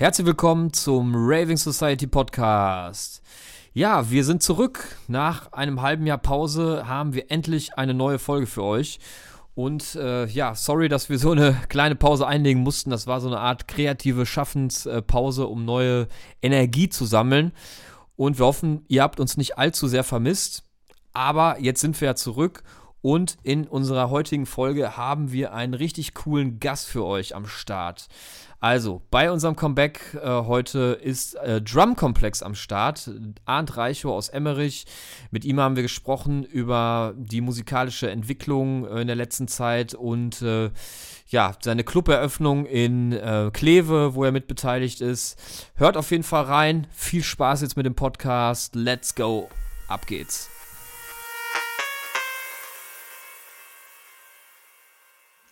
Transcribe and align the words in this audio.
Herzlich 0.00 0.26
willkommen 0.26 0.72
zum 0.72 1.12
Raving 1.14 1.58
Society 1.58 2.06
Podcast. 2.06 3.20
Ja, 3.74 4.10
wir 4.10 4.24
sind 4.24 4.42
zurück. 4.42 4.96
Nach 5.08 5.52
einem 5.52 5.82
halben 5.82 6.06
Jahr 6.06 6.16
Pause 6.16 6.84
haben 6.86 7.12
wir 7.12 7.30
endlich 7.30 7.74
eine 7.76 7.92
neue 7.92 8.18
Folge 8.18 8.46
für 8.46 8.62
euch. 8.62 8.98
Und 9.54 9.96
äh, 9.96 10.24
ja, 10.24 10.54
sorry, 10.54 10.88
dass 10.88 11.10
wir 11.10 11.18
so 11.18 11.32
eine 11.32 11.54
kleine 11.68 11.96
Pause 11.96 12.26
einlegen 12.26 12.62
mussten. 12.62 12.88
Das 12.88 13.06
war 13.06 13.20
so 13.20 13.26
eine 13.26 13.40
Art 13.40 13.68
kreative 13.68 14.24
Schaffenspause, 14.24 15.46
um 15.46 15.66
neue 15.66 16.08
Energie 16.40 16.88
zu 16.88 17.04
sammeln. 17.04 17.52
Und 18.16 18.38
wir 18.38 18.46
hoffen, 18.46 18.86
ihr 18.88 19.02
habt 19.02 19.20
uns 19.20 19.36
nicht 19.36 19.58
allzu 19.58 19.86
sehr 19.86 20.02
vermisst. 20.02 20.64
Aber 21.12 21.60
jetzt 21.60 21.82
sind 21.82 22.00
wir 22.00 22.06
ja 22.08 22.14
zurück 22.14 22.62
und 23.02 23.38
in 23.42 23.66
unserer 23.66 24.10
heutigen 24.10 24.46
Folge 24.46 24.96
haben 24.96 25.32
wir 25.32 25.54
einen 25.54 25.74
richtig 25.74 26.14
coolen 26.14 26.60
Gast 26.60 26.88
für 26.88 27.04
euch 27.04 27.34
am 27.34 27.46
Start. 27.46 28.08
Also, 28.62 29.00
bei 29.10 29.30
unserem 29.32 29.56
Comeback 29.56 30.18
äh, 30.22 30.28
heute 30.28 30.98
ist 31.02 31.34
äh, 31.36 31.62
Drum 31.62 31.96
Complex 31.96 32.42
am 32.42 32.54
Start. 32.54 33.10
Arndt 33.46 33.78
Reichow 33.78 34.12
aus 34.12 34.28
Emmerich. 34.28 34.84
Mit 35.30 35.46
ihm 35.46 35.58
haben 35.58 35.76
wir 35.76 35.82
gesprochen 35.82 36.44
über 36.44 37.14
die 37.16 37.40
musikalische 37.40 38.10
Entwicklung 38.10 38.86
äh, 38.86 39.00
in 39.00 39.06
der 39.06 39.16
letzten 39.16 39.48
Zeit 39.48 39.94
und 39.94 40.42
äh, 40.42 40.70
ja, 41.28 41.54
seine 41.62 41.84
Cluberöffnung 41.84 42.66
in 42.66 43.12
äh, 43.12 43.50
Kleve, 43.50 44.14
wo 44.14 44.24
er 44.24 44.32
mitbeteiligt 44.32 45.00
ist. 45.00 45.40
Hört 45.76 45.96
auf 45.96 46.10
jeden 46.10 46.24
Fall 46.24 46.44
rein. 46.44 46.86
Viel 46.90 47.22
Spaß 47.22 47.62
jetzt 47.62 47.78
mit 47.78 47.86
dem 47.86 47.94
Podcast. 47.94 48.74
Let's 48.74 49.14
go. 49.14 49.48
Ab 49.88 50.06
geht's. 50.06 50.50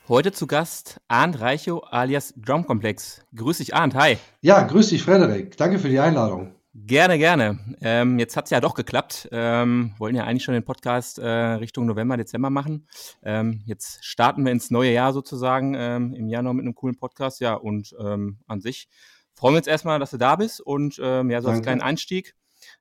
Heute 0.09 0.33
zu 0.33 0.47
Gast 0.47 1.03
Arndt 1.09 1.39
Reichow 1.39 1.83
alias 1.91 2.33
Drumkomplex. 2.35 3.27
Grüß 3.37 3.59
dich, 3.59 3.75
Arndt. 3.75 3.95
Hi. 3.95 4.17
Ja, 4.41 4.63
grüß 4.63 4.89
dich, 4.89 5.03
Frederik. 5.03 5.59
Danke 5.59 5.79
für 5.79 5.91
die 5.91 6.01
Einladung. 6.01 6.55
Gerne, 6.73 7.19
gerne. 7.19 7.59
Ähm, 7.83 8.19
jetzt 8.19 8.35
hat 8.35 8.47
es 8.47 8.51
ja 8.51 8.63
doch 8.63 8.73
geklappt. 8.73 9.29
Ähm, 9.33 9.93
wollten 9.99 10.17
ja 10.17 10.25
eigentlich 10.25 10.45
schon 10.45 10.55
den 10.55 10.65
Podcast 10.65 11.19
äh, 11.19 11.29
Richtung 11.29 11.85
November, 11.85 12.17
Dezember 12.17 12.49
machen. 12.49 12.89
Ähm, 13.23 13.61
jetzt 13.67 14.03
starten 14.03 14.47
wir 14.47 14.53
ins 14.53 14.71
neue 14.71 14.93
Jahr 14.95 15.13
sozusagen 15.13 15.75
ähm, 15.77 16.15
im 16.15 16.31
Januar 16.31 16.55
mit 16.55 16.65
einem 16.65 16.75
coolen 16.75 16.97
Podcast. 16.97 17.43
Ja, 17.43 17.53
und 17.53 17.95
ähm, 18.01 18.39
an 18.47 18.63
sich 18.63 18.89
freuen 19.35 19.57
wir 19.57 19.59
uns 19.59 19.67
erstmal, 19.67 19.99
dass 19.99 20.13
du 20.13 20.17
da 20.17 20.37
bist 20.37 20.63
und 20.63 20.99
ähm, 21.03 21.29
ja, 21.29 21.43
so 21.43 21.51
als 21.51 21.61
kleinen 21.61 21.83
Einstieg. 21.83 22.35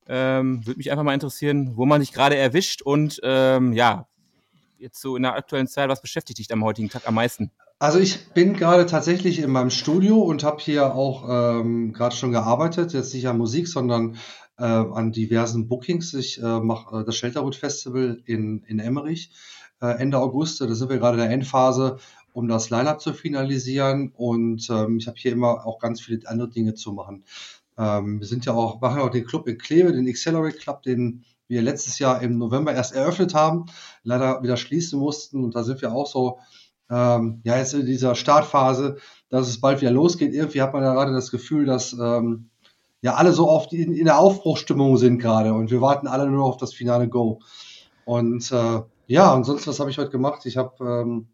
Ähm, 0.07 0.65
Würde 0.65 0.77
mich 0.77 0.91
einfach 0.91 1.03
mal 1.03 1.13
interessieren, 1.13 1.75
wo 1.75 1.85
man 1.85 1.99
dich 1.99 2.13
gerade 2.13 2.37
erwischt 2.37 2.83
und 2.83 3.17
ja, 3.21 4.07
jetzt 4.79 5.01
so 5.01 5.15
in 5.15 5.23
der 5.23 5.33
aktuellen 5.33 5.67
Zeit, 5.67 5.89
was 5.89 6.01
beschäftigt 6.01 6.39
dich 6.39 6.51
am 6.51 6.63
heutigen 6.63 6.89
Tag 6.89 7.07
am 7.07 7.15
meisten? 7.15 7.51
Also 7.79 7.99
ich 7.99 8.29
bin 8.33 8.53
gerade 8.53 8.87
tatsächlich 8.87 9.39
in 9.39 9.51
meinem 9.51 9.69
Studio 9.69 10.19
und 10.19 10.43
habe 10.43 10.59
hier 10.59 10.95
auch 10.95 11.59
ähm, 11.59 11.93
gerade 11.93 12.15
schon 12.15 12.31
gearbeitet, 12.31 12.93
jetzt 12.93 13.13
nicht 13.13 13.27
an 13.27 13.37
Musik, 13.37 13.67
sondern 13.67 14.17
äh, 14.57 14.63
an 14.63 15.11
diversen 15.11 15.67
Bookings. 15.67 16.13
Ich 16.15 16.41
äh, 16.41 16.59
mache 16.59 17.01
äh, 17.01 17.05
das 17.05 17.15
Shelterwood 17.15 17.55
Festival 17.55 18.21
in, 18.25 18.63
in 18.63 18.79
Emmerich 18.79 19.31
äh, 19.81 19.99
Ende 19.99 20.17
August. 20.17 20.61
Da 20.61 20.73
sind 20.73 20.89
wir 20.89 20.97
gerade 20.97 21.17
in 21.17 21.23
der 21.23 21.31
Endphase, 21.31 21.97
um 22.33 22.47
das 22.47 22.69
Line-Up 22.69 23.01
zu 23.01 23.13
finalisieren. 23.13 24.11
Und 24.15 24.67
ähm, 24.69 24.97
ich 24.97 25.07
habe 25.07 25.17
hier 25.17 25.31
immer 25.31 25.65
auch 25.65 25.79
ganz 25.79 26.01
viele 26.01 26.27
andere 26.27 26.49
Dinge 26.49 26.73
zu 26.73 26.93
machen. 26.93 27.25
Ähm, 27.77 28.19
wir 28.19 28.27
sind 28.27 28.45
ja 28.45 28.53
auch, 28.53 28.81
machen 28.81 29.01
auch 29.01 29.09
den 29.09 29.25
Club 29.25 29.47
in 29.47 29.57
Kleve, 29.57 29.91
den 29.91 30.07
Accelerate 30.07 30.57
Club, 30.57 30.83
den 30.83 31.25
wir 31.47 31.61
letztes 31.61 31.99
Jahr 31.99 32.21
im 32.21 32.37
November 32.37 32.73
erst 32.73 32.93
eröffnet 32.93 33.33
haben, 33.33 33.65
leider 34.03 34.43
wieder 34.43 34.57
schließen 34.57 34.99
mussten. 34.99 35.43
Und 35.43 35.55
da 35.55 35.63
sind 35.63 35.81
wir 35.81 35.93
auch 35.93 36.07
so, 36.07 36.39
ähm, 36.89 37.41
ja, 37.43 37.57
jetzt 37.57 37.73
in 37.73 37.85
dieser 37.85 38.15
Startphase, 38.15 38.97
dass 39.29 39.47
es 39.47 39.59
bald 39.59 39.81
wieder 39.81 39.91
losgeht. 39.91 40.33
Irgendwie 40.33 40.61
hat 40.61 40.73
man 40.73 40.83
ja 40.83 40.93
gerade 40.93 41.13
das 41.13 41.31
Gefühl, 41.31 41.65
dass 41.65 41.93
ähm, 41.93 42.49
ja 43.01 43.15
alle 43.15 43.33
so 43.33 43.49
oft 43.49 43.73
in, 43.73 43.93
in 43.93 44.05
der 44.05 44.19
Aufbruchstimmung 44.19 44.97
sind 44.97 45.19
gerade 45.19 45.53
und 45.53 45.71
wir 45.71 45.81
warten 45.81 46.07
alle 46.07 46.29
nur 46.29 46.45
auf 46.45 46.57
das 46.57 46.73
finale 46.73 47.07
Go. 47.07 47.39
Und 48.05 48.51
äh, 48.51 48.81
ja, 49.07 49.33
und 49.33 49.43
sonst, 49.43 49.67
was 49.67 49.79
habe 49.79 49.89
ich 49.89 49.97
heute 49.97 50.11
gemacht? 50.11 50.45
Ich 50.45 50.57
habe, 50.57 50.83
ähm, 50.83 51.27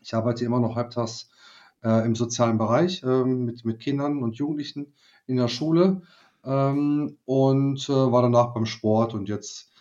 ich 0.00 0.14
arbeite 0.14 0.44
immer 0.44 0.60
noch 0.60 0.76
halbtags 0.76 1.30
äh, 1.82 2.04
im 2.04 2.14
sozialen 2.14 2.58
Bereich 2.58 3.02
äh, 3.02 3.24
mit, 3.24 3.64
mit 3.64 3.80
Kindern 3.80 4.22
und 4.22 4.36
Jugendlichen 4.36 4.94
in 5.26 5.36
der 5.36 5.48
Schule 5.48 6.02
ähm, 6.44 7.18
und 7.24 7.88
äh, 7.88 7.92
war 7.92 8.22
danach 8.22 8.54
beim 8.54 8.66
Sport 8.66 9.14
und 9.14 9.28
jetzt 9.28 9.72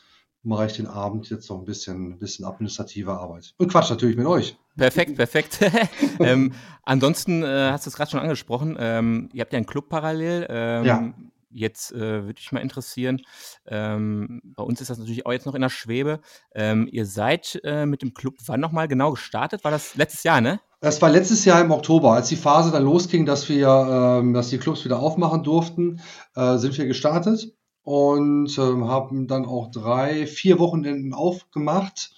mache 0.43 0.65
ich 0.65 0.73
den 0.73 0.87
Abend 0.87 1.29
jetzt 1.29 1.49
noch 1.49 1.59
ein 1.59 1.65
bisschen, 1.65 2.17
bisschen 2.17 2.45
administrative 2.45 3.13
Arbeit. 3.13 3.53
Und 3.57 3.71
Quatsch 3.71 3.89
natürlich 3.89 4.17
mit 4.17 4.25
euch. 4.25 4.57
Perfekt, 4.75 5.15
perfekt. 5.15 5.59
ähm, 6.19 6.53
ansonsten 6.83 7.43
äh, 7.43 7.69
hast 7.71 7.85
du 7.85 7.89
es 7.89 7.95
gerade 7.95 8.11
schon 8.11 8.19
angesprochen, 8.19 8.75
ähm, 8.79 9.29
ihr 9.33 9.41
habt 9.41 9.53
ja 9.53 9.57
einen 9.57 9.65
Club 9.65 9.89
parallel. 9.89 10.47
Ähm, 10.49 10.85
ja. 10.85 11.13
Jetzt 11.53 11.91
äh, 11.91 12.23
würde 12.23 12.39
ich 12.39 12.51
mal 12.53 12.61
interessieren, 12.61 13.21
ähm, 13.65 14.41
bei 14.55 14.63
uns 14.63 14.79
ist 14.79 14.89
das 14.89 14.99
natürlich 14.99 15.25
auch 15.25 15.33
jetzt 15.33 15.45
noch 15.45 15.53
in 15.53 15.61
der 15.61 15.69
Schwebe. 15.69 16.21
Ähm, 16.55 16.87
ihr 16.89 17.05
seid 17.05 17.59
äh, 17.65 17.85
mit 17.85 18.01
dem 18.01 18.13
Club 18.13 18.35
wann 18.45 18.61
nochmal 18.61 18.87
genau 18.87 19.11
gestartet? 19.11 19.65
War 19.65 19.71
das 19.71 19.95
letztes 19.95 20.23
Jahr, 20.23 20.39
ne? 20.39 20.61
Das 20.83 20.99
war 20.99 21.11
letztes 21.11 21.45
Jahr 21.45 21.61
im 21.61 21.69
Oktober, 21.69 22.13
als 22.13 22.29
die 22.29 22.35
Phase 22.35 22.71
dann 22.71 22.83
losging, 22.83 23.27
dass 23.27 23.47
wir, 23.47 23.67
ähm, 23.67 24.33
dass 24.33 24.49
die 24.49 24.57
Clubs 24.57 24.83
wieder 24.83 24.99
aufmachen 24.99 25.43
durften, 25.43 26.01
äh, 26.35 26.57
sind 26.57 26.75
wir 26.75 26.87
gestartet 26.87 27.53
und 27.83 28.57
ähm, 28.57 28.87
haben 28.87 29.27
dann 29.27 29.45
auch 29.45 29.69
drei, 29.69 30.25
vier 30.25 30.57
Wochenenden 30.57 31.13
aufgemacht. 31.13 32.15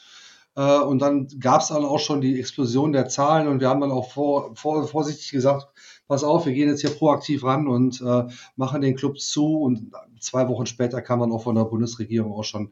Äh, 0.55 0.79
und 0.79 0.99
dann 0.99 1.27
gab 1.41 1.59
es 1.59 1.67
dann 1.67 1.83
auch 1.83 1.99
schon 1.99 2.21
die 2.21 2.39
Explosion 2.39 2.93
der 2.93 3.09
Zahlen 3.09 3.49
und 3.49 3.59
wir 3.59 3.67
haben 3.67 3.81
dann 3.81 3.91
auch 3.91 4.09
vor, 4.09 4.55
vor, 4.55 4.87
vorsichtig 4.87 5.31
gesagt, 5.31 5.67
pass 6.07 6.23
auf, 6.23 6.45
wir 6.45 6.53
gehen 6.53 6.69
jetzt 6.69 6.81
hier 6.81 6.91
proaktiv 6.91 7.43
ran 7.43 7.67
und 7.67 7.99
äh, 7.99 8.27
machen 8.55 8.79
den 8.79 8.95
Club 8.95 9.19
zu. 9.19 9.57
Und 9.57 9.91
zwei 10.21 10.47
Wochen 10.47 10.67
später 10.67 11.01
kam 11.01 11.19
dann 11.19 11.33
auch 11.33 11.43
von 11.43 11.55
der 11.55 11.65
Bundesregierung 11.65 12.31
auch 12.31 12.45
schon, 12.45 12.71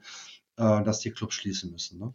äh, 0.55 0.83
dass 0.83 0.99
die 0.99 1.11
Clubs 1.11 1.33
schließen 1.33 1.69
müssen. 1.69 1.99
Ne? 1.99 2.13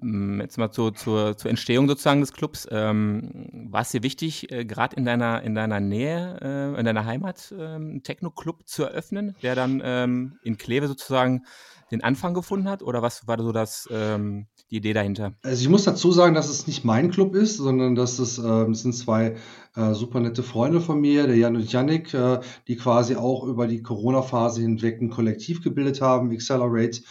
Mm, 0.00 0.40
jetzt 0.40 0.58
mal 0.58 0.70
zur, 0.70 0.94
zur, 0.94 1.36
zur 1.36 1.50
Entstehung 1.50 1.88
sozusagen 1.88 2.20
des 2.20 2.32
Clubs. 2.32 2.66
Ähm, 2.70 3.68
war 3.70 3.82
es 3.82 3.90
dir 3.90 4.02
wichtig, 4.02 4.50
äh, 4.50 4.64
gerade 4.64 4.96
in 4.96 5.04
deiner, 5.04 5.42
in 5.42 5.54
deiner 5.54 5.80
Nähe, 5.80 6.38
äh, 6.40 6.78
in 6.78 6.84
deiner 6.84 7.04
Heimat, 7.04 7.52
äh, 7.56 7.62
einen 7.62 8.02
Techno-Club 8.02 8.66
zu 8.66 8.84
eröffnen, 8.84 9.36
der 9.42 9.54
dann 9.54 9.82
ähm, 9.84 10.38
in 10.42 10.56
Kleve 10.56 10.88
sozusagen 10.88 11.42
den 11.90 12.02
Anfang 12.02 12.34
gefunden 12.34 12.68
hat? 12.68 12.82
Oder 12.82 13.02
was 13.02 13.26
war 13.26 13.40
so 13.40 13.52
das, 13.52 13.88
ähm, 13.90 14.46
die 14.70 14.76
Idee 14.76 14.92
dahinter? 14.92 15.32
Also 15.42 15.62
ich 15.62 15.68
muss 15.68 15.84
dazu 15.84 16.12
sagen, 16.12 16.34
dass 16.34 16.48
es 16.48 16.66
nicht 16.66 16.84
mein 16.84 17.10
Club 17.10 17.34
ist, 17.34 17.56
sondern 17.56 17.94
dass 17.94 18.18
es, 18.18 18.38
äh, 18.38 18.70
es 18.70 18.82
sind 18.82 18.94
zwei 18.94 19.36
äh, 19.74 19.94
super 19.94 20.20
nette 20.20 20.42
Freunde 20.42 20.80
von 20.80 21.00
mir, 21.00 21.26
der 21.26 21.36
Jan 21.36 21.56
und 21.56 21.70
Yannick, 21.70 22.14
äh, 22.14 22.40
die 22.68 22.76
quasi 22.76 23.16
auch 23.16 23.44
über 23.44 23.66
die 23.66 23.82
Corona-Phase 23.82 24.60
hinweg 24.62 25.00
ein 25.00 25.10
Kollektiv 25.10 25.62
gebildet 25.62 26.00
haben, 26.00 26.30
Accelerate 26.30 27.02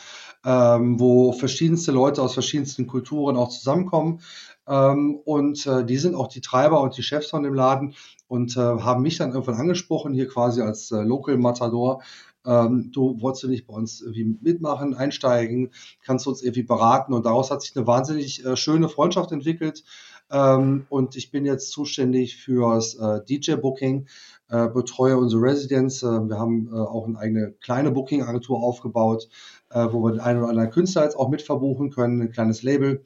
ähm, 0.45 0.99
wo 0.99 1.31
verschiedenste 1.31 1.91
Leute 1.91 2.21
aus 2.21 2.33
verschiedensten 2.33 2.87
Kulturen 2.87 3.37
auch 3.37 3.49
zusammenkommen. 3.49 4.21
Ähm, 4.67 5.19
und 5.25 5.65
äh, 5.65 5.85
die 5.85 5.97
sind 5.97 6.15
auch 6.15 6.27
die 6.27 6.41
Treiber 6.41 6.81
und 6.81 6.95
die 6.95 7.03
Chefs 7.03 7.29
von 7.29 7.43
dem 7.43 7.53
Laden 7.53 7.95
und 8.27 8.55
äh, 8.55 8.59
haben 8.59 9.01
mich 9.01 9.17
dann 9.17 9.31
irgendwann 9.31 9.55
angesprochen, 9.55 10.13
hier 10.13 10.27
quasi 10.27 10.61
als 10.61 10.91
äh, 10.91 11.01
Local 11.01 11.37
Matador. 11.37 12.03
Ähm, 12.45 12.91
du 12.91 13.19
wolltest 13.19 13.43
du 13.43 13.47
nicht 13.49 13.67
bei 13.67 13.73
uns 13.73 14.01
irgendwie 14.01 14.37
mitmachen, 14.41 14.93
einsteigen, 14.93 15.71
kannst 16.05 16.25
du 16.25 16.29
uns 16.29 16.41
irgendwie 16.41 16.63
beraten 16.63 17.13
und 17.13 17.25
daraus 17.25 17.51
hat 17.51 17.61
sich 17.61 17.75
eine 17.75 17.85
wahnsinnig 17.85 18.45
äh, 18.45 18.55
schöne 18.55 18.87
Freundschaft 18.87 19.31
entwickelt. 19.31 19.83
Ähm, 20.31 20.85
und 20.89 21.15
ich 21.15 21.31
bin 21.31 21.45
jetzt 21.45 21.71
zuständig 21.71 22.37
fürs 22.37 22.95
äh, 22.95 23.21
DJ-Booking, 23.25 24.07
äh, 24.49 24.67
betreue 24.67 25.17
unsere 25.17 25.41
Residents. 25.41 26.03
Äh, 26.03 26.07
wir 26.07 26.37
haben 26.37 26.69
äh, 26.71 26.75
auch 26.75 27.07
eine 27.07 27.17
eigene 27.17 27.51
kleine 27.59 27.91
Booking-Agentur 27.91 28.61
aufgebaut, 28.61 29.27
äh, 29.71 29.87
wo 29.91 30.03
wir 30.03 30.11
den 30.11 30.19
einen 30.19 30.39
oder 30.39 30.49
anderen 30.49 30.71
Künstler 30.71 31.03
jetzt 31.03 31.17
auch 31.17 31.29
mit 31.29 31.41
verbuchen 31.41 31.91
können, 31.91 32.21
ein 32.21 32.31
kleines 32.31 32.63
Label. 32.63 33.03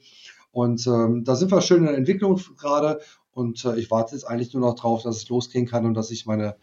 Und 0.51 0.85
ähm, 0.87 1.23
da 1.23 1.35
sind 1.35 1.51
wir 1.51 1.61
schön 1.61 1.79
in 1.79 1.85
der 1.85 1.97
Entwicklung 1.97 2.39
gerade. 2.57 2.99
Und 3.31 3.65
äh, 3.65 3.75
ich 3.77 3.89
warte 3.89 4.15
jetzt 4.15 4.25
eigentlich 4.25 4.53
nur 4.53 4.61
noch 4.67 4.75
drauf, 4.75 5.03
dass 5.03 5.17
es 5.17 5.29
losgehen 5.29 5.65
kann 5.65 5.85
und 5.85 5.95
dass 5.95 6.11
ich 6.11 6.25
meine 6.25 6.55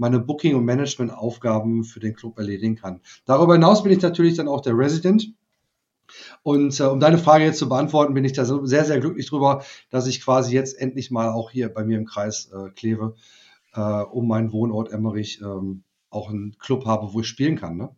meine 0.00 0.18
Booking- 0.18 0.56
und 0.56 0.64
Management-Aufgaben 0.64 1.84
für 1.84 2.00
den 2.00 2.14
Club 2.14 2.38
erledigen 2.38 2.74
kann. 2.74 3.00
Darüber 3.26 3.52
hinaus 3.52 3.82
bin 3.82 3.92
ich 3.92 4.00
natürlich 4.00 4.34
dann 4.34 4.48
auch 4.48 4.62
der 4.62 4.76
Resident. 4.76 5.34
Und 6.42 6.80
äh, 6.80 6.84
um 6.84 7.00
deine 7.00 7.18
Frage 7.18 7.44
jetzt 7.44 7.58
zu 7.58 7.68
beantworten, 7.68 8.14
bin 8.14 8.24
ich 8.24 8.32
da 8.32 8.46
so 8.46 8.64
sehr, 8.64 8.86
sehr 8.86 8.98
glücklich 8.98 9.28
drüber, 9.28 9.62
dass 9.90 10.06
ich 10.06 10.24
quasi 10.24 10.54
jetzt 10.54 10.80
endlich 10.80 11.10
mal 11.10 11.28
auch 11.28 11.50
hier 11.50 11.68
bei 11.68 11.84
mir 11.84 11.98
im 11.98 12.06
Kreis 12.06 12.50
äh, 12.50 12.70
Kleve 12.70 13.14
äh, 13.74 13.80
um 13.80 14.26
meinen 14.26 14.52
Wohnort 14.52 14.90
Emmerich 14.90 15.40
ähm, 15.42 15.84
auch 16.08 16.30
einen 16.30 16.56
Club 16.58 16.86
habe, 16.86 17.12
wo 17.12 17.20
ich 17.20 17.26
spielen 17.26 17.56
kann. 17.56 17.76
Ne? 17.76 17.90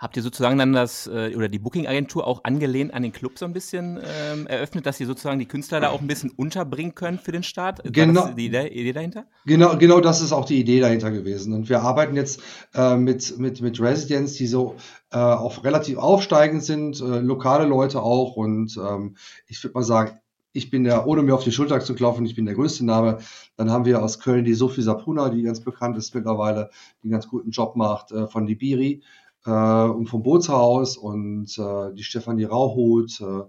Habt 0.00 0.16
ihr 0.16 0.22
sozusagen 0.22 0.56
dann 0.56 0.72
das 0.72 1.06
äh, 1.08 1.34
oder 1.36 1.50
die 1.50 1.58
Booking-Agentur 1.58 2.26
auch 2.26 2.44
angelehnt 2.44 2.94
an 2.94 3.02
den 3.02 3.12
Club 3.12 3.38
so 3.38 3.44
ein 3.44 3.52
bisschen 3.52 3.98
ähm, 3.98 4.46
eröffnet, 4.46 4.86
dass 4.86 4.98
ihr 4.98 5.06
sozusagen 5.06 5.38
die 5.38 5.44
Künstler 5.44 5.78
da 5.78 5.90
auch 5.90 6.00
ein 6.00 6.06
bisschen 6.06 6.30
unterbringen 6.30 6.94
könnt 6.94 7.20
für 7.20 7.32
den 7.32 7.42
Start? 7.42 7.82
Genau. 7.84 8.22
War 8.22 8.32
die 8.32 8.46
Idee 8.46 8.94
dahinter? 8.94 9.26
Genau, 9.44 9.76
genau 9.76 10.00
das 10.00 10.22
ist 10.22 10.32
auch 10.32 10.46
die 10.46 10.58
Idee 10.58 10.80
dahinter 10.80 11.10
gewesen. 11.10 11.52
Und 11.52 11.68
wir 11.68 11.82
arbeiten 11.82 12.16
jetzt 12.16 12.40
äh, 12.74 12.96
mit, 12.96 13.38
mit, 13.38 13.60
mit 13.60 13.78
Residents, 13.78 14.32
die 14.32 14.46
so 14.46 14.76
äh, 15.12 15.18
auch 15.18 15.64
relativ 15.64 15.98
aufsteigend 15.98 16.64
sind, 16.64 16.98
äh, 17.02 17.18
lokale 17.18 17.66
Leute 17.66 18.00
auch. 18.00 18.36
Und 18.36 18.78
ähm, 18.78 19.16
ich 19.48 19.62
würde 19.62 19.74
mal 19.74 19.84
sagen, 19.84 20.18
ich 20.52 20.70
bin 20.70 20.84
der, 20.84 21.06
ohne 21.06 21.22
mir 21.22 21.34
auf 21.34 21.44
die 21.44 21.52
Schulter 21.52 21.78
zu 21.80 21.94
klopfen, 21.94 22.24
ich 22.24 22.34
bin 22.34 22.46
der 22.46 22.54
größte 22.54 22.86
Name. 22.86 23.18
Dann 23.56 23.70
haben 23.70 23.84
wir 23.84 24.02
aus 24.02 24.18
Köln 24.18 24.46
die 24.46 24.54
Sophie 24.54 24.82
Sapuna, 24.82 25.28
die 25.28 25.42
ganz 25.42 25.60
bekannt 25.60 25.98
ist 25.98 26.14
mittlerweile, 26.14 26.70
die 27.02 27.04
einen 27.04 27.12
ganz 27.12 27.28
guten 27.28 27.50
Job 27.50 27.76
macht, 27.76 28.12
äh, 28.12 28.26
von 28.26 28.46
Libiri 28.46 29.02
äh, 29.46 29.50
und 29.50 30.06
vom 30.06 30.22
Bootshaus 30.22 30.96
und 30.96 31.56
äh, 31.58 31.94
die 31.94 32.04
Stefanie 32.04 32.44
Rauhut, 32.44 33.20
äh, 33.20 33.42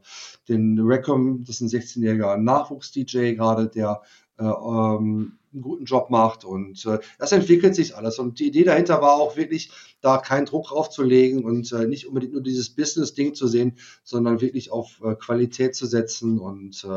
den 0.47 0.79
Recom, 0.79 1.43
das 1.43 1.61
ist 1.61 1.61
ein 1.61 1.81
16-jähriger 1.81 2.38
Nachwuchs-DJ 2.38 3.33
gerade, 3.33 3.67
der 3.67 4.01
äh, 4.38 4.43
ähm, 4.43 5.38
einen 5.53 5.61
guten 5.63 5.83
Job 5.83 6.09
macht 6.09 6.45
und 6.45 6.85
äh, 6.85 6.99
das 7.19 7.33
entwickelt 7.33 7.75
sich 7.75 7.97
alles. 7.97 8.19
Und 8.19 8.39
die 8.39 8.47
Idee 8.47 8.63
dahinter 8.63 9.01
war 9.01 9.15
auch 9.15 9.35
wirklich, 9.35 9.69
da 9.99 10.17
keinen 10.17 10.45
Druck 10.45 10.67
draufzulegen 10.67 11.43
und 11.43 11.71
äh, 11.73 11.85
nicht 11.88 12.07
unbedingt 12.07 12.31
nur 12.31 12.41
dieses 12.41 12.69
Business-Ding 12.69 13.35
zu 13.35 13.47
sehen, 13.47 13.77
sondern 14.03 14.39
wirklich 14.39 14.71
auf 14.71 15.01
Qualität 15.19 15.75
zu 15.75 15.85
setzen 15.85 16.39
und 16.39 16.87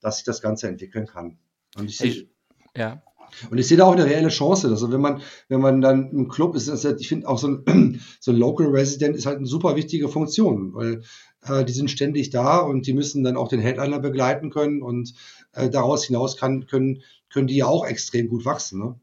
dass 0.00 0.16
sich 0.16 0.24
das 0.24 0.42
Ganze 0.42 0.68
entwickeln 0.68 1.06
kann. 1.06 1.38
Und 1.76 1.88
ich 1.88 1.96
sehe, 1.96 2.28
ja. 2.76 3.02
Und 3.50 3.58
ich 3.58 3.66
sehe 3.66 3.76
da 3.76 3.84
auch 3.84 3.92
eine 3.92 4.04
reelle 4.04 4.28
Chance. 4.28 4.68
Also 4.68 4.92
wenn 4.92 5.00
man, 5.00 5.22
wenn 5.48 5.60
man 5.60 5.80
dann 5.80 6.10
im 6.10 6.28
Club 6.28 6.54
ist, 6.54 6.68
ist 6.68 6.84
ich 6.84 7.08
finde 7.08 7.28
auch 7.28 7.38
so 7.38 7.48
ein, 7.48 8.00
so 8.20 8.32
ein 8.32 8.36
Local 8.36 8.68
Resident 8.68 9.16
ist 9.16 9.26
halt 9.26 9.38
eine 9.38 9.46
super 9.46 9.76
wichtige 9.76 10.08
Funktion, 10.08 10.74
weil 10.74 11.02
äh, 11.42 11.64
die 11.64 11.72
sind 11.72 11.90
ständig 11.90 12.30
da 12.30 12.58
und 12.58 12.86
die 12.86 12.92
müssen 12.92 13.24
dann 13.24 13.36
auch 13.36 13.48
den 13.48 13.60
Headliner 13.60 13.98
begleiten 13.98 14.50
können 14.50 14.82
und 14.82 15.14
äh, 15.52 15.70
daraus 15.70 16.04
hinaus 16.04 16.36
kann, 16.36 16.66
können, 16.66 17.02
können 17.32 17.46
die 17.46 17.56
ja 17.56 17.66
auch 17.66 17.86
extrem 17.86 18.28
gut 18.28 18.44
wachsen. 18.44 18.80
Ne? 18.80 18.94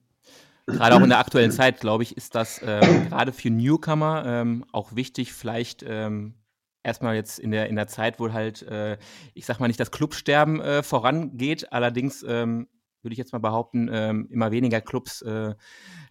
Gerade 0.67 0.95
auch 0.95 1.01
in 1.01 1.09
der 1.09 1.19
aktuellen 1.19 1.51
Zeit, 1.51 1.79
glaube 1.79 2.03
ich, 2.03 2.15
ist 2.15 2.35
das 2.35 2.61
ähm, 2.63 3.09
gerade 3.09 3.31
für 3.31 3.49
Newcomer 3.49 4.23
ähm, 4.25 4.65
auch 4.71 4.95
wichtig, 4.95 5.33
vielleicht 5.33 5.83
ähm, 5.87 6.35
erstmal 6.83 7.15
jetzt 7.15 7.39
in 7.39 7.51
der, 7.51 7.67
in 7.67 7.75
der 7.75 7.87
Zeit, 7.87 8.19
wo 8.19 8.31
halt, 8.31 8.61
äh, 8.63 8.97
ich 9.33 9.45
sag 9.45 9.59
mal 9.59 9.67
nicht 9.67 9.79
das 9.79 9.91
Clubsterben 9.91 10.61
äh, 10.61 10.83
vorangeht, 10.83 11.71
allerdings 11.73 12.23
ähm, 12.27 12.67
würde 13.01 13.13
ich 13.13 13.17
jetzt 13.17 13.33
mal 13.33 13.39
behaupten, 13.39 13.89
ähm, 13.91 14.27
immer 14.29 14.51
weniger 14.51 14.81
Clubs 14.81 15.21
äh, 15.21 15.55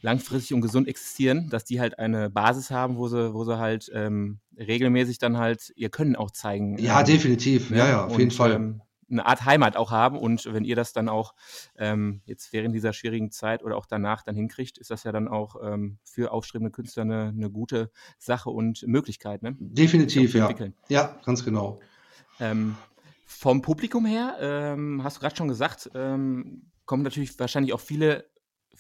langfristig 0.01 0.55
und 0.55 0.61
gesund 0.61 0.89
existieren, 0.89 1.49
dass 1.51 1.65
die 1.65 1.81
halt 1.81 1.99
eine 1.99 2.31
Basis 2.31 2.71
haben, 2.71 2.97
wo 2.97 3.09
sie, 3.09 3.35
wo 3.35 3.45
sie 3.45 3.59
halt 3.59 3.91
ähm, 3.95 4.39
regelmäßig 4.57 5.19
dann 5.19 5.39
halt 5.39 5.73
ihr 5.77 5.91
Können 5.91 6.17
auch 6.17 6.31
zeigen. 6.31 6.79
Ja, 6.79 7.03
definitiv. 7.03 7.71
Ja, 7.71 7.89
ja, 7.89 8.05
auf 8.07 8.13
und, 8.13 8.19
jeden 8.19 8.31
Fall 8.31 8.81
eine 9.11 9.27
Art 9.27 9.45
Heimat 9.45 9.77
auch 9.77 9.91
haben. 9.91 10.19
Und 10.19 10.53
wenn 10.53 10.65
ihr 10.65 10.77
das 10.77 10.93
dann 10.93 11.09
auch 11.09 11.35
ähm, 11.77 12.21
jetzt 12.27 12.53
während 12.53 12.75
dieser 12.75 12.93
schwierigen 12.93 13.31
Zeit 13.31 13.63
oder 13.63 13.77
auch 13.77 13.87
danach 13.87 14.23
dann 14.23 14.35
hinkriegt, 14.35 14.79
ist 14.79 14.91
das 14.91 15.05
ja 15.05 15.13
dann 15.13 15.29
auch 15.29 15.57
ähm, 15.63 15.99
für 16.05 16.33
aufstrebende 16.33 16.71
Künstler 16.71 17.03
eine, 17.03 17.29
eine, 17.29 17.51
gute 17.51 17.91
Sache 18.19 18.51
und 18.51 18.87
Möglichkeit. 18.87 19.43
Ne? 19.43 19.57
Definitiv, 19.59 20.35
ja. 20.35 20.53
Ja, 20.89 21.19
ganz 21.25 21.45
genau. 21.45 21.81
Ähm, 22.41 22.77
vom 23.25 23.63
Publikum 23.63 24.07
her, 24.07 24.37
ähm, 24.41 25.03
hast 25.05 25.17
du 25.17 25.21
gerade 25.21 25.37
schon 25.37 25.49
gesagt, 25.49 25.91
ähm, 25.95 26.63
kommen 26.89 27.05
natürlich 27.05 27.39
wahrscheinlich 27.39 27.73
auch 27.75 27.81
viele 27.81 28.25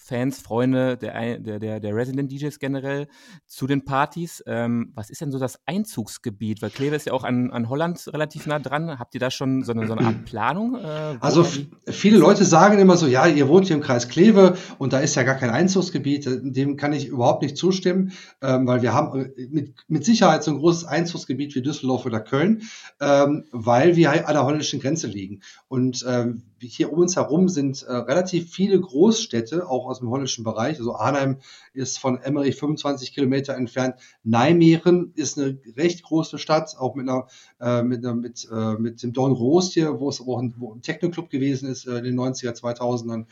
Fans, 0.08 0.40
Freunde 0.40 0.96
der, 0.96 1.38
der, 1.38 1.58
der, 1.58 1.80
der 1.80 1.94
Resident 1.94 2.32
DJs 2.32 2.58
generell 2.58 3.08
zu 3.46 3.66
den 3.66 3.84
Partys. 3.84 4.42
Ähm, 4.46 4.90
was 4.94 5.10
ist 5.10 5.20
denn 5.20 5.30
so 5.30 5.38
das 5.38 5.60
Einzugsgebiet? 5.66 6.62
Weil 6.62 6.70
Kleve 6.70 6.96
ist 6.96 7.06
ja 7.06 7.12
auch 7.12 7.24
an, 7.24 7.50
an 7.50 7.68
Holland 7.68 8.08
relativ 8.08 8.46
nah 8.46 8.58
dran. 8.58 8.98
Habt 8.98 9.14
ihr 9.14 9.20
da 9.20 9.30
schon 9.30 9.62
so 9.64 9.72
eine, 9.72 9.86
so 9.86 9.92
eine 9.92 10.06
Art 10.06 10.24
Planung? 10.24 10.76
Äh, 10.76 11.18
also 11.20 11.46
viele 11.86 12.16
Leute 12.16 12.46
sagen 12.46 12.78
immer 12.78 12.96
so, 12.96 13.06
ja, 13.06 13.26
ihr 13.26 13.48
wohnt 13.48 13.66
hier 13.66 13.76
im 13.76 13.82
Kreis 13.82 14.08
Kleve 14.08 14.56
und 14.78 14.94
da 14.94 15.00
ist 15.00 15.14
ja 15.14 15.24
gar 15.24 15.34
kein 15.34 15.50
Einzugsgebiet. 15.50 16.26
Dem 16.26 16.78
kann 16.78 16.94
ich 16.94 17.06
überhaupt 17.06 17.42
nicht 17.42 17.58
zustimmen, 17.58 18.12
ähm, 18.40 18.66
weil 18.66 18.80
wir 18.80 18.94
haben 18.94 19.20
äh, 19.20 19.46
mit, 19.50 19.74
mit 19.88 20.06
Sicherheit 20.06 20.42
so 20.42 20.52
ein 20.52 20.58
großes 20.58 20.86
Einzugsgebiet 20.86 21.54
wie 21.54 21.60
Düsseldorf 21.60 22.06
oder 22.06 22.20
Köln, 22.20 22.62
ähm, 22.98 23.44
weil 23.52 23.96
wir 23.96 24.26
an 24.26 24.32
der 24.32 24.44
holländischen 24.44 24.80
Grenze 24.80 25.06
liegen. 25.06 25.42
Und 25.68 26.02
ähm, 26.08 26.44
hier 26.60 26.92
um 26.92 26.98
uns 27.00 27.16
herum 27.16 27.48
sind 27.48 27.82
äh, 27.82 27.92
relativ 27.92 28.50
viele 28.50 28.80
Großstädte, 28.80 29.68
auch 29.68 29.86
aus 29.86 29.97
dem 29.98 30.10
holländischen 30.10 30.44
Bereich. 30.44 30.78
Also 30.78 30.94
Arnhem 30.94 31.38
ist 31.72 31.98
von 31.98 32.18
Emmerich 32.18 32.56
25 32.56 33.12
Kilometer 33.12 33.54
entfernt. 33.54 33.96
Nijmegen 34.24 35.12
ist 35.14 35.38
eine 35.38 35.58
recht 35.76 36.02
große 36.02 36.38
Stadt, 36.38 36.76
auch 36.78 36.94
mit 36.94 37.08
einer, 37.08 37.26
äh, 37.60 37.82
mit, 37.82 38.04
einer, 38.04 38.14
mit, 38.14 38.48
äh, 38.50 38.74
mit 38.74 39.02
dem 39.02 39.12
Don 39.12 39.32
Roos 39.32 39.72
hier, 39.72 40.00
wo 40.00 40.08
es 40.08 40.20
auch 40.20 40.38
ein, 40.38 40.54
wo 40.56 40.74
ein 40.74 40.82
Techno-Club 40.82 41.30
gewesen 41.30 41.68
ist 41.68 41.86
äh, 41.86 41.98
in 41.98 42.04
den 42.04 42.18
90er, 42.18 42.52
2000ern. 42.52 43.26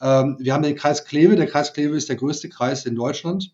Ähm, 0.00 0.36
wir 0.38 0.54
haben 0.54 0.62
den 0.62 0.76
Kreis 0.76 1.04
Kleve. 1.04 1.36
Der 1.36 1.46
Kreis 1.46 1.72
Kleve 1.72 1.96
ist 1.96 2.08
der 2.08 2.16
größte 2.16 2.48
Kreis 2.48 2.86
in 2.86 2.94
Deutschland. 2.94 3.52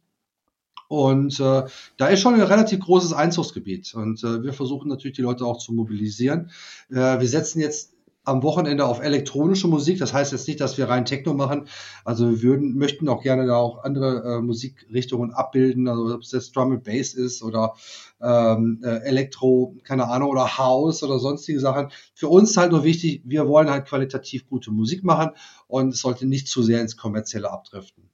Und 0.88 1.40
äh, 1.40 1.64
da 1.96 2.06
ist 2.08 2.20
schon 2.20 2.34
ein 2.34 2.42
relativ 2.42 2.80
großes 2.80 3.12
Einzugsgebiet. 3.12 3.94
Und 3.94 4.22
äh, 4.22 4.42
wir 4.42 4.52
versuchen 4.52 4.88
natürlich 4.88 5.16
die 5.16 5.22
Leute 5.22 5.44
auch 5.44 5.58
zu 5.58 5.72
mobilisieren. 5.72 6.50
Äh, 6.90 7.20
wir 7.20 7.28
setzen 7.28 7.60
jetzt 7.60 7.95
am 8.26 8.42
Wochenende 8.42 8.84
auf 8.84 9.00
elektronische 9.00 9.68
Musik. 9.68 9.98
Das 9.98 10.12
heißt 10.12 10.32
jetzt 10.32 10.48
nicht, 10.48 10.60
dass 10.60 10.76
wir 10.76 10.88
rein 10.88 11.04
Techno 11.04 11.32
machen. 11.32 11.68
Also 12.04 12.28
wir 12.28 12.42
würden, 12.42 12.76
möchten 12.76 13.08
auch 13.08 13.22
gerne 13.22 13.46
da 13.46 13.56
auch 13.56 13.84
andere 13.84 14.22
äh, 14.38 14.40
Musikrichtungen 14.42 15.32
abbilden. 15.32 15.88
Also 15.88 16.12
ob 16.12 16.22
es 16.22 16.32
jetzt 16.32 16.54
Drum 16.54 16.72
and 16.72 16.84
Bass 16.84 17.14
ist 17.14 17.42
oder 17.42 17.74
ähm, 18.20 18.82
äh, 18.84 18.98
Elektro, 19.04 19.76
keine 19.84 20.08
Ahnung, 20.08 20.30
oder 20.30 20.58
House 20.58 21.04
oder 21.04 21.20
sonstige 21.20 21.60
Sachen. 21.60 21.90
Für 22.14 22.28
uns 22.28 22.50
ist 22.50 22.56
halt 22.56 22.72
nur 22.72 22.82
wichtig, 22.82 23.22
wir 23.24 23.46
wollen 23.46 23.70
halt 23.70 23.86
qualitativ 23.86 24.48
gute 24.48 24.72
Musik 24.72 25.04
machen 25.04 25.30
und 25.68 25.90
es 25.90 26.00
sollte 26.00 26.26
nicht 26.26 26.48
zu 26.48 26.62
sehr 26.62 26.80
ins 26.80 26.96
Kommerzielle 26.96 27.50
abdriften. 27.50 28.10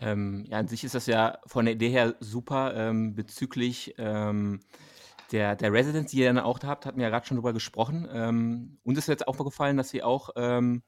Ähm, 0.00 0.44
ja, 0.48 0.58
an 0.58 0.68
sich 0.68 0.82
ist 0.84 0.94
das 0.94 1.06
ja 1.06 1.38
von 1.46 1.64
der 1.64 1.74
Idee 1.74 1.90
her 1.90 2.14
super 2.20 2.74
ähm, 2.74 3.14
bezüglich 3.14 3.94
ähm, 3.98 4.60
der, 5.32 5.56
der 5.56 5.72
Residents, 5.72 6.10
die 6.10 6.18
ihr 6.18 6.26
dann 6.26 6.38
auch 6.38 6.60
habt, 6.62 6.86
hatten 6.86 6.98
wir 6.98 7.04
ja 7.04 7.10
gerade 7.10 7.26
schon 7.26 7.36
drüber 7.36 7.52
gesprochen. 7.52 8.08
Ähm, 8.12 8.78
uns 8.84 8.98
ist 8.98 9.08
jetzt 9.08 9.28
auch 9.28 9.38
aufgefallen, 9.38 9.76
dass 9.76 9.92
ihr 9.94 10.06
auch 10.06 10.30
ähm, 10.36 10.82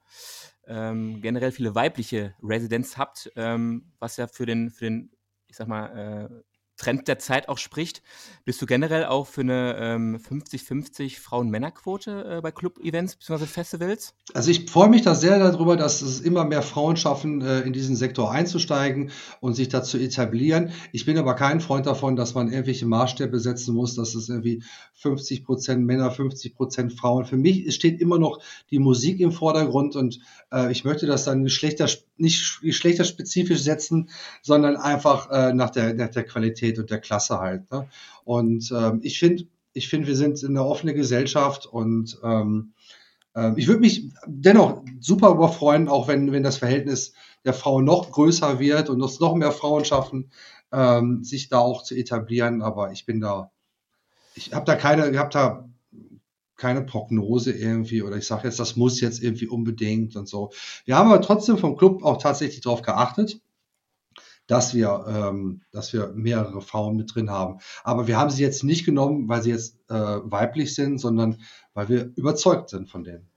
ähm, 0.67 1.21
generell 1.21 1.53
viele 1.53 1.75
weibliche 1.75 2.35
Residents 2.43 2.97
habt, 2.97 3.31
ähm, 3.37 3.93
was 3.99 4.17
ja 4.17 4.27
für 4.27 4.47
den, 4.47 4.71
für 4.71 4.87
den, 4.87 5.11
ich 5.47 5.57
sag 5.57 5.69
mal, 5.69 5.87
äh, 6.31 6.43
Trend 6.81 7.09
der 7.09 7.19
Zeit 7.19 7.49
auch 7.49 7.59
spricht. 7.59 8.03
Bist 8.45 8.61
du 8.63 8.67
generell 8.67 9.05
auch 9.05 9.27
für 9.27 9.43
eine 9.43 9.77
ähm, 9.79 10.17
50-50 10.17 11.21
Frauen-Männer-Quote 11.21 12.39
äh, 12.39 12.41
bei 12.41 12.51
Club-Events 12.51 13.17
bzw. 13.17 13.45
Festivals? 13.45 14.15
Also 14.33 14.51
ich 14.51 14.71
freue 14.71 14.89
mich 14.89 15.03
da 15.03 15.15
sehr 15.15 15.39
darüber, 15.39 15.77
dass 15.77 16.01
es 16.01 16.21
immer 16.21 16.45
mehr 16.45 16.63
Frauen 16.63 16.97
schaffen, 16.97 17.43
äh, 17.43 17.61
in 17.61 17.75
diesen 17.75 17.97
Sektor 17.97 18.33
einzusteigen 18.33 19.11
und 19.41 19.55
sich 19.55 19.69
dazu 19.69 19.99
etablieren. 19.99 20.73
Ich 20.93 21.05
bin 21.05 21.19
aber 21.19 21.35
kein 21.35 21.61
Freund 21.61 21.87
davon, 21.87 22.17
dass 22.17 22.35
man 22.35 22.51
irgendwelche 22.51 22.87
Maßstäbe 22.87 23.39
setzen 23.39 23.75
muss, 23.75 23.95
dass 23.95 24.15
es 24.15 24.31
irgendwie 24.31 24.63
50 24.95 25.45
Prozent 25.45 25.85
Männer, 25.85 26.11
50 26.11 26.55
Prozent 26.55 26.95
Frauen. 26.95 27.27
Für 27.27 27.37
mich 27.37 27.75
steht 27.75 28.01
immer 28.01 28.19
noch 28.19 28.41
die 28.71 28.79
Musik 28.79 29.21
im 29.21 29.33
Vordergrund 29.33 29.97
und 29.97 30.21
äh, 30.51 30.73
ich 30.73 30.85
möchte 30.85 31.07
das 31.07 31.25
dann 31.25 31.45
Geschlechter, 31.45 31.89
nicht 32.17 32.61
geschlechterspezifisch 32.63 33.61
setzen, 33.61 34.09
sondern 34.43 34.77
einfach 34.77 35.31
äh, 35.31 35.53
nach, 35.53 35.71
der, 35.71 35.95
nach 35.95 36.09
der 36.09 36.25
Qualität 36.25 36.70
Qualität 36.71 36.79
und 36.79 36.91
der 36.91 37.01
Klasse 37.01 37.39
halt. 37.41 37.71
Ne? 37.71 37.89
Und 38.25 38.73
ähm, 38.77 39.01
ich 39.03 39.19
finde, 39.19 39.45
ich 39.73 39.89
finde, 39.89 40.09
wir 40.09 40.17
sind 40.17 40.43
in 40.43 40.57
einer 40.57 40.67
offenen 40.67 40.97
Gesellschaft 40.97 41.67
und 41.67 42.19
ähm, 42.23 42.73
äh, 43.35 43.53
ich 43.57 43.69
würde 43.69 43.81
mich 43.81 44.11
dennoch 44.27 44.83
super 45.01 45.31
überfreuen, 45.31 45.89
auch 45.89 46.09
wenn, 46.09 46.33
wenn 46.33 46.43
das 46.43 46.59
Verhältnis 46.59 47.13
der 47.45 47.55
Frauen 47.55 47.85
noch 47.85 48.11
größer 48.11 48.59
wird 48.59 48.91
und 48.91 49.03
es 49.03 49.21
noch 49.21 49.35
mehr 49.35 49.53
Frauen 49.53 49.85
schaffen, 49.85 50.31
ähm, 50.73 51.23
sich 51.25 51.49
da 51.49 51.59
auch 51.59 51.83
zu 51.83 51.95
etablieren. 51.95 52.63
Aber 52.63 52.93
ich 52.93 53.07
bin 53.07 53.21
da, 53.21 53.51
ich 54.35 54.53
habe 54.53 54.65
da 54.67 54.75
keine, 54.75 55.11
ich 55.11 55.19
habe 55.19 55.31
da 55.31 55.69
keine 56.57 56.83
Prognose 56.83 57.53
irgendwie 57.53 58.03
oder 58.03 58.17
ich 58.17 58.27
sage 58.27 58.47
jetzt, 58.47 58.61
das 58.61 58.77
muss 58.77 59.01
jetzt 59.01 59.23
irgendwie 59.23 59.47
unbedingt 59.47 60.15
und 60.17 60.29
so. 60.29 60.51
Wir 60.85 60.97
haben 60.97 61.11
aber 61.11 61.23
trotzdem 61.23 61.57
vom 61.57 61.77
Club 61.77 62.03
auch 62.03 62.19
tatsächlich 62.19 62.61
darauf 62.61 62.83
geachtet, 62.83 63.41
dass 64.51 64.75
wir, 64.75 65.05
ähm, 65.07 65.63
dass 65.71 65.93
wir 65.93 66.13
mehrere 66.15 66.61
Frauen 66.61 66.97
mit 66.97 67.15
drin 67.15 67.31
haben. 67.31 67.59
Aber 67.85 68.09
wir 68.09 68.19
haben 68.19 68.31
sie 68.31 68.43
jetzt 68.43 68.65
nicht 68.65 68.85
genommen, 68.85 69.29
weil 69.29 69.43
sie 69.43 69.51
jetzt 69.51 69.79
äh, 69.89 69.95
weiblich 69.95 70.75
sind, 70.75 70.99
sondern 70.99 71.37
weil 71.73 71.89
wir 71.89 72.13
überzeugt 72.17 72.71
sind 72.71 72.91
von 72.91 73.05
denen. 73.05 73.29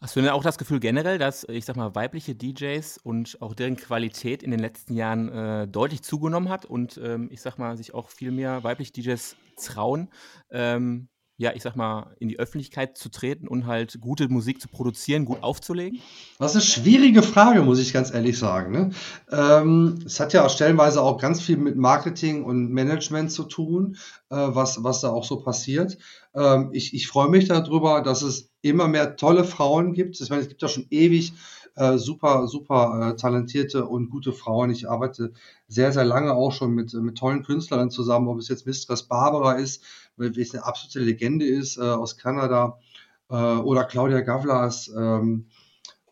Hast 0.00 0.16
du 0.16 0.20
denn 0.20 0.30
auch 0.30 0.42
das 0.42 0.56
Gefühl 0.56 0.80
generell, 0.80 1.18
dass, 1.18 1.44
ich 1.48 1.66
sag 1.66 1.76
mal, 1.76 1.94
weibliche 1.94 2.34
DJs 2.34 2.98
und 2.98 3.40
auch 3.42 3.54
deren 3.54 3.76
Qualität 3.76 4.42
in 4.42 4.50
den 4.50 4.60
letzten 4.60 4.94
Jahren 4.94 5.28
äh, 5.28 5.68
deutlich 5.68 6.02
zugenommen 6.02 6.48
hat 6.48 6.64
und 6.64 6.98
ähm, 7.02 7.28
ich 7.30 7.42
sag 7.42 7.58
mal, 7.58 7.76
sich 7.76 7.92
auch 7.92 8.08
viel 8.08 8.30
mehr 8.30 8.64
weibliche 8.64 8.92
DJs 8.92 9.36
trauen, 9.56 10.08
ähm, 10.50 11.08
ja, 11.44 11.52
ich 11.54 11.62
sag 11.62 11.76
mal, 11.76 12.06
in 12.18 12.28
die 12.28 12.38
Öffentlichkeit 12.38 12.96
zu 12.96 13.10
treten 13.10 13.46
und 13.46 13.66
halt 13.66 14.00
gute 14.00 14.28
Musik 14.28 14.62
zu 14.62 14.68
produzieren, 14.68 15.26
gut 15.26 15.42
aufzulegen? 15.42 16.00
Das 16.38 16.54
ist 16.54 16.56
eine 16.56 16.64
schwierige 16.64 17.22
Frage, 17.22 17.60
muss 17.60 17.78
ich 17.78 17.92
ganz 17.92 18.12
ehrlich 18.12 18.38
sagen. 18.38 18.72
Ne? 18.72 18.90
Ähm, 19.30 19.98
es 20.06 20.18
hat 20.20 20.32
ja 20.32 20.48
stellenweise 20.48 21.02
auch 21.02 21.18
ganz 21.18 21.42
viel 21.42 21.58
mit 21.58 21.76
Marketing 21.76 22.44
und 22.44 22.70
Management 22.70 23.30
zu 23.30 23.44
tun, 23.44 23.98
äh, 24.30 24.36
was, 24.36 24.82
was 24.82 25.02
da 25.02 25.10
auch 25.10 25.24
so 25.24 25.36
passiert. 25.36 25.98
Ähm, 26.34 26.70
ich 26.72 26.94
ich 26.94 27.06
freue 27.08 27.28
mich 27.28 27.46
darüber, 27.46 28.00
dass 28.00 28.22
es 28.22 28.50
immer 28.62 28.88
mehr 28.88 29.16
tolle 29.16 29.44
Frauen 29.44 29.92
gibt. 29.92 30.18
Ich 30.18 30.30
meine, 30.30 30.40
es 30.40 30.48
gibt 30.48 30.62
ja 30.62 30.68
schon 30.68 30.86
ewig 30.88 31.34
äh, 31.76 31.98
super, 31.98 32.46
super 32.46 33.10
äh, 33.10 33.16
talentierte 33.16 33.84
und 33.84 34.08
gute 34.08 34.32
Frauen. 34.32 34.70
Ich 34.70 34.88
arbeite 34.88 35.32
sehr, 35.68 35.92
sehr 35.92 36.04
lange 36.04 36.32
auch 36.32 36.52
schon 36.52 36.72
mit, 36.72 36.94
mit 36.94 37.18
tollen 37.18 37.42
Künstlerinnen 37.42 37.90
zusammen, 37.90 38.28
ob 38.28 38.38
es 38.38 38.48
jetzt 38.48 38.66
Mistress 38.66 39.02
Barbara 39.02 39.54
ist, 39.54 39.82
welche 40.16 40.54
eine 40.54 40.64
absolute 40.64 41.00
Legende 41.00 41.46
ist 41.46 41.76
äh, 41.76 41.82
aus 41.82 42.16
Kanada. 42.16 42.78
Äh, 43.30 43.34
oder 43.34 43.84
Claudia 43.84 44.20
Gavlas 44.20 44.90
ähm, 44.96 45.46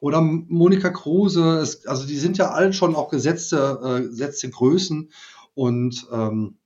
oder 0.00 0.20
Monika 0.20 0.90
Kruse. 0.90 1.58
Es, 1.58 1.86
also 1.86 2.06
die 2.06 2.18
sind 2.18 2.38
ja 2.38 2.50
alle 2.50 2.72
schon 2.72 2.96
auch 2.96 3.10
gesetzte, 3.10 3.80
äh, 3.84 4.08
gesetzte 4.08 4.50
Größen 4.50 5.12
und 5.54 6.06
ähm, 6.10 6.58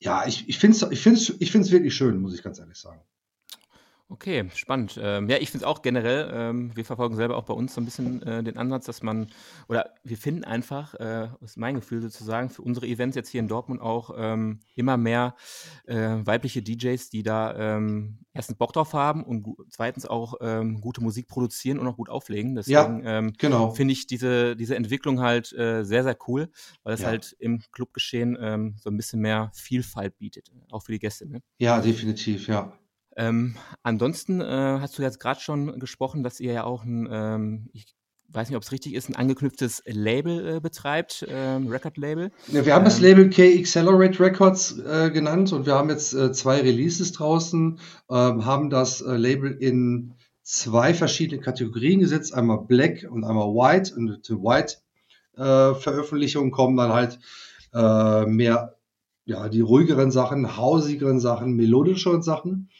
ja, 0.00 0.26
ich, 0.26 0.48
ich 0.48 0.58
finde 0.58 0.76
es 0.76 0.90
ich 0.90 1.00
find's, 1.00 1.32
ich 1.38 1.52
find's 1.52 1.70
wirklich 1.70 1.94
schön, 1.94 2.20
muss 2.20 2.34
ich 2.34 2.42
ganz 2.42 2.58
ehrlich 2.58 2.76
sagen. 2.76 3.00
Okay, 4.12 4.44
spannend. 4.54 5.00
Ähm, 5.02 5.30
ja, 5.30 5.38
ich 5.38 5.50
finde 5.50 5.64
es 5.64 5.68
auch 5.70 5.80
generell, 5.80 6.30
ähm, 6.34 6.76
wir 6.76 6.84
verfolgen 6.84 7.16
selber 7.16 7.34
auch 7.38 7.44
bei 7.44 7.54
uns 7.54 7.72
so 7.74 7.80
ein 7.80 7.86
bisschen 7.86 8.22
äh, 8.22 8.42
den 8.44 8.58
Ansatz, 8.58 8.84
dass 8.84 9.02
man, 9.02 9.28
oder 9.68 9.94
wir 10.04 10.18
finden 10.18 10.44
einfach, 10.44 10.92
äh, 11.00 11.28
ist 11.40 11.56
mein 11.56 11.76
Gefühl 11.76 12.02
sozusagen, 12.02 12.50
für 12.50 12.60
unsere 12.60 12.86
Events 12.86 13.16
jetzt 13.16 13.30
hier 13.30 13.40
in 13.40 13.48
Dortmund 13.48 13.80
auch 13.80 14.10
ähm, 14.18 14.60
immer 14.74 14.98
mehr 14.98 15.34
äh, 15.86 15.96
weibliche 15.96 16.60
DJs, 16.62 17.08
die 17.08 17.22
da 17.22 17.56
ähm, 17.76 18.18
erstens 18.34 18.58
Bock 18.58 18.74
drauf 18.74 18.92
haben 18.92 19.24
und 19.24 19.46
zweitens 19.70 20.04
auch 20.04 20.34
ähm, 20.42 20.82
gute 20.82 21.02
Musik 21.02 21.26
produzieren 21.26 21.78
und 21.78 21.86
auch 21.86 21.96
gut 21.96 22.10
auflegen. 22.10 22.54
Deswegen 22.54 23.02
ähm, 23.06 23.32
Genau. 23.38 23.70
finde 23.70 23.92
ich 23.92 24.06
diese, 24.06 24.56
diese 24.56 24.76
Entwicklung 24.76 25.20
halt 25.20 25.54
äh, 25.54 25.84
sehr, 25.84 26.02
sehr 26.04 26.18
cool, 26.28 26.50
weil 26.82 26.92
es 26.94 27.00
Ja. 27.00 27.06
halt 27.06 27.34
im 27.38 27.62
Clubgeschehen 27.72 28.36
so 28.76 28.90
ein 28.90 28.96
bisschen 28.98 29.20
mehr 29.20 29.50
Vielfalt 29.54 30.18
bietet, 30.18 30.52
auch 30.70 30.82
für 30.82 30.92
die 30.92 30.98
Gäste. 30.98 31.26
Ne? 31.26 31.42
Ja, 31.58 31.80
definitiv, 31.80 32.46
ja. 32.46 32.72
Ähm, 33.16 33.56
ansonsten 33.82 34.40
äh, 34.40 34.78
hast 34.80 34.98
du 34.98 35.02
jetzt 35.02 35.20
gerade 35.20 35.40
schon 35.40 35.78
gesprochen, 35.78 36.22
dass 36.22 36.40
ihr 36.40 36.52
ja 36.52 36.64
auch 36.64 36.84
ein, 36.84 37.08
ähm, 37.10 37.68
ich 37.72 37.94
weiß 38.28 38.48
nicht, 38.48 38.56
ob 38.56 38.62
es 38.62 38.72
richtig 38.72 38.94
ist, 38.94 39.10
ein 39.10 39.16
angeknüpftes 39.16 39.82
Label 39.86 40.56
äh, 40.56 40.60
betreibt, 40.60 41.26
ähm, 41.28 41.68
Record-Label. 41.68 42.30
Ja, 42.48 42.64
wir 42.64 42.74
haben 42.74 42.84
das 42.84 42.98
Ähm. 42.98 43.04
Label 43.04 43.30
K-Accelerate 43.30 44.20
Records 44.20 44.78
äh, 44.78 45.10
genannt 45.10 45.52
und 45.52 45.66
wir 45.66 45.74
haben 45.74 45.90
jetzt 45.90 46.14
äh, 46.14 46.32
zwei 46.32 46.60
Releases 46.60 47.12
draußen, 47.12 47.78
ähm, 48.10 48.46
haben 48.46 48.70
das 48.70 49.02
äh, 49.02 49.16
Label 49.16 49.52
in 49.52 50.14
zwei 50.42 50.94
verschiedene 50.94 51.40
Kategorien 51.40 52.00
gesetzt, 52.00 52.34
einmal 52.34 52.64
Black 52.66 53.06
und 53.10 53.24
einmal 53.24 53.48
White. 53.48 53.94
Und 53.94 54.28
die 54.28 54.34
White-Veröffentlichungen 54.34 56.50
kommen 56.50 56.76
dann 56.76 56.92
halt 56.92 57.18
äh, 57.72 58.26
mehr, 58.26 58.76
ja, 59.24 59.48
die 59.48 59.60
ruhigeren 59.60 60.10
Sachen, 60.10 60.56
hausigeren 60.56 61.20
Sachen, 61.20 61.54
melodischeren 61.54 62.22
Sachen. 62.22 62.70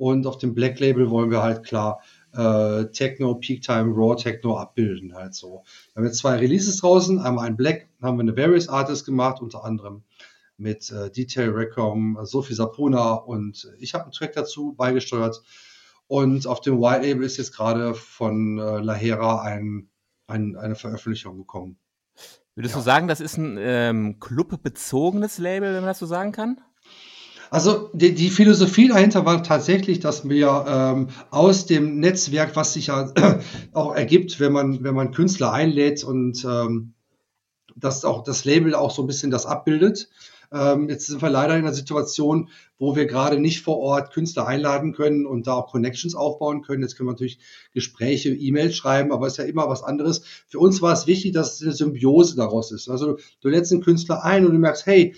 Und 0.00 0.26
auf 0.26 0.38
dem 0.38 0.54
Black 0.54 0.80
Label 0.80 1.10
wollen 1.10 1.30
wir 1.30 1.42
halt 1.42 1.62
klar 1.62 2.00
äh, 2.32 2.86
Techno, 2.86 3.34
Peak 3.34 3.60
Time, 3.60 3.92
Raw 3.94 4.16
Techno 4.16 4.56
abbilden 4.56 5.14
halt 5.14 5.34
so. 5.34 5.62
Wir 5.92 6.00
haben 6.00 6.06
jetzt 6.06 6.16
zwei 6.16 6.36
Releases 6.36 6.78
draußen, 6.78 7.18
einmal 7.18 7.46
ein 7.46 7.54
Black, 7.54 7.86
haben 8.00 8.16
wir 8.16 8.22
eine 8.22 8.34
Various 8.34 8.70
Artist 8.70 9.04
gemacht, 9.04 9.42
unter 9.42 9.62
anderem 9.62 10.04
mit 10.56 10.90
äh, 10.90 11.10
Detail 11.10 11.50
Recom, 11.50 12.18
Sophie 12.22 12.54
Sapuna 12.54 13.12
und 13.12 13.70
ich 13.78 13.92
habe 13.92 14.04
einen 14.04 14.12
Track 14.12 14.32
dazu 14.32 14.72
beigesteuert. 14.72 15.42
Und 16.06 16.46
auf 16.46 16.62
dem 16.62 16.80
White 16.80 17.02
Label 17.06 17.24
ist 17.24 17.36
jetzt 17.36 17.54
gerade 17.54 17.92
von 17.94 18.58
äh, 18.58 18.78
Lahera 18.80 19.42
ein, 19.42 19.90
ein, 20.28 20.56
eine 20.56 20.76
Veröffentlichung 20.76 21.36
gekommen. 21.36 21.76
Würdest 22.54 22.74
Ja. 22.74 22.80
du 22.80 22.84
sagen, 22.84 23.06
das 23.06 23.20
ist 23.20 23.36
ein 23.36 23.58
ähm, 23.60 24.18
clubbezogenes 24.18 25.36
Label, 25.36 25.74
wenn 25.74 25.80
man 25.82 25.88
das 25.88 25.98
so 25.98 26.06
sagen 26.06 26.32
kann? 26.32 26.58
Also 27.50 27.90
die, 27.92 28.14
die 28.14 28.30
Philosophie 28.30 28.88
dahinter 28.88 29.26
war 29.26 29.42
tatsächlich, 29.42 29.98
dass 29.98 30.28
wir 30.28 30.64
ähm, 30.68 31.08
aus 31.30 31.66
dem 31.66 31.98
Netzwerk, 31.98 32.54
was 32.54 32.74
sich 32.74 32.86
ja 32.86 33.12
auch 33.72 33.94
ergibt, 33.94 34.38
wenn 34.38 34.52
man, 34.52 34.84
wenn 34.84 34.94
man 34.94 35.10
Künstler 35.10 35.52
einlädt 35.52 36.04
und 36.04 36.44
ähm, 36.44 36.94
dass 37.76 38.04
auch 38.04 38.22
das 38.22 38.44
Label 38.44 38.74
auch 38.74 38.92
so 38.92 39.02
ein 39.02 39.06
bisschen 39.08 39.30
das 39.30 39.46
abbildet. 39.46 40.08
Ähm, 40.52 40.88
jetzt 40.88 41.06
sind 41.06 41.22
wir 41.22 41.30
leider 41.30 41.54
in 41.56 41.62
einer 41.62 41.72
Situation, 41.72 42.48
wo 42.78 42.96
wir 42.96 43.06
gerade 43.06 43.38
nicht 43.38 43.62
vor 43.62 43.78
Ort 43.78 44.12
Künstler 44.12 44.46
einladen 44.46 44.92
können 44.92 45.26
und 45.26 45.46
da 45.46 45.54
auch 45.54 45.70
Connections 45.70 46.14
aufbauen 46.14 46.62
können. 46.62 46.82
Jetzt 46.82 46.96
können 46.96 47.08
wir 47.08 47.12
natürlich 47.12 47.38
Gespräche, 47.72 48.30
E-Mails 48.30 48.74
schreiben, 48.74 49.12
aber 49.12 49.28
ist 49.28 49.38
ja 49.38 49.44
immer 49.44 49.68
was 49.68 49.82
anderes. 49.84 50.22
Für 50.48 50.58
uns 50.58 50.82
war 50.82 50.92
es 50.92 51.06
wichtig, 51.06 51.32
dass 51.32 51.62
eine 51.62 51.72
Symbiose 51.72 52.36
daraus 52.36 52.72
ist. 52.72 52.88
Also 52.88 53.18
du 53.40 53.48
lädst 53.48 53.72
einen 53.72 53.82
Künstler 53.82 54.24
ein 54.24 54.44
und 54.44 54.52
du 54.52 54.58
merkst, 54.58 54.86
hey, 54.86 55.14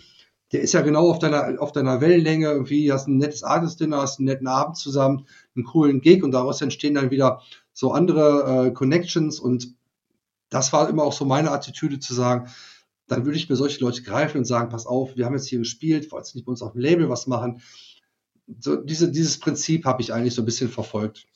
der 0.53 0.61
ist 0.61 0.75
ja 0.75 0.83
genau 0.83 1.09
auf 1.09 1.19
deiner, 1.19 1.61
auf 1.61 1.73
deiner 1.73 2.01
Wellenlänge, 2.01 2.49
irgendwie 2.49 2.93
hast 2.93 3.09
ein 3.09 3.17
nettes 3.17 3.43
Artist-Dinner, 3.43 3.99
hast 3.99 4.19
einen 4.19 4.27
netten 4.27 4.47
Abend 4.47 4.77
zusammen, 4.77 5.27
einen 5.57 5.65
coolen 5.65 6.01
Gig 6.01 6.23
und 6.23 6.33
daraus 6.33 6.61
entstehen 6.61 6.95
dann 6.95 7.11
wieder 7.11 7.41
so 7.73 7.93
andere 7.93 8.67
äh, 8.67 8.71
Connections 8.73 9.41
und 9.41 9.75
das 10.51 10.73
war 10.73 10.89
immer 10.91 11.05
auch 11.05 11.15
so 11.15 11.25
meine 11.25 11.51
Attitüde 11.51 11.99
zu 11.99 12.13
sagen, 12.13 12.51
dann 13.09 13.25
würde 13.25 13.39
ich 13.39 13.49
mir 13.49 13.57
solche 13.57 13.83
Leute 13.83 14.03
greifen 14.03 14.39
und 14.39 14.45
sagen, 14.45 14.69
pass 14.69 14.87
auf, 14.87 15.17
wir 15.17 15.25
haben 15.25 15.35
jetzt 15.35 15.49
hier 15.49 15.59
gespielt, 15.59 16.13
wolltest 16.13 16.35
nicht 16.35 16.45
bei 16.45 16.51
uns 16.51 16.63
auf 16.63 16.73
dem 16.73 16.81
Label 16.81 17.09
was 17.09 17.27
machen. 17.27 17.63
So, 18.61 18.77
diese, 18.77 19.11
dieses 19.11 19.39
Prinzip 19.39 19.87
habe 19.87 20.03
ich 20.03 20.13
eigentlich 20.13 20.35
so 20.35 20.43
ein 20.43 20.47
bisschen 20.47 20.69
verfolgt. 20.69 21.27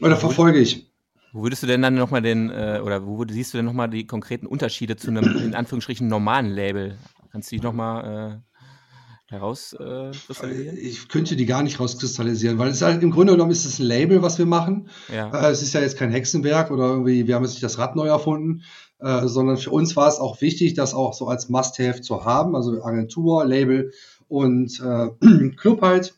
Oder 0.00 0.16
verfolge 0.16 0.58
ich. 0.58 0.90
Wo 1.32 1.42
würdest 1.42 1.62
du 1.62 1.66
denn 1.66 1.82
dann 1.82 1.94
nochmal 1.94 2.22
den, 2.22 2.50
äh, 2.50 2.80
oder 2.82 3.06
wo 3.06 3.24
siehst 3.28 3.52
du 3.52 3.58
denn 3.58 3.66
nochmal 3.66 3.88
die 3.90 4.06
konkreten 4.06 4.46
Unterschiede 4.46 4.96
zu 4.96 5.08
einem, 5.08 5.36
in 5.38 5.54
Anführungsstrichen, 5.54 6.08
normalen 6.08 6.50
Label? 6.50 6.98
Kannst 7.36 7.52
du 7.52 7.56
die 7.56 7.62
nochmal 7.62 8.42
äh, 9.28 9.34
herauskristallisieren? 9.34 10.78
Ich 10.78 11.06
könnte 11.10 11.36
die 11.36 11.44
gar 11.44 11.62
nicht 11.62 11.78
rauskristallisieren, 11.78 12.56
weil 12.56 12.70
es 12.70 12.80
halt 12.80 13.02
im 13.02 13.10
Grunde 13.10 13.34
genommen 13.34 13.50
ist 13.50 13.66
es 13.66 13.78
ein 13.78 13.84
Label, 13.84 14.22
was 14.22 14.38
wir 14.38 14.46
machen. 14.46 14.88
ja. 15.12 15.28
Äh, 15.28 15.50
es 15.50 15.60
ist 15.60 15.74
ja 15.74 15.82
jetzt 15.82 15.98
kein 15.98 16.10
Hexenwerk 16.10 16.70
oder 16.70 16.84
irgendwie, 16.84 17.26
wir 17.26 17.34
haben 17.34 17.42
jetzt 17.42 17.52
nicht 17.52 17.62
das 17.62 17.76
Rad 17.76 17.94
neu 17.94 18.06
erfunden, 18.06 18.62
äh, 19.00 19.26
sondern 19.26 19.58
für 19.58 19.68
uns 19.68 19.94
war 19.96 20.08
es 20.08 20.18
auch 20.18 20.40
wichtig, 20.40 20.72
das 20.72 20.94
auch 20.94 21.12
so 21.12 21.28
als 21.28 21.50
Must-Have 21.50 22.00
zu 22.00 22.24
haben, 22.24 22.56
also 22.56 22.82
Agentur, 22.82 23.44
Label 23.44 23.92
und 24.28 24.80
äh, 24.80 25.50
Club 25.58 25.82
halt. 25.82 26.14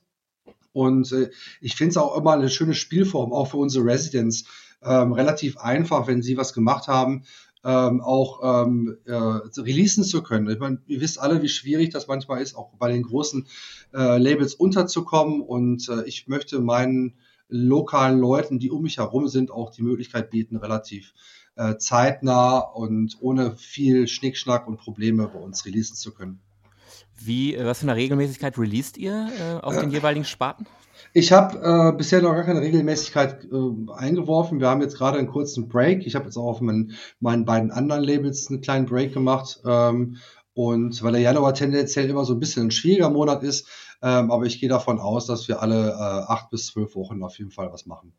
Und 0.72 1.10
äh, 1.10 1.30
ich 1.60 1.74
finde 1.74 1.90
es 1.90 1.96
auch 1.96 2.16
immer 2.16 2.34
eine 2.34 2.48
schöne 2.48 2.74
Spielform, 2.74 3.32
auch 3.32 3.48
für 3.48 3.56
unsere 3.56 3.84
Residents. 3.84 4.44
Ähm, 4.80 5.12
relativ 5.12 5.58
einfach, 5.58 6.06
wenn 6.06 6.22
sie 6.22 6.36
was 6.36 6.52
gemacht 6.52 6.86
haben, 6.86 7.24
ähm, 7.68 8.00
auch 8.00 8.64
ähm, 8.66 8.96
äh, 9.04 9.12
releasen 9.12 10.02
zu 10.02 10.22
können. 10.22 10.48
Ich 10.48 10.58
meine, 10.58 10.80
ihr 10.86 11.02
wisst 11.02 11.20
alle, 11.20 11.42
wie 11.42 11.50
schwierig 11.50 11.90
das 11.90 12.08
manchmal 12.08 12.40
ist, 12.40 12.56
auch 12.56 12.72
bei 12.78 12.90
den 12.90 13.02
großen 13.02 13.46
äh, 13.92 14.16
Labels 14.16 14.54
unterzukommen. 14.54 15.42
Und 15.42 15.86
äh, 15.90 16.02
ich 16.04 16.28
möchte 16.28 16.60
meinen 16.60 17.18
lokalen 17.50 18.18
Leuten, 18.18 18.58
die 18.58 18.70
um 18.70 18.82
mich 18.82 18.96
herum 18.96 19.28
sind, 19.28 19.50
auch 19.50 19.70
die 19.70 19.82
Möglichkeit 19.82 20.30
bieten, 20.30 20.56
relativ 20.56 21.12
äh, 21.56 21.76
zeitnah 21.76 22.58
und 22.58 23.18
ohne 23.20 23.54
viel 23.56 24.08
Schnickschnack 24.08 24.66
und 24.66 24.78
Probleme 24.78 25.28
bei 25.28 25.38
uns 25.38 25.66
releasen 25.66 25.96
zu 25.96 26.14
können. 26.14 26.40
Wie, 27.18 27.54
äh, 27.54 27.64
was 27.64 27.80
für 27.80 27.84
eine 27.84 27.96
Regelmäßigkeit 27.96 28.58
released 28.58 28.96
ihr 28.98 29.28
äh, 29.38 29.64
auf 29.64 29.76
den 29.78 29.90
jeweiligen 29.90 30.24
Sparten? 30.24 30.66
Ich 31.12 31.32
habe 31.32 31.58
äh, 31.58 31.96
bisher 31.96 32.22
noch 32.22 32.34
gar 32.34 32.44
keine 32.44 32.60
Regelmäßigkeit 32.60 33.44
äh, 33.44 33.92
eingeworfen. 33.92 34.60
Wir 34.60 34.68
haben 34.68 34.82
jetzt 34.82 34.96
gerade 34.96 35.18
einen 35.18 35.28
kurzen 35.28 35.68
Break. 35.68 36.06
Ich 36.06 36.14
habe 36.14 36.26
jetzt 36.26 36.36
auch 36.36 36.46
auf 36.46 36.60
meinen, 36.60 36.92
meinen 37.20 37.44
beiden 37.44 37.70
anderen 37.70 38.04
Labels 38.04 38.48
einen 38.48 38.60
kleinen 38.60 38.86
Break 38.86 39.14
gemacht. 39.14 39.60
Ähm, 39.64 40.16
und 40.54 41.02
weil 41.02 41.12
der 41.12 41.20
Januar 41.20 41.54
tendenziell 41.54 42.10
immer 42.10 42.24
so 42.24 42.34
ein 42.34 42.40
bisschen 42.40 42.66
ein 42.66 42.70
schwieriger 42.72 43.10
Monat 43.10 43.44
ist, 43.44 43.68
ähm, 44.02 44.30
aber 44.30 44.44
ich 44.44 44.58
gehe 44.60 44.68
davon 44.68 44.98
aus, 44.98 45.26
dass 45.26 45.46
wir 45.46 45.62
alle 45.62 45.90
äh, 45.90 45.92
acht 45.92 46.50
bis 46.50 46.66
zwölf 46.66 46.96
Wochen 46.96 47.22
auf 47.22 47.38
jeden 47.38 47.52
Fall 47.52 47.72
was 47.72 47.86
machen. 47.86 48.12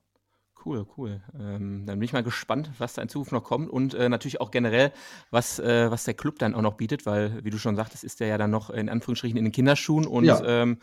Cool, 0.66 0.86
cool. 0.98 1.22
Ähm, 1.40 1.86
dann 1.86 2.00
bin 2.00 2.04
ich 2.04 2.12
mal 2.14 2.22
gespannt, 2.24 2.70
was 2.80 2.94
da 2.94 3.02
in 3.02 3.08
Zukunft 3.10 3.32
noch 3.32 3.44
kommt 3.44 3.70
und 3.70 3.94
äh, 3.94 4.10
natürlich 4.10 4.42
auch 4.42 4.52
generell, 4.52 4.92
was, 5.32 5.58
äh, 5.60 5.90
was 5.90 6.04
der 6.04 6.14
Club 6.16 6.38
dann 6.40 6.54
auch 6.54 6.62
noch 6.62 6.74
bietet, 6.76 7.06
weil, 7.06 7.44
wie 7.44 7.50
du 7.50 7.58
schon 7.58 7.76
sagtest, 7.78 8.04
ist 8.04 8.20
der 8.20 8.28
ja 8.28 8.38
dann 8.38 8.52
noch 8.52 8.70
in 8.70 8.90
Anführungsstrichen 8.90 9.38
in 9.38 9.46
den 9.46 9.52
Kinderschuhen 9.54 10.06
und 10.06 10.26
Ja. 10.26 10.42
ähm, 10.44 10.80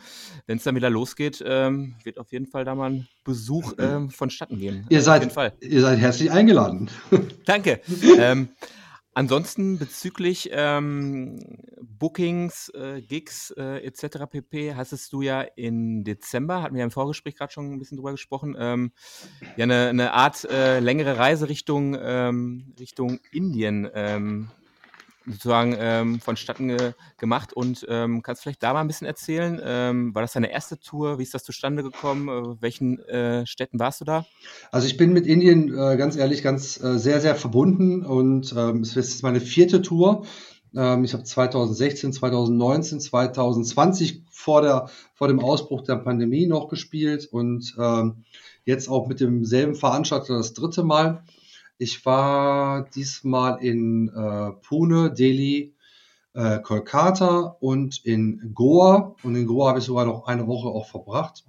wenn 0.47 0.57
es 0.57 0.63
dann 0.63 0.75
wieder 0.75 0.89
losgeht, 0.89 1.43
ähm, 1.45 1.95
wird 2.03 2.17
auf 2.17 2.31
jeden 2.31 2.47
Fall 2.47 2.65
da 2.65 2.73
mal 2.73 2.89
ein 2.89 3.07
Besuch 3.23 3.73
ähm, 3.77 4.09
vonstatten 4.09 4.57
gehen. 4.57 4.85
Ihr 4.89 5.01
seid, 5.01 5.21
ihr 5.61 5.81
seid 5.81 5.99
herzlich 5.99 6.31
eingeladen. 6.31 6.89
Danke. 7.45 7.79
ansonsten 9.17 9.79
bezüglich 9.79 10.49
ähm, 10.51 11.39
Bookings, 11.81 12.69
äh, 12.69 13.01
Gigs 13.01 13.49
äh, 13.57 13.83
etc. 13.83 14.29
pp. 14.29 14.75
hattest 14.75 15.11
du 15.11 15.23
ja 15.23 15.41
im 15.41 16.03
Dezember, 16.03 16.61
hatten 16.61 16.75
wir 16.75 16.79
ja 16.79 16.85
im 16.85 16.91
Vorgespräch 16.91 17.35
gerade 17.35 17.51
schon 17.51 17.73
ein 17.73 17.79
bisschen 17.79 17.97
drüber 17.97 18.11
gesprochen, 18.11 18.55
ähm, 18.59 18.91
ja 19.55 19.63
eine, 19.63 19.87
eine 19.89 20.13
Art 20.13 20.45
äh, 20.45 20.79
längere 20.79 21.17
Reise 21.17 21.49
Richtung, 21.49 21.97
ähm, 21.99 22.75
Richtung 22.79 23.19
Indien 23.31 23.89
ähm, 23.93 24.51
sozusagen 25.27 25.75
ähm, 25.77 26.19
vonstatten 26.19 26.69
ge 26.69 26.93
gemacht 27.17 27.53
und 27.53 27.85
ähm, 27.89 28.23
kannst 28.23 28.43
vielleicht 28.43 28.63
da 28.63 28.73
mal 28.73 28.81
ein 28.81 28.87
bisschen 28.87 29.07
erzählen. 29.07 29.61
Ähm, 29.63 30.15
war 30.15 30.21
das 30.21 30.33
deine 30.33 30.51
erste 30.51 30.79
Tour? 30.79 31.19
Wie 31.19 31.23
ist 31.23 31.33
das 31.33 31.43
zustande 31.43 31.83
gekommen? 31.83 32.27
Äh, 32.29 32.61
welchen 32.61 32.99
äh, 32.99 33.45
Städten 33.45 33.79
warst 33.79 34.01
du 34.01 34.05
da? 34.05 34.25
Also 34.71 34.87
ich 34.87 34.97
bin 34.97 35.13
mit 35.13 35.27
Indien 35.27 35.69
äh, 35.69 35.97
ganz 35.97 36.15
ehrlich 36.15 36.43
ganz 36.43 36.81
äh, 36.81 36.97
sehr, 36.97 37.21
sehr 37.21 37.35
verbunden 37.35 38.05
und 38.05 38.53
ähm, 38.57 38.81
es 38.81 38.95
ist 38.95 39.23
meine 39.23 39.41
vierte 39.41 39.81
Tour. 39.81 40.25
Ähm, 40.75 41.03
ich 41.03 41.13
habe 41.13 41.23
2016, 41.23 42.13
2019, 42.13 42.99
2020 42.99 44.23
vor, 44.29 44.61
der, 44.61 44.89
vor 45.13 45.27
dem 45.27 45.39
Ausbruch 45.39 45.81
der 45.81 45.97
Pandemie 45.97 46.47
noch 46.47 46.69
gespielt 46.69 47.27
und 47.31 47.75
ähm, 47.79 48.23
jetzt 48.65 48.89
auch 48.89 49.07
mit 49.07 49.19
demselben 49.19 49.75
Veranstalter 49.75 50.37
das 50.37 50.53
dritte 50.53 50.83
Mal. 50.83 51.23
Ich 51.77 52.05
war 52.05 52.89
diesmal 52.89 53.63
in 53.63 54.09
äh, 54.09 54.51
Pune, 54.67 55.13
Delhi, 55.13 55.75
äh, 56.33 56.59
Kolkata 56.59 57.57
und 57.59 58.03
in 58.05 58.51
Goa. 58.53 59.15
Und 59.23 59.35
in 59.35 59.45
Goa 59.45 59.69
habe 59.69 59.79
ich 59.79 59.85
sogar 59.85 60.05
noch 60.05 60.25
eine 60.25 60.47
Woche 60.47 60.67
auch 60.67 60.87
verbracht 60.87 61.43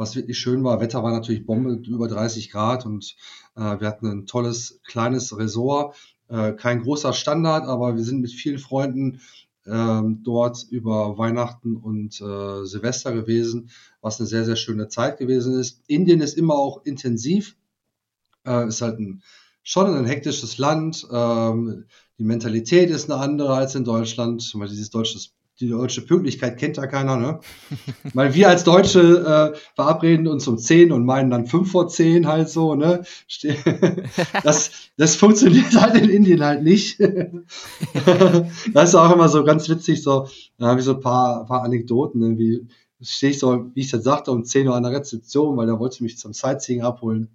was 0.00 0.16
wirklich 0.16 0.38
schön 0.38 0.64
war. 0.64 0.80
Wetter 0.80 1.02
war 1.02 1.12
natürlich 1.12 1.44
Bombe, 1.44 1.74
über 1.86 2.08
30 2.08 2.50
Grad 2.50 2.86
und 2.86 3.14
äh, 3.54 3.60
wir 3.60 3.86
hatten 3.86 4.06
ein 4.06 4.26
tolles 4.26 4.80
kleines 4.82 5.36
Resort. 5.36 5.94
Äh, 6.28 6.54
kein 6.54 6.80
großer 6.80 7.12
Standard, 7.12 7.66
aber 7.66 7.96
wir 7.96 8.02
sind 8.02 8.22
mit 8.22 8.32
vielen 8.32 8.58
Freunden 8.58 9.20
ähm, 9.66 10.22
dort 10.24 10.64
über 10.70 11.18
Weihnachten 11.18 11.76
und 11.76 12.18
äh, 12.18 12.64
Silvester 12.64 13.12
gewesen, 13.12 13.68
was 14.00 14.18
eine 14.18 14.26
sehr, 14.26 14.46
sehr 14.46 14.56
schöne 14.56 14.88
Zeit 14.88 15.18
gewesen 15.18 15.60
ist. 15.60 15.82
Indien 15.86 16.22
ist 16.22 16.38
immer 16.38 16.54
auch 16.54 16.82
intensiv, 16.84 17.56
äh, 18.46 18.68
ist 18.68 18.80
halt 18.80 18.98
ein, 18.98 19.22
schon 19.62 19.94
ein 19.94 20.06
hektisches 20.06 20.58
Land. 20.58 21.06
Ähm, 21.12 21.86
die 22.18 22.24
Mentalität 22.24 22.90
ist 22.90 23.10
eine 23.10 23.20
andere 23.20 23.54
als 23.54 23.74
in 23.74 23.84
Deutschland. 23.84 24.52
Weil 24.54 24.68
dieses 24.68 24.90
deutsches 24.90 25.34
die 25.60 25.68
deutsche 25.68 26.00
Pünktlichkeit 26.00 26.56
kennt 26.58 26.78
ja 26.78 26.86
keiner, 26.86 27.16
ne? 27.16 27.40
Weil 28.14 28.34
wir 28.34 28.48
als 28.48 28.64
Deutsche 28.64 29.52
äh, 29.54 29.58
verabreden 29.74 30.26
uns 30.26 30.48
um 30.48 30.56
10 30.56 30.90
und 30.90 31.04
meinen 31.04 31.30
dann 31.30 31.46
5 31.46 31.70
vor 31.70 31.88
10 31.88 32.26
halt 32.26 32.48
so, 32.48 32.74
ne? 32.74 33.04
Das, 34.42 34.70
das 34.96 35.16
funktioniert 35.16 35.74
halt 35.78 35.96
in 35.96 36.08
Indien 36.08 36.42
halt 36.42 36.62
nicht. 36.62 36.98
das 38.72 38.88
ist 38.88 38.94
auch 38.94 39.12
immer 39.12 39.28
so 39.28 39.44
ganz 39.44 39.68
witzig, 39.68 40.02
so, 40.02 40.28
da 40.58 40.68
habe 40.68 40.80
ich 40.80 40.86
so 40.86 40.94
ein 40.94 41.00
paar, 41.00 41.44
paar 41.44 41.62
Anekdoten, 41.62 42.20
ne? 42.20 42.38
wie 42.38 42.66
stehe 43.02 43.32
ich 43.32 43.38
so, 43.38 43.70
wie 43.74 43.80
ich 43.80 43.90
das 43.90 44.04
sagte, 44.04 44.30
um 44.30 44.44
10 44.44 44.68
Uhr 44.68 44.74
an 44.74 44.82
der 44.82 44.92
Rezeption, 44.92 45.56
weil 45.56 45.66
da 45.66 45.78
wollte 45.78 45.96
ich 45.96 46.00
mich 46.00 46.18
zum 46.18 46.32
Sightseeing 46.32 46.82
abholen. 46.82 47.28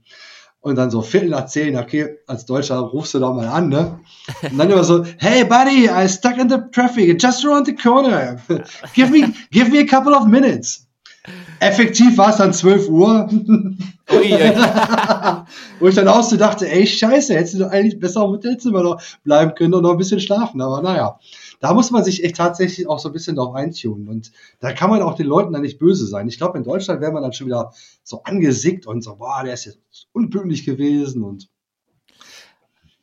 Und 0.65 0.77
dann 0.77 0.89
so 0.89 1.03
Viertel 1.03 1.29
nach 1.29 1.45
zehn, 1.45 1.77
okay, 1.77 2.17
als 2.25 2.48
Deutscher 2.48 2.79
rufst 2.79 3.13
du 3.13 3.19
da 3.19 3.31
mal 3.31 3.48
an, 3.48 3.69
ne? 3.69 4.00
Und 4.41 4.57
dann 4.57 4.72
immer 4.72 4.84
so, 4.84 5.05
hey 5.19 5.43
buddy, 5.43 5.88
I 5.88 6.10
stuck 6.10 6.39
in 6.39 6.50
the 6.50 6.57
traffic, 6.72 7.22
just 7.22 7.45
around 7.45 7.67
the 7.67 7.75
corner. 7.75 8.38
Give 8.95 9.12
me, 9.12 9.31
give 9.51 9.69
me 9.69 9.77
a 9.77 9.86
couple 9.86 10.15
of 10.15 10.25
minutes. 10.25 10.88
Effektiv 11.60 12.17
war 12.17 12.31
es 12.31 12.38
dann 12.38 12.51
12 12.51 12.89
Uhr. 12.89 13.29
Wo 15.79 15.88
ich 15.88 15.93
dann 15.93 16.07
auch 16.07 16.24
so 16.24 16.36
dachte, 16.36 16.67
ey, 16.67 16.88
scheiße, 16.88 17.36
hättest 17.36 17.53
du 17.53 17.60
doch 17.60 17.69
eigentlich 17.69 18.00
besser 18.00 18.24
im 18.24 18.31
Hotelzimmer 18.31 18.81
noch 18.81 19.00
bleiben 19.24 19.53
können 19.53 19.75
und 19.75 19.84
noch 19.84 19.91
ein 19.91 19.98
bisschen 19.98 20.19
schlafen. 20.19 20.62
Aber 20.62 20.81
naja, 20.81 21.19
da 21.65 21.74
muss 21.74 21.89
man 21.89 22.03
sich 22.03 22.24
echt 22.24 22.36
tatsächlich 22.36 22.88
auch 22.88 23.00
so 23.00 23.10
ein 23.10 23.12
bisschen 23.12 23.38
drauf 23.38 23.55
eintunen. 23.55 24.07
Und 24.07 24.31
da 24.60 24.72
kann 24.72 24.91
man 24.91 25.01
auch 25.01 25.15
den 25.15 25.25
Leuten 25.25 25.51
dann 25.51 25.63
nicht 25.63 25.79
böse 25.79 26.05
sein. 26.05 26.27
Ich 26.27 26.38
glaube, 26.38 26.60
in 26.60 26.63
Deutschland 26.63 27.01
wäre 27.01 27.12
man 27.12 27.24
dann 27.24 27.34
schon 27.34 27.48
wieder 27.48 27.74
so 28.03 28.22
angesickt 28.22 28.86
und 28.86 29.03
so, 29.03 29.15
boah, 29.15 29.41
der 29.43 29.55
ist 29.55 29.65
jetzt 29.65 29.79
unpünktlich 30.13 30.63
gewesen 30.63 31.24
und 31.24 31.50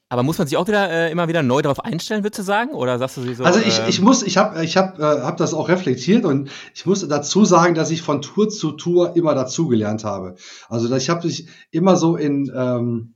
aber 0.09 0.23
muss 0.23 0.37
man 0.37 0.47
sich 0.47 0.59
auch 0.59 0.69
wieder 0.69 0.91
äh, 0.91 1.11
immer 1.11 1.27
wieder 1.27 1.43
neu 1.43 1.63
darauf 1.63 1.83
einstellen, 1.83 2.23
würdest 2.23 2.41
du 2.41 2.43
sagen? 2.43 2.73
Oder 2.73 2.99
sagst 2.99 3.17
du 3.17 3.23
sie 3.23 3.35
so? 3.35 3.45
Also 3.45 3.59
ich, 3.61 3.79
ähm, 3.79 3.87
ich 3.89 4.01
muss, 4.01 4.23
ich 4.23 4.37
habe 4.37 4.63
ich 4.63 4.77
hab, 4.77 4.99
äh, 4.99 5.03
hab 5.03 5.39
das 5.39 5.55
auch 5.55 5.71
reflektiert 5.71 6.27
und 6.27 6.51
ich 6.75 6.85
muss 6.85 7.09
dazu 7.09 7.47
sagen, 7.47 7.75
dass 7.75 7.91
ich 7.91 8.03
von 8.03 8.21
Tour 8.21 8.51
zu 8.51 8.73
Tour 8.73 9.17
immer 9.17 9.35
dazugelernt 9.35 10.05
habe. 10.05 10.37
Also 10.69 10.95
ich 10.95 11.09
habe 11.09 11.27
mich 11.27 11.49
immer 11.71 11.97
so 11.97 12.17
in 12.17 12.53
ähm, 12.55 13.15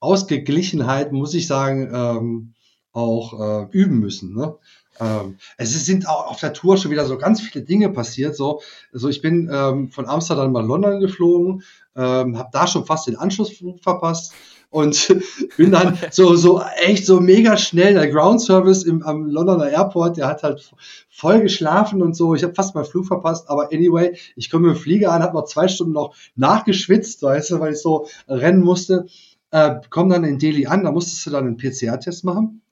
Ausgeglichenheit, 0.00 1.12
muss 1.12 1.32
ich 1.32 1.46
sagen, 1.46 1.88
ähm, 1.94 2.54
auch 2.96 3.38
äh, 3.38 3.66
üben 3.72 4.00
müssen. 4.00 4.34
Ne? 4.34 4.56
Ähm, 4.98 5.36
es 5.58 5.84
sind 5.84 6.08
auch 6.08 6.30
auf 6.30 6.40
der 6.40 6.54
Tour 6.54 6.78
schon 6.78 6.90
wieder 6.90 7.04
so 7.04 7.18
ganz 7.18 7.42
viele 7.42 7.64
Dinge 7.64 7.90
passiert. 7.90 8.34
So, 8.34 8.62
also 8.92 9.08
ich 9.08 9.20
bin 9.20 9.50
ähm, 9.52 9.90
von 9.90 10.08
Amsterdam 10.08 10.52
nach 10.52 10.64
London 10.64 11.00
geflogen, 11.00 11.62
ähm, 11.94 12.38
habe 12.38 12.48
da 12.52 12.66
schon 12.66 12.86
fast 12.86 13.06
den 13.06 13.16
Anschlussflug 13.16 13.82
verpasst 13.82 14.32
und 14.70 15.14
bin 15.58 15.72
dann 15.72 15.98
so 16.10 16.36
so 16.36 16.62
echt 16.76 17.04
so 17.04 17.20
mega 17.20 17.58
schnell 17.58 17.94
der 17.94 18.08
Ground 18.08 18.40
Service 18.40 18.82
im 18.82 19.02
am 19.02 19.26
Londoner 19.26 19.68
Airport, 19.68 20.16
der 20.16 20.28
hat 20.28 20.42
halt 20.42 20.72
voll 21.10 21.42
geschlafen 21.42 22.00
und 22.00 22.16
so. 22.16 22.34
Ich 22.34 22.42
habe 22.42 22.54
fast 22.54 22.74
meinen 22.74 22.86
Flug 22.86 23.06
verpasst, 23.06 23.50
aber 23.50 23.72
anyway, 23.72 24.16
ich 24.36 24.50
komme 24.50 24.68
mit 24.68 24.76
dem 24.76 24.80
Flieger 24.80 25.12
an, 25.12 25.22
habe 25.22 25.36
noch 25.36 25.44
zwei 25.44 25.68
Stunden 25.68 25.92
noch 25.92 26.16
nachgeschwitzt, 26.34 27.22
weißt 27.22 27.50
du, 27.50 27.60
weil 27.60 27.74
ich 27.74 27.82
so 27.82 28.08
rennen 28.26 28.62
musste. 28.62 29.06
Äh, 29.50 29.76
komm 29.90 30.08
dann 30.08 30.24
in 30.24 30.38
Delhi 30.38 30.66
an, 30.66 30.82
da 30.82 30.90
musstest 30.90 31.26
du 31.26 31.30
dann 31.30 31.46
einen 31.46 31.56
PCR-Test 31.56 32.24
machen 32.24 32.62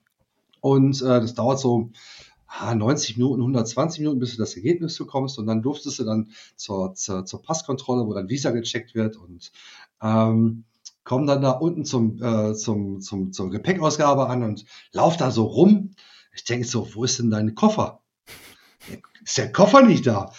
und 0.65 0.99
äh, 1.03 1.21
das 1.21 1.35
dauert 1.35 1.59
so 1.59 1.91
90 2.73 3.17
Minuten, 3.17 3.41
120 3.41 3.99
Minuten, 3.99 4.17
bis 4.17 4.31
du 4.31 4.37
das 4.37 4.55
Ergebnis 4.55 4.97
bekommst. 4.97 5.37
Und 5.37 5.45
dann 5.45 5.61
durftest 5.61 5.99
du 5.99 6.05
dann 6.05 6.31
zur, 6.55 6.95
zur, 6.95 7.23
zur 7.23 7.43
Passkontrolle, 7.43 8.07
wo 8.07 8.15
dann 8.15 8.29
Visa 8.29 8.49
gecheckt 8.49 8.95
wird 8.95 9.15
und 9.15 9.51
ähm, 10.01 10.63
komm 11.03 11.27
dann 11.27 11.43
da 11.43 11.51
unten 11.51 11.85
zum, 11.85 12.19
äh, 12.19 12.55
zum, 12.55 12.99
zum, 12.99 13.31
zur 13.31 13.51
Gepäckausgabe 13.51 14.27
an 14.27 14.41
und 14.41 14.65
lauf 14.91 15.17
da 15.17 15.29
so 15.29 15.43
rum. 15.43 15.91
Ich 16.33 16.45
denke 16.45 16.65
so, 16.65 16.95
wo 16.95 17.03
ist 17.03 17.19
denn 17.19 17.29
dein 17.29 17.53
Koffer? 17.53 18.01
Ist 19.23 19.37
der 19.37 19.51
Koffer 19.51 19.83
nicht 19.83 20.07
da? 20.07 20.31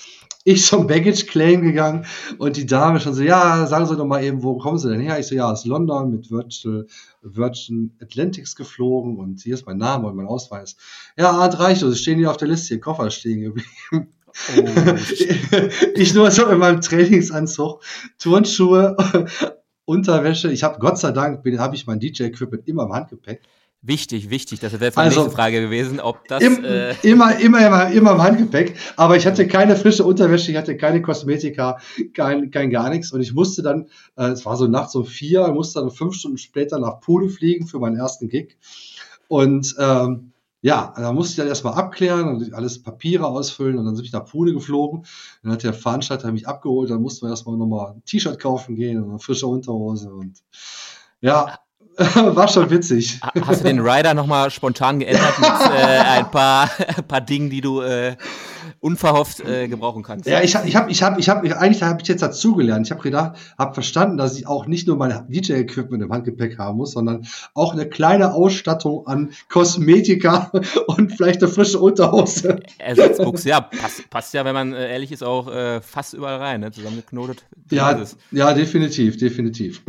Ich 0.46 0.64
zum 0.64 0.86
Baggage 0.86 1.26
Claim 1.26 1.62
gegangen 1.62 2.06
und 2.38 2.56
die 2.56 2.66
Dame 2.66 3.00
schon 3.00 3.14
so, 3.14 3.22
ja, 3.22 3.66
sagen 3.66 3.84
Sie 3.86 3.96
doch 3.96 4.06
mal 4.06 4.22
eben, 4.22 4.44
wo 4.44 4.56
kommen 4.58 4.78
Sie 4.78 4.88
denn 4.88 5.00
her? 5.00 5.18
Ich 5.18 5.26
so, 5.26 5.34
ja, 5.34 5.50
aus 5.50 5.64
London 5.64 6.08
mit 6.08 6.30
Virtual, 6.30 6.86
Virgin 7.20 7.96
Atlantics 8.00 8.54
geflogen 8.54 9.18
und 9.18 9.40
hier 9.40 9.54
ist 9.54 9.66
mein 9.66 9.78
Name 9.78 10.06
und 10.06 10.14
mein 10.14 10.26
Ausweis. 10.26 10.76
Ja, 11.18 11.32
Art 11.32 11.58
reicht, 11.58 11.80
Sie 11.80 11.96
stehen 11.96 12.18
hier 12.18 12.30
auf 12.30 12.36
der 12.36 12.46
Liste, 12.46 12.74
Ihr 12.74 12.80
Koffer 12.80 13.10
stehen 13.10 13.40
geblieben. 13.40 14.14
Oh. 14.56 14.64
ich 15.94 16.14
nur 16.14 16.30
so 16.30 16.46
in 16.46 16.58
meinem 16.58 16.80
Trainingsanzug, 16.80 17.82
Turnschuhe, 18.18 18.96
Unterwäsche. 19.84 20.52
Ich 20.52 20.62
habe 20.62 20.78
Gott 20.78 20.98
sei 20.98 21.10
Dank, 21.10 21.44
habe 21.58 21.74
ich 21.74 21.86
mein 21.86 21.98
DJ-Equipment 21.98 22.68
immer 22.68 22.84
im 22.84 22.92
Handgepäck. 22.92 23.40
Wichtig, 23.86 24.30
wichtig. 24.30 24.58
Das 24.58 24.72
wäre 24.72 24.86
jetzt 24.86 24.96
meine 24.96 25.10
also, 25.10 25.20
nächste 25.20 25.36
Frage 25.36 25.60
gewesen, 25.60 26.00
ob 26.00 26.26
das. 26.26 26.42
Im, 26.42 26.64
äh 26.64 26.92
immer, 27.02 27.38
immer, 27.38 27.64
immer, 27.64 27.90
immer 27.90 28.12
im 28.12 28.22
Handgepäck. 28.22 28.76
Aber 28.96 29.16
ich 29.16 29.26
hatte 29.26 29.46
keine 29.46 29.76
frische 29.76 30.02
Unterwäsche, 30.02 30.50
ich 30.50 30.56
hatte 30.56 30.76
keine 30.76 31.02
Kosmetika, 31.02 31.78
kein, 32.12 32.50
kein 32.50 32.70
gar 32.70 32.90
nichts. 32.90 33.12
Und 33.12 33.20
ich 33.20 33.32
musste 33.32 33.62
dann, 33.62 33.86
äh, 34.16 34.30
es 34.30 34.44
war 34.44 34.56
so 34.56 34.66
nachts 34.66 34.96
um 34.96 35.06
vier, 35.06 35.46
musste 35.48 35.78
dann 35.78 35.90
fünf 35.90 36.14
Stunden 36.16 36.36
später 36.36 36.80
nach 36.80 36.98
Pole 36.98 37.28
fliegen 37.28 37.68
für 37.68 37.78
meinen 37.78 37.96
ersten 37.96 38.28
Gig. 38.28 38.56
Und 39.28 39.76
ähm, 39.78 40.32
ja, 40.62 40.92
da 40.96 41.12
musste 41.12 41.30
ich 41.30 41.36
dann 41.36 41.46
erstmal 41.46 41.74
abklären 41.74 42.26
und 42.26 42.54
alles 42.54 42.82
Papiere 42.82 43.26
ausfüllen 43.26 43.78
und 43.78 43.84
dann 43.84 43.94
bin 43.94 44.04
ich 44.04 44.12
nach 44.12 44.24
Pune 44.24 44.52
geflogen. 44.52 45.06
Dann 45.44 45.52
hat 45.52 45.62
der 45.62 45.74
Veranstalter 45.74 46.32
mich 46.32 46.48
abgeholt, 46.48 46.90
dann 46.90 47.02
mussten 47.02 47.26
wir 47.26 47.30
erstmal 47.30 47.56
nochmal 47.56 47.92
ein 47.92 48.04
T-Shirt 48.04 48.40
kaufen 48.40 48.74
gehen 48.74 49.00
und 49.00 49.10
eine 49.10 49.18
frische 49.20 49.46
Unterhose 49.46 50.12
und 50.12 50.42
ja, 51.20 51.56
War 52.14 52.48
schon 52.48 52.68
witzig. 52.68 53.20
Hast 53.22 53.60
du 53.60 53.64
den 53.64 53.80
Rider 53.80 54.12
nochmal 54.12 54.50
spontan 54.50 54.98
geändert 54.98 55.38
mit 55.38 55.48
äh, 55.70 55.98
ein 55.98 56.30
paar, 56.30 56.68
paar 57.08 57.22
Dingen, 57.22 57.48
die 57.48 57.62
du 57.62 57.80
äh, 57.80 58.16
unverhofft 58.80 59.40
äh, 59.40 59.66
gebrauchen 59.66 60.02
kannst? 60.02 60.26
Ja, 60.26 60.42
ich 60.42 60.54
habe, 60.56 60.68
ich 60.68 60.76
habe, 60.76 60.90
ich 60.90 61.02
habe, 61.02 61.18
ich 61.18 61.28
habe, 61.30 61.58
eigentlich 61.58 61.82
habe 61.82 62.02
ich 62.02 62.08
jetzt 62.08 62.20
dazugelernt. 62.20 62.86
Ich 62.86 62.90
habe 62.90 63.00
gedacht, 63.00 63.38
habe 63.56 63.72
verstanden, 63.72 64.18
dass 64.18 64.36
ich 64.36 64.46
auch 64.46 64.66
nicht 64.66 64.86
nur 64.86 64.96
mein 64.96 65.26
DJ-Equipment 65.28 66.02
im 66.02 66.12
Handgepäck 66.12 66.58
haben 66.58 66.76
muss, 66.76 66.92
sondern 66.92 67.26
auch 67.54 67.72
eine 67.72 67.88
kleine 67.88 68.34
Ausstattung 68.34 69.06
an 69.06 69.30
Kosmetika 69.48 70.52
und 70.88 71.12
vielleicht 71.16 71.42
eine 71.42 71.50
frische 71.50 71.78
Unterhose. 71.78 72.60
Ersatzbuchse, 72.76 73.48
ja, 73.48 73.62
passt, 73.62 74.10
passt 74.10 74.34
ja, 74.34 74.44
wenn 74.44 74.54
man 74.54 74.74
äh, 74.74 74.92
ehrlich 74.92 75.12
ist, 75.12 75.22
auch 75.22 75.48
äh, 75.48 75.80
fast 75.80 76.12
überall 76.12 76.36
rein, 76.36 76.60
ne? 76.60 76.70
zusammengeknotet. 76.70 77.46
Ja, 77.70 77.98
ja, 78.32 78.52
definitiv, 78.52 79.16
definitiv. 79.16 79.82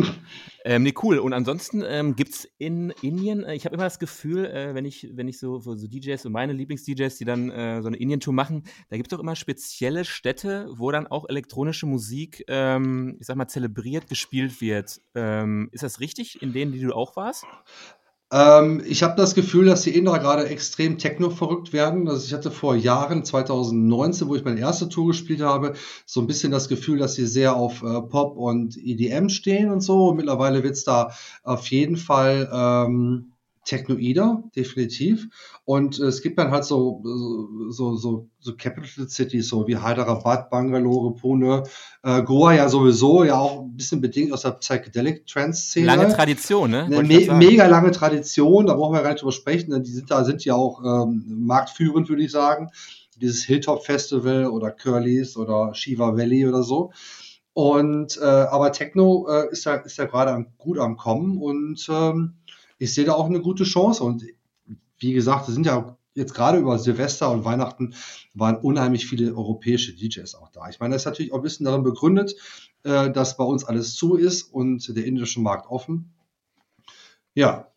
Ähm, 0.70 0.84
nee, 0.84 0.94
cool. 1.02 1.20
Und 1.20 1.32
ansonsten 1.32 1.82
ähm, 1.88 2.18
gibt 2.18 2.34
es 2.34 2.50
in 2.58 2.90
Indien, 3.02 3.46
äh, 3.46 3.56
ich 3.56 3.64
habe 3.64 3.76
immer 3.76 3.86
das 3.86 4.00
Gefühl, 4.00 4.46
äh, 4.48 4.76
wenn 4.76 4.84
ich, 4.84 5.10
wenn 5.14 5.30
ich 5.30 5.40
so, 5.40 5.62
so 5.62 5.76
DJs 5.76 6.26
und 6.26 6.34
meine 6.34 6.52
Lieblings-DJs, 6.52 7.18
die 7.18 7.24
dann 7.24 7.50
äh, 7.50 7.82
so 7.82 7.88
eine 7.88 7.96
Indien-Tour 7.96 8.34
machen, 8.34 8.64
da 8.90 8.98
gibt 8.98 9.10
es 9.10 9.18
auch 9.18 9.22
immer 9.22 9.38
spezielle 9.38 10.04
Städte, 10.04 10.68
wo 10.70 10.92
dann 10.92 11.08
auch 11.08 11.30
elektronische 11.30 11.86
Musik, 11.86 12.44
ähm, 12.50 13.16
ich 13.18 13.28
sag 13.28 13.38
mal, 13.38 13.48
zelebriert, 13.48 14.10
gespielt 14.10 14.60
wird. 14.60 15.00
Ähm, 15.16 15.70
ist 15.72 15.84
das 15.84 16.02
richtig, 16.02 16.42
in 16.42 16.52
denen, 16.52 16.74
die 16.74 16.82
du 16.82 16.92
auch 16.92 17.16
warst? 17.16 17.46
Ähm, 18.32 18.84
ich 18.86 19.04
habe 19.04 19.16
das 19.16 19.36
Gefühl, 19.36 19.66
dass 19.68 19.84
die 19.84 19.96
Inder 19.96 20.20
gerade 20.20 20.48
extrem 20.48 20.98
techno-verrückt 20.98 21.72
werden. 21.72 22.10
Also 22.10 22.26
ich 22.26 22.34
hatte 22.34 22.52
vor 22.52 22.76
Jahren, 22.76 23.24
2019, 23.24 24.28
wo 24.28 24.36
ich 24.36 24.44
meine 24.44 24.60
erste 24.60 24.90
Tour 24.90 25.08
gespielt 25.08 25.42
habe, 25.42 25.74
so 26.06 26.20
ein 26.20 26.28
bisschen 26.28 26.52
das 26.52 26.68
Gefühl, 26.68 26.98
dass 27.00 27.16
sie 27.16 27.26
sehr 27.26 27.56
auf 27.56 27.84
äh, 27.84 28.02
Pop 28.02 28.36
und 28.36 28.78
EDM 28.78 29.30
stehen 29.30 29.72
und 29.72 29.82
so. 29.82 30.10
Und 30.10 30.18
mittlerweile 30.18 30.64
wird's 30.64 30.84
da 30.84 31.12
auf 31.44 31.68
jeden 31.68 31.96
Fall 31.96 32.50
ähm, 32.52 33.37
Technoider, 33.68 34.44
definitiv. 34.56 35.28
Und 35.66 36.00
es 36.00 36.22
gibt 36.22 36.40
dann 36.40 36.52
halt 36.52 36.64
so, 36.64 37.04
so, 37.70 37.96
so, 37.98 38.30
so 38.40 38.56
Capital 38.56 39.08
Cities, 39.10 39.50
so 39.50 39.68
wie 39.68 39.78
Hyderabad, 39.78 40.50
Bangalore, 40.50 41.14
Pune, 41.14 41.64
äh, 42.02 42.24
Goa 42.24 42.54
ja 42.54 42.70
sowieso, 42.70 43.26
ja 43.26 43.38
auch 43.38 43.64
ein 43.64 43.76
bisschen 43.76 44.00
bedingt 44.00 44.32
aus 44.32 44.44
der 44.44 44.52
Psychedelic 44.52 45.28
Trance-Szene. 45.28 45.86
Lange 45.86 46.14
Tradition, 46.14 46.72
ne? 46.72 46.86
Eine 46.86 47.04
me 47.04 47.34
mega 47.34 47.68
lange 47.68 47.92
Tradition, 47.92 48.68
da 48.68 48.74
brauchen 48.74 48.96
wir 48.96 49.04
gar 49.04 49.12
nicht 49.12 49.22
drüber 49.22 49.34
sprechen, 49.34 49.72
denn 49.72 49.84
die 49.84 49.92
sind 49.92 50.10
da, 50.10 50.24
sind 50.24 50.46
ja 50.46 50.56
auch 50.56 50.82
ähm, 50.84 51.26
marktführend, 51.46 52.08
würde 52.08 52.24
ich 52.24 52.32
sagen. 52.32 52.70
Dieses 53.18 53.44
Hilltop 53.44 53.84
Festival 53.84 54.46
oder 54.46 54.72
Curly's 54.72 55.36
oder 55.36 55.74
Shiva 55.74 56.16
Valley 56.16 56.48
oder 56.48 56.64
so. 56.64 56.92
Und 57.52 58.18
äh, 58.22 58.24
aber 58.24 58.72
Techno 58.72 59.28
äh, 59.28 59.52
ist 59.52 59.66
ja, 59.66 59.76
ist 59.76 59.98
ja 59.98 60.06
gerade 60.06 60.46
gut 60.60 60.78
am 60.78 60.96
Kommen 60.96 61.42
und 61.42 61.86
ähm, 61.90 62.36
ich 62.78 62.94
sehe 62.94 63.06
da 63.06 63.14
auch 63.14 63.26
eine 63.26 63.42
gute 63.42 63.64
Chance. 63.64 64.04
Und 64.04 64.26
wie 65.00 65.14
gesagt, 65.14 65.48
es 65.48 65.54
sind 65.54 65.66
ja 65.66 65.98
jetzt 66.14 66.34
gerade 66.34 66.58
über 66.58 66.80
Silvester 66.80 67.30
und 67.32 67.46
Weihnachten 67.46 67.94
waren 68.34 68.58
unheimlich 68.58 69.06
viele 69.06 69.36
europäische 69.36 69.96
DJs 69.96 70.34
auch 70.36 70.50
da. 70.50 70.68
Ich 70.70 70.80
meine, 70.80 70.96
das 70.96 71.04
ist 71.04 71.06
natürlich 71.06 71.32
auch 71.32 71.38
ein 71.38 71.44
bisschen 71.44 71.66
darin 71.66 71.84
begründet, 71.84 72.36
äh, 72.84 73.12
dass 73.12 73.38
bei 73.38 73.44
uns 73.44 73.64
alles 73.64 73.94
zu 73.94 74.16
ist 74.16 74.44
und 74.44 74.96
der 74.96 75.06
indische 75.06 75.40
Markt 75.40 75.70
offen. 75.70 76.14
Ja, 77.36 77.72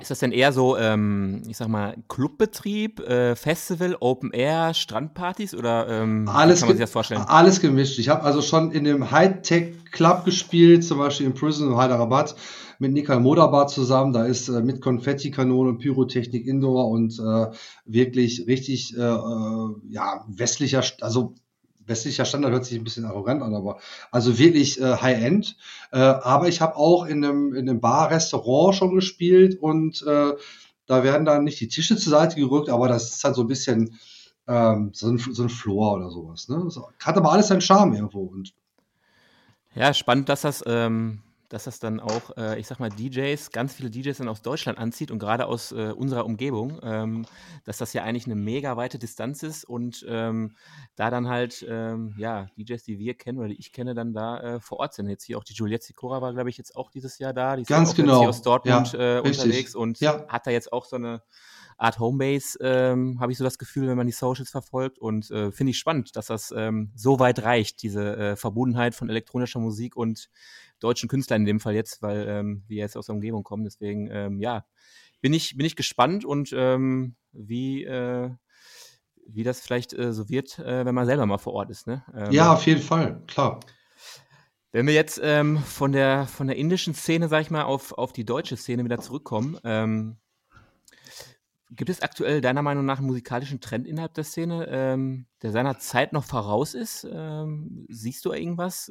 ist 0.00 0.10
das 0.10 0.18
denn 0.20 0.32
eher 0.32 0.52
so, 0.52 0.76
ähm, 0.76 1.42
ich 1.48 1.56
sag 1.56 1.68
mal, 1.68 1.96
Clubbetrieb, 2.08 3.00
äh, 3.00 3.36
Festival, 3.36 3.96
Open 4.00 4.32
Air, 4.32 4.74
Strandpartys 4.74 5.54
oder 5.54 5.88
ähm, 5.88 6.28
alles 6.28 6.60
kann 6.60 6.68
man 6.68 6.76
sich 6.76 6.84
das 6.84 6.90
vorstellen? 6.90 7.22
Alles 7.26 7.60
gemischt. 7.60 7.98
Ich 7.98 8.08
habe 8.08 8.22
also 8.22 8.42
schon 8.42 8.70
in 8.72 8.84
dem 8.84 9.10
Hightech-Club 9.10 10.24
gespielt, 10.24 10.84
zum 10.84 10.98
Beispiel 10.98 11.26
im 11.26 11.34
Prison 11.34 11.72
in 11.72 11.78
Hyderabad 11.78 12.34
mit 12.78 12.92
Nikal 12.92 13.20
Modabar 13.20 13.66
zusammen. 13.66 14.12
Da 14.12 14.24
ist 14.24 14.48
äh, 14.48 14.62
mit 14.62 14.80
Konfettikanone 14.80 15.70
und 15.70 15.78
Pyrotechnik 15.78 16.46
Indoor 16.46 16.88
und 16.88 17.18
äh, 17.18 17.46
wirklich 17.84 18.46
richtig, 18.46 18.96
äh, 18.96 19.00
äh 19.00 19.74
ja, 19.88 20.24
westlicher, 20.28 20.82
also 21.00 21.34
westlicher 21.88 22.24
Standard 22.24 22.52
hört 22.52 22.64
sich 22.64 22.78
ein 22.78 22.84
bisschen 22.84 23.04
arrogant 23.04 23.42
an, 23.42 23.54
aber 23.54 23.78
also 24.10 24.38
wirklich 24.38 24.80
äh, 24.80 24.96
High-End. 24.96 25.56
Äh, 25.92 25.98
aber 25.98 26.48
ich 26.48 26.60
habe 26.60 26.76
auch 26.76 27.06
in 27.06 27.24
einem, 27.24 27.54
in 27.54 27.68
einem 27.68 27.80
Bar-Restaurant 27.80 28.76
schon 28.76 28.94
gespielt 28.94 29.58
und 29.60 30.02
äh, 30.06 30.32
da 30.86 31.02
werden 31.04 31.24
dann 31.24 31.44
nicht 31.44 31.60
die 31.60 31.68
Tische 31.68 31.96
zur 31.96 32.10
Seite 32.10 32.36
gerückt, 32.36 32.68
aber 32.70 32.88
das 32.88 33.16
ist 33.16 33.24
halt 33.24 33.34
so 33.34 33.42
ein 33.42 33.48
bisschen 33.48 33.98
ähm, 34.46 34.90
so, 34.94 35.08
ein, 35.08 35.18
so 35.18 35.42
ein 35.42 35.48
Floor 35.50 35.96
oder 35.96 36.10
sowas. 36.10 36.48
Ne? 36.48 36.68
Hat 37.02 37.16
aber 37.16 37.32
alles 37.32 37.48
seinen 37.48 37.60
Charme 37.60 37.94
irgendwo. 37.94 38.22
Und 38.22 38.54
ja, 39.74 39.92
spannend, 39.92 40.28
dass 40.28 40.40
das 40.40 40.64
ähm, 40.66 41.20
dass 41.48 41.64
das 41.64 41.78
dann 41.78 42.00
auch, 42.00 42.36
äh, 42.36 42.58
ich 42.58 42.66
sag 42.66 42.78
mal, 42.78 42.90
DJs, 42.90 43.50
ganz 43.50 43.72
viele 43.72 43.90
DJs 43.90 44.18
dann 44.18 44.28
aus 44.28 44.42
Deutschland 44.42 44.78
anzieht 44.78 45.10
und 45.10 45.18
gerade 45.18 45.46
aus 45.46 45.72
äh, 45.72 45.92
unserer 45.96 46.24
Umgebung, 46.26 46.78
ähm, 46.82 47.26
dass 47.64 47.78
das 47.78 47.92
ja 47.92 48.02
eigentlich 48.02 48.26
eine 48.26 48.34
mega 48.34 48.76
weite 48.76 48.98
Distanz 48.98 49.42
ist 49.42 49.64
und 49.64 50.04
ähm, 50.08 50.54
da 50.96 51.10
dann 51.10 51.28
halt, 51.28 51.64
ähm, 51.68 52.14
ja, 52.18 52.46
DJs, 52.56 52.82
die 52.82 52.98
wir 52.98 53.14
kennen 53.14 53.38
oder 53.38 53.48
die 53.48 53.58
ich 53.58 53.72
kenne, 53.72 53.94
dann 53.94 54.12
da 54.12 54.40
äh, 54.40 54.60
vor 54.60 54.80
Ort 54.80 54.94
sind. 54.94 55.08
Jetzt 55.08 55.24
hier 55.24 55.38
auch 55.38 55.44
die 55.44 55.54
Juliette 55.54 55.86
Sikora 55.86 56.20
war, 56.20 56.32
glaube 56.32 56.50
ich, 56.50 56.58
jetzt 56.58 56.76
auch 56.76 56.90
dieses 56.90 57.18
Jahr 57.18 57.32
da. 57.32 57.56
Die 57.56 57.62
ist 57.62 57.68
ganz 57.68 57.94
genau. 57.94 58.26
aus 58.26 58.42
Dortmund 58.42 58.92
ja, 58.92 59.18
äh, 59.18 59.20
unterwegs 59.20 59.74
und 59.74 60.00
ja. 60.00 60.26
hat 60.28 60.46
da 60.46 60.50
jetzt 60.50 60.72
auch 60.72 60.84
so 60.84 60.96
eine 60.96 61.22
Art 61.78 62.00
Homebase, 62.00 62.58
ähm, 62.60 63.20
habe 63.20 63.30
ich 63.30 63.38
so 63.38 63.44
das 63.44 63.56
Gefühl, 63.56 63.86
wenn 63.86 63.96
man 63.96 64.06
die 64.06 64.12
Socials 64.12 64.50
verfolgt. 64.50 64.98
Und 64.98 65.30
äh, 65.30 65.52
finde 65.52 65.70
ich 65.70 65.78
spannend, 65.78 66.16
dass 66.16 66.26
das 66.26 66.52
ähm, 66.54 66.90
so 66.96 67.20
weit 67.20 67.42
reicht, 67.44 67.82
diese 67.82 68.16
äh, 68.16 68.36
Verbundenheit 68.36 68.96
von 68.96 69.08
elektronischer 69.08 69.60
Musik 69.60 69.96
und 69.96 70.28
deutschen 70.80 71.08
Künstlern 71.08 71.42
in 71.42 71.46
dem 71.46 71.60
Fall 71.60 71.74
jetzt, 71.74 72.02
weil 72.02 72.26
ähm, 72.28 72.64
wir 72.66 72.78
jetzt 72.78 72.96
aus 72.96 73.06
der 73.06 73.14
Umgebung 73.14 73.42
kommen. 73.42 73.64
Deswegen, 73.64 74.08
ähm, 74.10 74.40
ja, 74.40 74.64
bin 75.20 75.32
ich, 75.32 75.56
bin 75.56 75.66
ich 75.66 75.76
gespannt 75.76 76.24
und 76.24 76.52
ähm, 76.52 77.16
wie, 77.32 77.84
äh, 77.84 78.30
wie 79.26 79.42
das 79.42 79.60
vielleicht 79.60 79.92
äh, 79.92 80.12
so 80.12 80.28
wird, 80.28 80.58
äh, 80.58 80.84
wenn 80.84 80.94
man 80.94 81.06
selber 81.06 81.26
mal 81.26 81.38
vor 81.38 81.52
Ort 81.54 81.70
ist. 81.70 81.86
Ne? 81.86 82.04
Ähm, 82.14 82.32
ja, 82.32 82.52
auf 82.52 82.66
jeden 82.66 82.82
Fall, 82.82 83.22
klar. 83.26 83.60
Wenn 84.70 84.86
wir 84.86 84.94
jetzt 84.94 85.20
ähm, 85.22 85.58
von, 85.58 85.92
der, 85.92 86.26
von 86.26 86.46
der 86.46 86.56
indischen 86.56 86.94
Szene, 86.94 87.28
sag 87.28 87.40
ich 87.40 87.50
mal, 87.50 87.64
auf, 87.64 87.92
auf 87.92 88.12
die 88.12 88.24
deutsche 88.24 88.56
Szene 88.56 88.84
wieder 88.84 88.98
zurückkommen, 88.98 89.58
ähm, 89.64 90.18
gibt 91.70 91.90
es 91.90 92.02
aktuell 92.02 92.40
deiner 92.40 92.62
Meinung 92.62 92.84
nach 92.84 92.98
einen 92.98 93.06
musikalischen 93.06 93.60
Trend 93.60 93.86
innerhalb 93.86 94.14
der 94.14 94.24
Szene, 94.24 94.66
ähm, 94.70 95.26
der 95.42 95.52
seiner 95.52 95.78
Zeit 95.78 96.12
noch 96.12 96.24
voraus 96.24 96.74
ist? 96.74 97.06
Ähm, 97.10 97.86
siehst 97.88 98.24
du 98.24 98.32
irgendwas? 98.32 98.90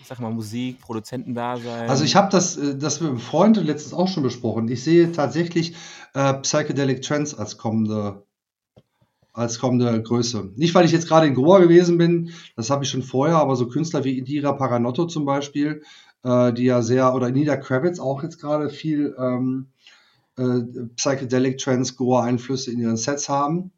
ich 0.00 0.06
sag 0.06 0.20
mal, 0.20 0.30
Musik, 0.30 0.80
Produzenten 0.80 1.34
da 1.34 1.56
sein. 1.56 1.88
Also 1.88 2.04
ich 2.04 2.16
habe 2.16 2.30
das, 2.30 2.56
äh, 2.56 2.76
das 2.76 3.00
mit 3.00 3.10
einem 3.10 3.18
Freund 3.18 3.56
letztens 3.56 3.92
auch 3.92 4.08
schon 4.08 4.22
besprochen. 4.22 4.68
Ich 4.68 4.82
sehe 4.82 5.12
tatsächlich 5.12 5.74
äh, 6.14 6.34
Psychedelic 6.34 7.02
Trends 7.02 7.34
als 7.34 7.58
kommende, 7.58 8.22
als 9.32 9.58
kommende 9.58 10.00
Größe. 10.02 10.52
Nicht, 10.56 10.74
weil 10.74 10.84
ich 10.84 10.92
jetzt 10.92 11.08
gerade 11.08 11.26
in 11.26 11.34
Goa 11.34 11.58
gewesen 11.58 11.98
bin, 11.98 12.30
das 12.56 12.70
habe 12.70 12.84
ich 12.84 12.90
schon 12.90 13.02
vorher, 13.02 13.36
aber 13.36 13.56
so 13.56 13.68
Künstler 13.68 14.04
wie 14.04 14.18
Indira 14.18 14.52
Paranotto 14.52 15.06
zum 15.06 15.24
Beispiel, 15.24 15.82
äh, 16.22 16.52
die 16.52 16.64
ja 16.64 16.82
sehr, 16.82 17.14
oder 17.14 17.30
Nida 17.30 17.56
Kravitz 17.56 17.98
auch 17.98 18.22
jetzt 18.22 18.40
gerade 18.40 18.70
viel 18.70 19.16
ähm, 19.18 19.68
äh, 20.38 20.86
Psychedelic 20.96 21.58
Trends, 21.58 21.96
Goa-Einflüsse 21.96 22.72
in 22.72 22.80
ihren 22.80 22.96
Sets 22.96 23.28
haben. 23.28 23.72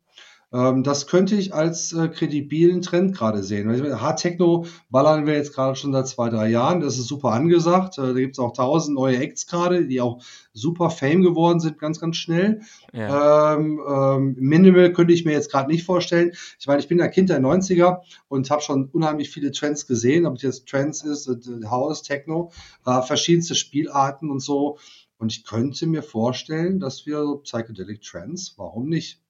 Ähm, 0.53 0.83
das 0.83 1.07
könnte 1.07 1.37
ich 1.37 1.55
als 1.55 1.93
äh, 1.93 2.09
kredibilen 2.09 2.83
Trend 2.83 3.17
gerade 3.17 3.43
sehen. 3.45 4.01
Hard 4.01 4.19
Techno 4.21 4.67
ballern 4.89 5.27
wir 5.27 5.35
jetzt 5.35 5.55
gerade 5.55 5.77
schon 5.77 5.93
seit 5.93 6.09
zwei, 6.09 6.29
drei 6.29 6.49
Jahren. 6.49 6.81
Das 6.81 6.99
ist 6.99 7.07
super 7.07 7.31
angesagt. 7.31 7.99
Äh, 7.99 8.03
da 8.03 8.13
gibt 8.15 8.35
es 8.35 8.41
auch 8.41 8.53
tausend 8.53 8.97
neue 8.97 9.19
Acts 9.19 9.47
gerade, 9.47 9.87
die 9.87 10.01
auch 10.01 10.23
super 10.53 10.91
Fame 10.91 11.23
geworden 11.23 11.61
sind, 11.61 11.79
ganz, 11.79 12.01
ganz 12.01 12.17
schnell. 12.17 12.63
Ja. 12.93 13.55
Ähm, 13.55 13.81
ähm, 13.89 14.37
Minimal 14.41 14.93
könnte 14.93 15.13
ich 15.13 15.25
mir 15.25 15.33
jetzt 15.33 15.53
gerade 15.53 15.71
nicht 15.71 15.85
vorstellen. 15.85 16.33
Ich 16.59 16.67
meine, 16.67 16.81
ich 16.81 16.89
bin 16.89 17.01
ein 17.01 17.13
Kind 17.13 17.31
der 17.31 17.41
90er 17.41 18.01
und 18.27 18.51
habe 18.51 18.63
schon 18.63 18.89
unheimlich 18.93 19.31
viele 19.31 19.53
Trends 19.53 19.87
gesehen, 19.87 20.27
ob 20.27 20.37
es 20.37 20.43
jetzt 20.43 20.69
Trends 20.69 21.05
ist, 21.05 21.29
äh, 21.29 21.67
House, 21.67 22.03
Techno, 22.03 22.51
äh, 22.87 23.03
verschiedenste 23.03 23.55
Spielarten 23.55 24.31
und 24.31 24.41
so. 24.41 24.79
Und 25.21 25.31
ich 25.33 25.45
könnte 25.45 25.87
mir 25.87 26.03
vorstellen, 26.03 26.81
dass 26.81 27.05
wir 27.05 27.41
Psychedelic 27.43 28.01
Trends, 28.01 28.55
warum 28.57 28.89
nicht? 28.89 29.21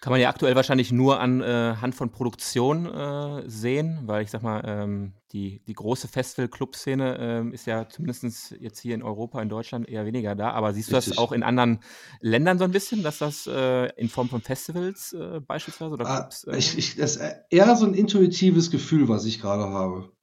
Kann 0.00 0.10
man 0.10 0.18
ja 0.18 0.30
aktuell 0.30 0.54
wahrscheinlich 0.56 0.90
nur 0.90 1.20
anhand 1.20 1.94
äh, 1.94 1.96
von 1.96 2.10
Produktion 2.10 2.86
äh, 2.86 3.42
sehen, 3.46 4.00
weil 4.04 4.22
ich 4.22 4.30
sag 4.30 4.42
mal, 4.42 4.62
ähm, 4.64 5.12
die, 5.32 5.60
die 5.66 5.74
große 5.74 6.08
Festival-Club-Szene 6.08 7.18
ähm, 7.20 7.52
ist 7.52 7.66
ja 7.66 7.86
zumindest 7.86 8.52
jetzt 8.58 8.80
hier 8.80 8.94
in 8.94 9.02
Europa, 9.02 9.42
in 9.42 9.50
Deutschland 9.50 9.86
eher 9.86 10.06
weniger 10.06 10.34
da. 10.34 10.52
Aber 10.52 10.72
siehst 10.72 10.90
du 10.90 10.96
Richtig. 10.96 11.16
das 11.16 11.18
auch 11.18 11.32
in 11.32 11.42
anderen 11.42 11.80
Ländern 12.20 12.56
so 12.56 12.64
ein 12.64 12.70
bisschen, 12.70 13.02
dass 13.02 13.18
das 13.18 13.46
äh, 13.46 13.90
in 14.00 14.08
Form 14.08 14.30
von 14.30 14.40
Festivals 14.40 15.12
äh, 15.12 15.40
beispielsweise 15.40 15.92
oder 15.92 16.06
ah, 16.06 16.20
Clubs? 16.20 16.46
Ah, 16.48 16.56
ich, 16.56 16.78
ich, 16.78 16.96
das 16.96 17.16
ist 17.16 17.34
eher 17.50 17.76
so 17.76 17.84
ein 17.84 17.92
intuitives 17.92 18.70
Gefühl, 18.70 19.08
was 19.08 19.26
ich 19.26 19.42
gerade 19.42 19.64
habe. 19.64 20.15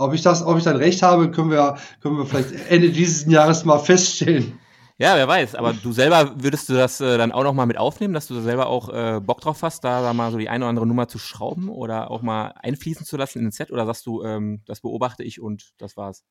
Ob 0.00 0.14
ich 0.14 0.22
das, 0.22 0.42
ob 0.42 0.56
ich 0.56 0.64
dann 0.64 0.76
recht 0.76 1.02
habe, 1.02 1.30
können 1.30 1.50
wir, 1.50 1.76
können 2.00 2.16
wir 2.16 2.24
vielleicht 2.24 2.70
Ende 2.70 2.90
dieses 2.90 3.30
Jahres 3.30 3.66
mal 3.66 3.78
feststellen. 3.78 4.58
Ja, 4.96 5.16
wer 5.16 5.28
weiß. 5.28 5.54
Aber 5.54 5.74
du 5.74 5.92
selber 5.92 6.34
würdest 6.36 6.68
du 6.68 6.74
das 6.74 7.00
äh, 7.00 7.18
dann 7.18 7.32
auch 7.32 7.42
noch 7.42 7.52
mal 7.52 7.66
mit 7.66 7.78
aufnehmen, 7.78 8.14
dass 8.14 8.26
du 8.26 8.40
selber 8.40 8.66
auch 8.66 8.88
äh, 8.88 9.20
Bock 9.20 9.40
drauf 9.40 9.62
hast, 9.62 9.84
da, 9.84 10.02
da, 10.02 10.12
mal 10.14 10.30
so 10.30 10.38
die 10.38 10.48
eine 10.48 10.64
oder 10.64 10.70
andere 10.70 10.86
Nummer 10.86 11.06
zu 11.06 11.18
schrauben 11.18 11.68
oder 11.68 12.10
auch 12.10 12.22
mal 12.22 12.54
einfließen 12.62 13.04
zu 13.04 13.18
lassen 13.18 13.38
in 13.38 13.46
den 13.46 13.50
Set? 13.50 13.70
Oder 13.70 13.84
sagst 13.84 14.06
du, 14.06 14.22
ähm, 14.22 14.62
das 14.66 14.80
beobachte 14.80 15.22
ich 15.22 15.40
und 15.40 15.72
das 15.78 15.96
war's? 15.98 16.24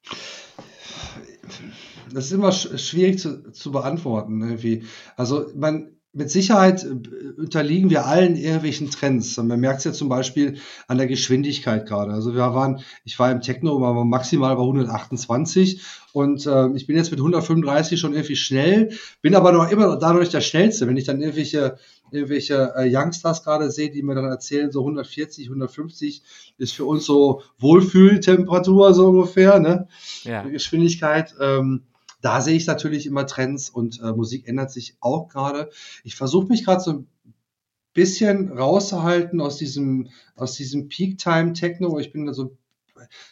Das 2.12 2.26
ist 2.26 2.32
immer 2.32 2.52
sch 2.52 2.80
schwierig 2.80 3.20
zu, 3.20 3.52
zu 3.52 3.72
beantworten. 3.72 4.42
Irgendwie. 4.42 4.84
Also 5.16 5.46
man 5.56 5.99
mit 6.12 6.32
Sicherheit 6.32 6.84
äh, 6.84 7.39
unterliegen 7.39 7.89
wir 7.89 8.06
allen 8.06 8.36
irgendwelchen 8.36 8.89
Trends. 8.89 9.38
Man 9.38 9.60
merkt 9.60 9.80
es 9.80 9.86
ja 9.86 9.93
zum 9.93 10.10
Beispiel 10.10 10.58
an 10.88 10.98
der 10.98 11.08
Geschwindigkeit 11.08 11.86
gerade. 11.88 12.12
Also 12.12 12.34
wir 12.34 12.41
waren, 12.54 12.82
ich 13.06 13.17
war 13.19 13.32
im 13.32 13.41
Techno, 13.41 13.80
war 13.80 13.93
maximal 14.06 14.56
bei 14.56 14.62
128 14.62 15.82
und 16.13 16.45
äh, 16.45 16.69
ich 16.76 16.88
bin 16.88 16.95
jetzt 16.95 17.12
mit 17.12 17.19
135 17.19 18.00
schon 18.00 18.13
irgendwie 18.13 18.36
schnell, 18.36 18.91
bin 19.22 19.36
aber 19.36 19.52
noch 19.52 19.69
immer 19.69 19.98
dadurch 19.98 20.30
der 20.30 20.41
Schnellste. 20.41 20.88
Wenn 20.88 20.98
ich 20.98 21.06
dann 21.06 21.22
irgendwelche 21.22 21.78
irgendwelche 22.12 22.74
äh, 22.76 22.89
Youngsters 22.91 23.43
gerade 23.43 23.69
sehe, 23.72 23.91
die 23.91 24.02
mir 24.02 24.15
dann 24.15 24.26
erzählen, 24.26 24.72
so 24.72 24.80
140, 24.80 25.45
150 25.45 26.24
ist 26.58 26.74
für 26.74 26.86
uns 26.86 27.06
so 27.06 27.43
Wohlfühltemperatur 27.60 28.93
so 28.93 29.10
ungefähr, 29.10 29.60
ne? 29.60 29.88
Ja. 30.24 30.43
Geschwindigkeit. 30.43 31.36
Ähm, 31.39 31.84
da 32.22 32.42
sehe 32.42 32.56
ich 32.56 32.68
natürlich 32.68 33.06
immer 33.06 33.26
Trends 33.26 33.70
und 33.70 34.02
äh, 34.02 34.12
Musik 34.12 34.48
ändert 34.48 34.72
sich 34.72 34.98
auch 35.00 35.30
gerade. 35.30 35.70
Ich 36.04 36.16
versuche 36.16 36.48
mich 36.48 36.66
gerade 36.66 36.82
so 36.82 36.92
ein 36.92 37.08
bisschen 37.94 38.52
rauszuhalten 38.52 39.42
aus 39.42 39.58
diesem, 39.58 40.10
aus 40.36 40.54
diesem 40.54 40.90
Peak-Time-Techno. 40.90 42.00
Ich 42.00 42.12
bin 42.12 42.26
da 42.26 42.34
so, 42.34 42.58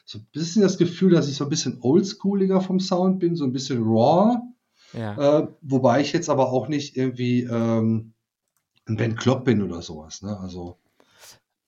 so 0.06 0.20
ein 0.20 0.28
bisschen 0.32 0.62
das 0.62 0.78
Gefühl, 0.78 1.12
dass 1.12 1.28
ich 1.28 1.36
so 1.36 1.44
ein 1.44 1.50
bisschen 1.50 1.80
oldschooliger 1.82 2.62
vom 2.62 2.80
Sound 2.80 3.20
bin, 3.20 3.36
so 3.36 3.44
ein 3.44 3.54
bisschen 3.54 3.84
raw. 3.84 4.38
Ja. 4.94 5.40
Äh, 5.40 5.48
wobei 5.62 6.02
ich 6.02 6.14
jetzt 6.14 6.30
aber 6.30 6.52
auch 6.52 6.70
nicht 6.70 6.96
irgendwie 6.96 7.44
ähm, 7.44 8.14
ein 8.88 8.96
Ben 8.96 9.16
Klopp 9.16 9.44
bin 9.46 9.62
oder 9.62 9.82
sowas. 9.82 10.22
Ne? 10.22 10.40
Also 10.40 10.78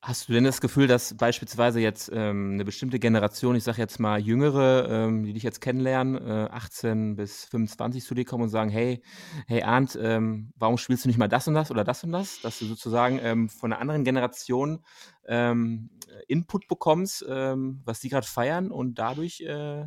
Hast 0.02 0.30
du 0.30 0.34
denn 0.34 0.46
das 0.46 0.62
Gefühl, 0.62 0.88
dass 0.88 1.14
beispielsweise 1.18 1.82
jetzt 1.82 2.10
ähm, 2.14 2.52
eine 2.54 2.64
bestimmte 2.64 3.00
Generation, 3.00 3.58
ich 3.58 3.66
sage 3.66 3.80
jetzt 3.80 4.00
mal 4.00 4.18
Jüngere, 4.18 4.88
ähm, 4.90 5.26
die 5.26 5.34
dich 5.34 5.44
jetzt 5.44 5.60
kennenlernen, 5.60 6.16
äh, 6.16 6.48
18 6.50 7.18
bis 7.18 7.44
25 7.44 8.06
zu 8.06 8.16
dir 8.16 8.24
kommen 8.24 8.44
und 8.44 8.50
sagen, 8.50 8.70
hey, 8.70 9.04
hey 9.46 9.62
Arndt, 9.62 10.00
ähm, 10.02 10.54
warum 10.56 10.78
spielst 10.78 11.04
du 11.04 11.10
nicht 11.10 11.18
mal 11.18 11.28
das 11.28 11.50
und 11.50 11.54
das 11.54 11.70
oder 11.70 11.84
das 11.84 12.06
und 12.06 12.14
das? 12.14 12.40
Dass 12.40 12.60
du 12.60 12.66
sozusagen 12.66 13.20
ähm, 13.22 13.50
von 13.50 13.74
einer 13.74 13.82
anderen 13.82 14.06
Generation 14.06 14.86
ähm, 15.28 15.90
Input 16.28 16.68
bekommst, 16.68 17.26
ähm, 17.28 17.82
was 17.86 18.00
die 18.00 18.10
gerade 18.10 18.28
feiern 18.28 18.72
und 18.72 18.96
dadurch 19.00 19.42
äh, 19.42 19.86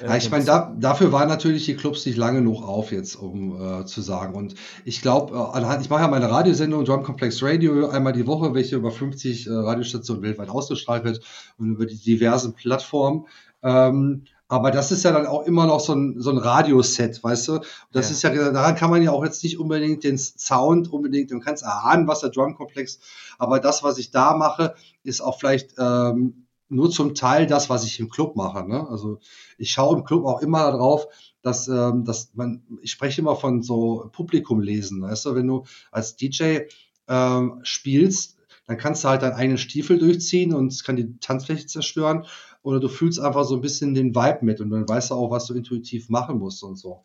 ja, 0.00 0.16
ich 0.16 0.30
meine, 0.30 0.44
da, 0.44 0.74
dafür 0.78 1.12
waren 1.12 1.28
natürlich 1.28 1.64
die 1.64 1.74
Clubs 1.74 2.06
nicht 2.06 2.16
lange 2.16 2.38
genug 2.38 2.62
auf 2.62 2.92
jetzt, 2.92 3.16
um 3.16 3.60
äh, 3.60 3.84
zu 3.86 4.02
sagen. 4.02 4.34
Und 4.34 4.54
ich 4.84 5.02
glaube, 5.02 5.34
äh, 5.34 5.80
ich 5.80 5.90
mache 5.90 6.02
ja 6.02 6.08
meine 6.08 6.30
Radiosendung 6.30 6.84
Drum 6.84 7.02
Complex 7.02 7.42
Radio 7.42 7.88
einmal 7.88 8.12
die 8.12 8.26
Woche, 8.26 8.54
welche 8.54 8.76
über 8.76 8.90
50 8.90 9.46
äh, 9.46 9.50
Radiostationen 9.50 10.22
weltweit 10.22 10.48
ausgestrahlt 10.48 11.04
wird 11.04 11.20
und 11.58 11.70
über 11.70 11.86
die 11.86 11.98
diversen 11.98 12.54
Plattformen. 12.54 13.26
Ähm, 13.62 14.24
aber 14.54 14.70
das 14.70 14.92
ist 14.92 15.02
ja 15.02 15.10
dann 15.10 15.26
auch 15.26 15.46
immer 15.46 15.66
noch 15.66 15.80
so 15.80 15.94
ein, 15.94 16.20
so 16.20 16.30
ein 16.30 16.38
Radioset, 16.38 17.22
weißt 17.24 17.48
du? 17.48 17.60
Das 17.90 18.08
ja. 18.08 18.12
ist 18.12 18.22
ja, 18.22 18.52
daran 18.52 18.76
kann 18.76 18.88
man 18.88 19.02
ja 19.02 19.10
auch 19.10 19.24
jetzt 19.24 19.42
nicht 19.42 19.58
unbedingt 19.58 20.04
den 20.04 20.16
Sound 20.16 20.92
unbedingt, 20.92 21.32
man 21.32 21.40
kann 21.40 21.54
es 21.54 21.62
erahnen, 21.62 22.06
was 22.06 22.20
der 22.20 22.30
Drumkomplex, 22.30 23.00
aber 23.38 23.58
das, 23.58 23.82
was 23.82 23.98
ich 23.98 24.12
da 24.12 24.36
mache, 24.36 24.74
ist 25.02 25.20
auch 25.20 25.40
vielleicht 25.40 25.74
ähm, 25.78 26.46
nur 26.68 26.90
zum 26.90 27.16
Teil 27.16 27.46
das, 27.46 27.68
was 27.68 27.84
ich 27.84 27.98
im 27.98 28.08
Club 28.08 28.36
mache. 28.36 28.66
Ne? 28.68 28.88
Also 28.88 29.18
ich 29.58 29.72
schaue 29.72 29.96
im 29.98 30.04
Club 30.04 30.24
auch 30.24 30.40
immer 30.40 30.70
darauf, 30.70 31.08
dass, 31.42 31.66
ähm, 31.66 32.04
dass 32.04 32.30
man, 32.34 32.62
ich 32.80 32.92
spreche 32.92 33.20
immer 33.20 33.34
von 33.34 33.60
so 33.62 34.08
Publikum 34.12 34.60
lesen. 34.60 35.02
Weißt 35.02 35.26
du, 35.26 35.34
wenn 35.34 35.48
du 35.48 35.64
als 35.90 36.16
DJ 36.16 36.60
ähm, 37.08 37.60
spielst, 37.64 38.38
dann 38.66 38.78
kannst 38.78 39.04
du 39.04 39.08
halt 39.08 39.22
deinen 39.22 39.34
eigenen 39.34 39.58
Stiefel 39.58 39.98
durchziehen 39.98 40.54
und 40.54 40.72
es 40.72 40.84
kann 40.84 40.96
die 40.96 41.18
Tanzfläche 41.18 41.66
zerstören. 41.66 42.24
Oder 42.64 42.80
du 42.80 42.88
fühlst 42.88 43.20
einfach 43.20 43.44
so 43.44 43.54
ein 43.54 43.60
bisschen 43.60 43.94
den 43.94 44.14
Vibe 44.14 44.38
mit 44.40 44.60
und 44.60 44.70
dann 44.70 44.88
weißt 44.88 45.10
du 45.10 45.14
auch, 45.14 45.30
was 45.30 45.46
du 45.46 45.54
intuitiv 45.54 46.08
machen 46.08 46.38
musst 46.38 46.64
und 46.64 46.76
so. 46.76 47.04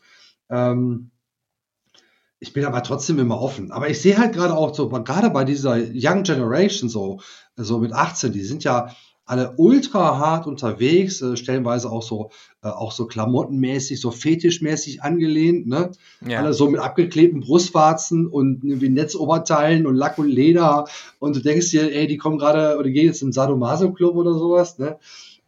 Ähm, 0.49 1.11
ich 2.39 2.53
bin 2.53 2.63
aber 2.63 2.81
trotzdem 2.81 3.19
immer 3.19 3.41
offen. 3.41 3.71
Aber 3.71 3.89
ich 3.89 4.01
sehe 4.01 4.17
halt 4.17 4.33
gerade 4.33 4.55
auch 4.55 4.73
so, 4.73 4.87
gerade 4.87 5.29
bei 5.29 5.43
dieser 5.43 5.77
Young 5.77 6.23
Generation 6.23 6.89
so, 6.89 7.19
so 7.57 7.79
mit 7.79 7.91
18, 7.91 8.31
die 8.31 8.43
sind 8.43 8.63
ja 8.63 8.95
alle 9.25 9.53
ultra 9.57 10.17
hart 10.17 10.47
unterwegs, 10.47 11.21
äh, 11.21 11.35
stellenweise 11.35 11.91
auch 11.91 12.01
so, 12.01 12.31
äh, 12.63 12.69
auch 12.69 12.93
so 12.93 13.05
klamottenmäßig, 13.05 14.01
so 14.01 14.09
fetischmäßig 14.09 15.03
angelehnt, 15.03 15.67
ne? 15.67 15.91
Ja. 16.25 16.39
Alle 16.39 16.53
so 16.53 16.67
mit 16.67 16.79
abgeklebten 16.79 17.41
Brustwarzen 17.41 18.25
und 18.25 18.63
irgendwie 18.63 18.89
Netzoberteilen 18.89 19.85
und 19.85 19.95
Lack 19.95 20.17
und 20.17 20.29
Leder 20.29 20.85
und 21.19 21.35
du 21.35 21.41
denkst 21.41 21.69
dir, 21.69 21.93
ey, 21.93 22.07
die 22.07 22.17
kommen 22.17 22.39
gerade 22.39 22.79
oder 22.79 22.89
gehen 22.89 23.05
jetzt 23.05 23.21
im 23.21 23.31
Sadomaso-Club 23.31 24.15
oder 24.15 24.33
sowas, 24.33 24.79
ne? 24.79 24.97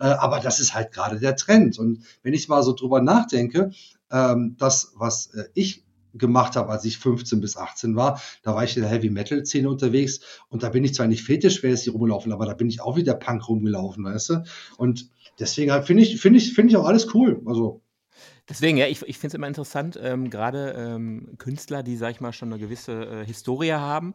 Äh, 0.01 0.05
aber 0.05 0.39
das 0.39 0.59
ist 0.59 0.73
halt 0.73 0.91
gerade 0.91 1.19
der 1.19 1.35
Trend. 1.35 1.77
Und 1.77 2.03
wenn 2.23 2.33
ich 2.33 2.49
mal 2.49 2.63
so 2.63 2.73
drüber 2.73 3.01
nachdenke, 3.01 3.71
ähm, 4.11 4.55
das, 4.57 4.93
was 4.95 5.27
äh, 5.35 5.45
ich 5.53 5.85
gemacht 6.13 6.55
habe, 6.57 6.69
als 6.69 6.83
ich 6.83 6.97
15 6.97 7.39
bis 7.39 7.55
18 7.55 7.95
war. 7.95 8.21
Da 8.43 8.53
war 8.53 8.65
ich 8.65 8.75
in 8.75 8.81
der 8.81 8.91
Heavy 8.91 9.09
Metal 9.09 9.45
Szene 9.45 9.69
unterwegs 9.69 10.19
und 10.49 10.61
da 10.61 10.67
bin 10.67 10.83
ich 10.83 10.93
zwar 10.93 11.07
nicht 11.07 11.23
fetischmäßig 11.23 11.93
rumgelaufen, 11.93 12.33
aber 12.33 12.45
da 12.45 12.53
bin 12.53 12.67
ich 12.67 12.81
auch 12.81 12.97
wieder 12.97 13.13
Punk 13.13 13.47
rumgelaufen, 13.47 14.03
weißt 14.03 14.29
du? 14.31 14.43
Und 14.75 15.09
deswegen 15.39 15.71
halt 15.71 15.85
finde 15.85 16.03
ich, 16.03 16.19
finde 16.19 16.39
ich, 16.39 16.53
finde 16.53 16.71
ich 16.71 16.77
auch 16.77 16.85
alles 16.85 17.13
cool. 17.13 17.41
Also 17.45 17.81
Deswegen, 18.51 18.77
ja, 18.77 18.85
ich, 18.85 19.01
ich 19.03 19.17
finde 19.17 19.27
es 19.29 19.33
immer 19.35 19.47
interessant, 19.47 19.97
ähm, 20.01 20.29
gerade 20.29 20.75
ähm, 20.77 21.35
Künstler, 21.37 21.83
die, 21.83 21.95
sag 21.95 22.11
ich 22.11 22.19
mal, 22.19 22.33
schon 22.33 22.51
eine 22.51 22.61
gewisse 22.61 23.21
äh, 23.21 23.25
Historie 23.25 23.71
haben 23.71 24.13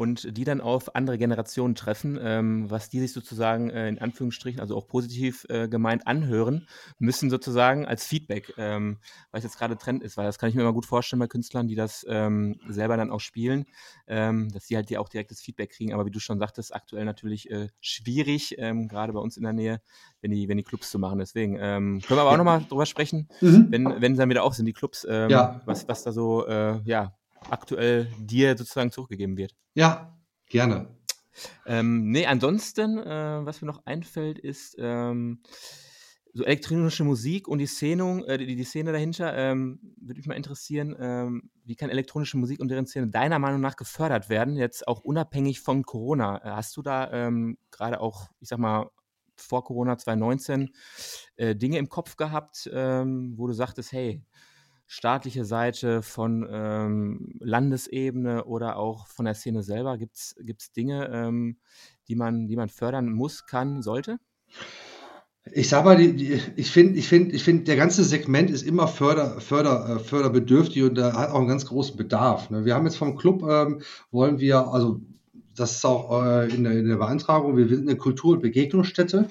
und 0.00 0.36
die 0.36 0.42
dann 0.42 0.60
auf 0.60 0.96
andere 0.96 1.18
Generationen 1.18 1.76
treffen, 1.76 2.18
ähm, 2.20 2.68
was 2.68 2.90
die 2.90 2.98
sich 2.98 3.12
sozusagen 3.12 3.70
äh, 3.70 3.88
in 3.88 4.00
Anführungsstrichen, 4.00 4.60
also 4.60 4.76
auch 4.76 4.88
positiv 4.88 5.46
äh, 5.50 5.68
gemeint, 5.68 6.04
anhören, 6.04 6.66
müssen 6.98 7.30
sozusagen 7.30 7.86
als 7.86 8.04
Feedback, 8.04 8.54
ähm, 8.56 8.98
weil 9.30 9.38
es 9.38 9.44
jetzt 9.44 9.56
gerade 9.56 9.78
Trend 9.78 10.02
ist, 10.02 10.16
weil 10.16 10.26
das 10.26 10.40
kann 10.40 10.48
ich 10.48 10.56
mir 10.56 10.62
immer 10.62 10.72
gut 10.72 10.86
vorstellen 10.86 11.20
bei 11.20 11.28
Künstlern, 11.28 11.68
die 11.68 11.76
das 11.76 12.04
ähm, 12.08 12.58
selber 12.68 12.96
dann 12.96 13.12
auch 13.12 13.20
spielen, 13.20 13.66
ähm, 14.08 14.48
dass 14.50 14.66
die 14.66 14.74
halt 14.74 14.90
die 14.90 14.98
auch 14.98 15.08
direktes 15.08 15.40
Feedback 15.40 15.70
kriegen. 15.70 15.94
Aber 15.94 16.06
wie 16.06 16.10
du 16.10 16.18
schon 16.18 16.40
sagtest, 16.40 16.74
aktuell 16.74 17.04
natürlich 17.04 17.52
äh, 17.52 17.68
schwierig, 17.80 18.56
gerade 18.56 19.12
bei 19.12 19.20
uns 19.20 19.36
in 19.36 19.44
der 19.44 19.52
Nähe, 19.52 19.80
wenn 20.20 20.32
die, 20.32 20.48
wenn 20.48 20.56
die 20.56 20.62
Clubs 20.64 20.90
zu 20.90 20.98
machen. 20.98 21.18
Deswegen 21.18 21.56
können 21.56 22.02
wir 22.08 22.20
aber 22.20 22.30
auch 22.30 22.36
nochmal 22.36 22.64
drüber 22.68 22.86
sprechen. 22.86 23.28
Mhm 23.40 23.75
wenn, 23.84 24.00
wenn 24.00 24.16
dann 24.16 24.30
wieder 24.30 24.44
auf 24.44 24.54
sind, 24.54 24.66
die 24.66 24.72
Clubs, 24.72 25.06
ähm, 25.08 25.30
ja. 25.30 25.60
was, 25.64 25.86
was 25.88 26.02
da 26.02 26.12
so 26.12 26.46
äh, 26.46 26.80
ja, 26.84 27.14
aktuell 27.50 28.08
dir 28.18 28.56
sozusagen 28.56 28.90
zurückgegeben 28.90 29.36
wird. 29.36 29.54
Ja, 29.74 30.16
gerne. 30.46 30.88
Ähm, 31.66 32.10
nee, 32.10 32.26
ansonsten, 32.26 32.98
äh, 32.98 33.44
was 33.44 33.60
mir 33.60 33.66
noch 33.66 33.84
einfällt, 33.84 34.38
ist 34.38 34.76
ähm, 34.78 35.42
so 36.32 36.44
elektronische 36.44 37.04
Musik 37.04 37.48
und 37.48 37.58
die 37.58 37.66
Szene, 37.66 38.24
äh, 38.26 38.38
die, 38.38 38.56
die 38.56 38.64
Szene 38.64 38.92
dahinter. 38.92 39.34
Ähm, 39.36 39.80
würde 40.00 40.18
mich 40.18 40.26
mal 40.26 40.34
interessieren, 40.34 40.94
ähm, 40.98 41.50
wie 41.64 41.76
kann 41.76 41.90
elektronische 41.90 42.36
Musik 42.36 42.60
und 42.60 42.68
deren 42.68 42.86
Szene 42.86 43.08
deiner 43.08 43.38
Meinung 43.38 43.60
nach 43.60 43.76
gefördert 43.76 44.28
werden, 44.28 44.56
jetzt 44.56 44.86
auch 44.86 45.00
unabhängig 45.00 45.60
von 45.60 45.82
Corona? 45.82 46.38
Äh, 46.44 46.50
hast 46.50 46.76
du 46.76 46.82
da 46.82 47.10
ähm, 47.12 47.58
gerade 47.70 48.00
auch, 48.00 48.28
ich 48.40 48.48
sag 48.48 48.58
mal, 48.58 48.90
vor 49.40 49.64
Corona 49.64 49.98
2019 49.98 50.70
äh, 51.36 51.54
Dinge 51.54 51.78
im 51.78 51.88
Kopf 51.88 52.16
gehabt, 52.16 52.68
ähm, 52.72 53.34
wo 53.36 53.46
du 53.46 53.52
sagtest, 53.52 53.92
hey, 53.92 54.22
staatliche 54.86 55.44
Seite 55.44 56.02
von 56.02 56.46
ähm, 56.50 57.34
Landesebene 57.40 58.44
oder 58.44 58.76
auch 58.76 59.06
von 59.08 59.24
der 59.24 59.34
Szene 59.34 59.62
selber, 59.62 59.98
gibt 59.98 60.16
es 60.16 60.72
Dinge, 60.76 61.10
ähm, 61.12 61.58
die, 62.08 62.14
man, 62.14 62.46
die 62.46 62.56
man 62.56 62.68
fördern 62.68 63.10
muss, 63.12 63.46
kann, 63.46 63.82
sollte? 63.82 64.18
Ich 65.52 65.68
sag 65.68 65.84
mal, 65.84 66.00
ich 66.00 66.70
finde, 66.70 66.98
ich 66.98 67.08
finde, 67.08 67.34
ich 67.34 67.44
finde, 67.44 67.64
der 67.64 67.76
ganze 67.76 68.02
Segment 68.02 68.50
ist 68.50 68.62
immer 68.62 68.88
förder, 68.88 69.40
förder, 69.40 69.96
äh, 69.96 69.98
förderbedürftig 70.00 70.82
und 70.82 70.96
da 70.96 71.12
hat 71.12 71.30
auch 71.30 71.38
einen 71.38 71.48
ganz 71.48 71.66
großen 71.66 71.96
Bedarf. 71.96 72.50
Ne? 72.50 72.64
Wir 72.64 72.74
haben 72.74 72.84
jetzt 72.84 72.96
vom 72.96 73.16
Club, 73.16 73.44
ähm, 73.48 73.80
wollen 74.10 74.40
wir, 74.40 74.68
also 74.68 75.00
das 75.56 75.76
ist 75.76 75.84
auch 75.84 76.22
äh, 76.22 76.54
in, 76.54 76.64
der, 76.64 76.72
in, 76.72 76.88
der, 76.88 76.96
Beantragung. 76.96 77.56
Wir 77.56 77.68
sind 77.68 77.88
eine 77.88 77.96
Kultur- 77.96 78.34
und 78.34 78.42
Begegnungsstätte 78.42 79.28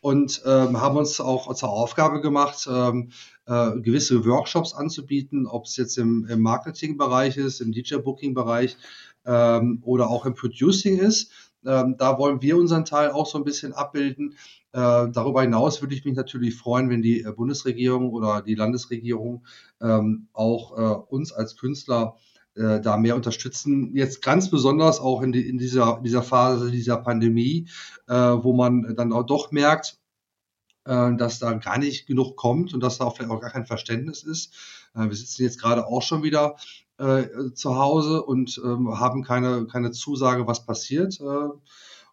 und 0.00 0.42
ähm, 0.46 0.80
haben 0.80 0.96
uns 0.96 1.20
auch 1.20 1.52
zur 1.54 1.70
Aufgabe 1.70 2.20
gemacht, 2.20 2.68
ähm, 2.70 3.10
äh, 3.46 3.78
gewisse 3.80 4.24
Workshops 4.24 4.74
anzubieten, 4.74 5.46
ob 5.46 5.66
es 5.66 5.76
jetzt 5.76 5.98
im, 5.98 6.26
im 6.28 6.40
Marketingbereich 6.40 7.36
ist, 7.36 7.60
im 7.60 7.72
DJ-Booking-Bereich 7.72 8.76
ähm, 9.24 9.80
oder 9.82 10.08
auch 10.08 10.26
im 10.26 10.34
Producing 10.34 10.98
ist. 10.98 11.30
Ähm, 11.64 11.96
da 11.98 12.18
wollen 12.18 12.40
wir 12.40 12.56
unseren 12.56 12.84
Teil 12.84 13.10
auch 13.10 13.26
so 13.26 13.36
ein 13.36 13.44
bisschen 13.44 13.72
abbilden. 13.72 14.36
Äh, 14.72 15.08
darüber 15.12 15.42
hinaus 15.42 15.82
würde 15.82 15.94
ich 15.94 16.04
mich 16.04 16.14
natürlich 16.14 16.54
freuen, 16.56 16.88
wenn 16.88 17.02
die 17.02 17.22
äh, 17.22 17.32
Bundesregierung 17.32 18.10
oder 18.10 18.40
die 18.40 18.54
Landesregierung 18.54 19.44
ähm, 19.80 20.28
auch 20.32 20.78
äh, 20.78 21.14
uns 21.14 21.32
als 21.32 21.56
Künstler 21.56 22.16
äh, 22.56 22.80
da 22.80 22.96
mehr 22.96 23.16
unterstützen. 23.16 23.94
Jetzt 23.94 24.22
ganz 24.22 24.50
besonders 24.50 25.00
auch 25.00 25.22
in, 25.22 25.32
die, 25.32 25.48
in 25.48 25.58
dieser, 25.58 26.00
dieser 26.04 26.22
Phase 26.22 26.70
dieser 26.70 26.96
Pandemie, 26.96 27.68
äh, 28.08 28.14
wo 28.14 28.52
man 28.52 28.94
dann 28.96 29.12
auch 29.12 29.24
doch 29.24 29.52
merkt, 29.52 29.98
äh, 30.84 31.14
dass 31.16 31.38
da 31.38 31.52
gar 31.52 31.78
nicht 31.78 32.06
genug 32.06 32.36
kommt 32.36 32.74
und 32.74 32.80
dass 32.82 32.98
da 32.98 33.04
auch 33.04 33.16
vielleicht 33.16 33.30
auch 33.30 33.40
gar 33.40 33.50
kein 33.50 33.66
Verständnis 33.66 34.22
ist. 34.22 34.54
Äh, 34.94 35.08
wir 35.08 35.14
sitzen 35.14 35.42
jetzt 35.42 35.60
gerade 35.60 35.86
auch 35.86 36.02
schon 36.02 36.22
wieder 36.22 36.56
äh, 36.98 37.52
zu 37.54 37.76
Hause 37.76 38.22
und 38.22 38.60
ähm, 38.64 38.98
haben 38.98 39.22
keine, 39.22 39.66
keine 39.66 39.92
Zusage, 39.92 40.46
was 40.46 40.66
passiert. 40.66 41.20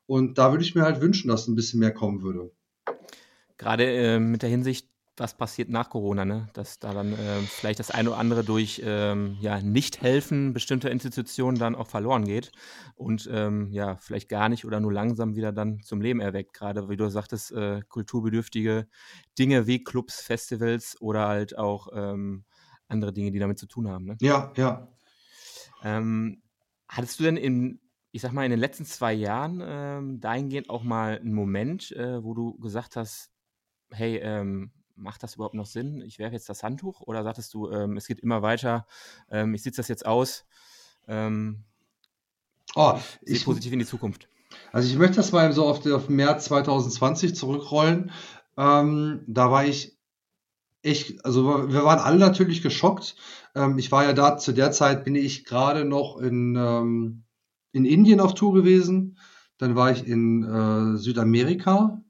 Und 0.05 0.37
da 0.37 0.51
würde 0.51 0.63
ich 0.63 0.75
mir 0.75 0.83
halt 0.83 1.01
wünschen, 1.01 1.27
dass 1.27 1.47
ein 1.47 1.55
bisschen 1.55 1.79
mehr 1.79 1.93
kommen 1.93 2.21
würde. 2.21 2.51
Gerade 3.57 4.19
mit 4.19 4.41
der 4.41 4.49
Hinsicht, 4.49 4.87
was 5.19 5.35
passiert 5.35 5.69
nach 5.69 5.89
Corona, 5.89 6.25
ne? 6.25 6.47
dass 6.53 6.79
da 6.79 6.93
dann 6.93 7.13
äh, 7.13 7.41
vielleicht 7.41 7.79
das 7.79 7.91
eine 7.91 8.09
oder 8.09 8.19
andere 8.19 8.43
durch 8.43 8.81
ähm, 8.83 9.37
ja, 9.39 9.59
Nicht-Helfen 9.61 10.53
bestimmter 10.53 10.91
Institutionen 10.91 11.57
dann 11.57 11.75
auch 11.75 11.87
verloren 11.87 12.25
geht 12.25 12.51
und 12.95 13.27
ähm, 13.31 13.71
ja, 13.71 13.97
vielleicht 13.97 14.29
gar 14.29 14.47
nicht 14.49 14.65
oder 14.65 14.79
nur 14.79 14.93
langsam 14.93 15.35
wieder 15.35 15.51
dann 15.51 15.81
zum 15.81 16.01
Leben 16.01 16.19
erweckt. 16.19 16.53
Gerade 16.53 16.89
wie 16.89 16.97
du 16.97 17.09
sagtest, 17.09 17.51
äh, 17.51 17.81
kulturbedürftige 17.87 18.87
Dinge 19.37 19.67
wie 19.67 19.83
Clubs, 19.83 20.21
Festivals 20.21 20.99
oder 21.01 21.27
halt 21.27 21.57
auch 21.57 21.87
ähm, 21.93 22.45
andere 22.87 23.13
Dinge, 23.13 23.31
die 23.31 23.39
damit 23.39 23.59
zu 23.59 23.67
tun 23.67 23.89
haben. 23.89 24.05
Ne? 24.05 24.17
Ja, 24.21 24.53
ja. 24.55 24.87
Ähm, 25.83 26.41
hattest 26.87 27.19
du 27.19 27.23
denn 27.23 27.37
in, 27.37 27.81
ich 28.11 28.21
sag 28.21 28.33
mal, 28.33 28.45
in 28.45 28.51
den 28.51 28.59
letzten 28.59 28.85
zwei 28.85 29.13
Jahren 29.13 29.61
ähm, 29.65 30.19
dahingehend 30.19 30.69
auch 30.69 30.83
mal 30.83 31.19
einen 31.19 31.33
Moment, 31.33 31.91
äh, 31.91 32.23
wo 32.23 32.33
du 32.33 32.57
gesagt 32.59 32.95
hast, 32.95 33.31
hey, 33.91 34.17
ähm, 34.17 34.71
macht 34.97 35.23
das 35.23 35.35
überhaupt 35.35 35.55
noch 35.55 35.65
Sinn? 35.65 36.01
Ich 36.01 36.19
werfe 36.19 36.33
jetzt 36.33 36.49
das 36.49 36.63
Handtuch 36.63 37.01
oder 37.01 37.23
sagtest 37.23 37.53
du, 37.53 37.69
ähm, 37.71 37.97
es 37.97 38.07
geht 38.07 38.19
immer 38.19 38.41
weiter, 38.41 38.87
ähm, 39.29 39.53
ich 39.53 39.63
sitze 39.63 39.77
das 39.77 39.87
jetzt 39.87 40.05
aus? 40.05 40.45
Ähm, 41.07 41.63
oh, 42.75 42.99
ich 43.21 43.45
positiv 43.45 43.71
in 43.73 43.79
die 43.79 43.85
Zukunft. 43.85 44.27
Also 44.71 44.89
ich 44.89 44.97
möchte 44.97 45.17
das 45.17 45.31
mal 45.31 45.51
so 45.53 45.65
auf, 45.65 45.85
auf 45.85 46.09
März 46.09 46.45
2020 46.45 47.35
zurückrollen. 47.35 48.11
Ähm, 48.57 49.23
da 49.27 49.51
war 49.51 49.65
ich 49.65 49.97
echt, 50.81 51.23
also 51.25 51.69
wir 51.69 51.83
waren 51.83 51.99
alle 51.99 52.17
natürlich 52.17 52.61
geschockt. 52.61 53.15
Ähm, 53.55 53.77
ich 53.77 53.91
war 53.91 54.03
ja 54.03 54.13
da, 54.13 54.37
zu 54.37 54.53
der 54.53 54.71
Zeit 54.71 55.03
bin 55.03 55.15
ich 55.15 55.45
gerade 55.45 55.85
noch 55.85 56.17
in, 56.17 56.55
ähm, 56.55 57.23
in 57.71 57.85
Indien 57.85 58.19
auf 58.19 58.33
Tour 58.33 58.53
gewesen. 58.53 59.17
Dann 59.57 59.75
war 59.75 59.91
ich 59.91 60.07
in 60.07 60.43
äh, 60.43 60.97
Südamerika 60.97 62.01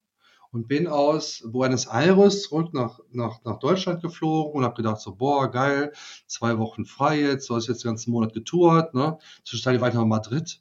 und 0.58 0.67
bin 0.67 0.88
aus 0.88 1.43
Buenos 1.46 1.86
Aires 1.86 2.41
zurück 2.41 2.74
nach, 2.74 3.00
nach, 3.12 3.43
nach 3.43 3.60
Deutschland 3.60 4.02
geflogen 4.02 4.54
und 4.54 4.63
habe 4.63 4.74
gedacht 4.74 5.00
so, 5.00 5.13
boah, 5.13 5.52
geil, 5.52 5.93
zwei 6.26 6.58
Wochen 6.58 6.84
frei 6.84 7.22
jetzt, 7.22 7.48
du 7.48 7.56
hast 7.56 7.67
jetzt 7.67 7.84
den 7.84 7.91
ganzen 7.91 8.10
Monat 8.10 8.34
getourt, 8.34 8.96
ne? 8.96 9.20
Zwischenzeitlich 9.46 9.84
weiter 9.84 10.00
nach 10.00 10.08
Madrid, 10.08 10.60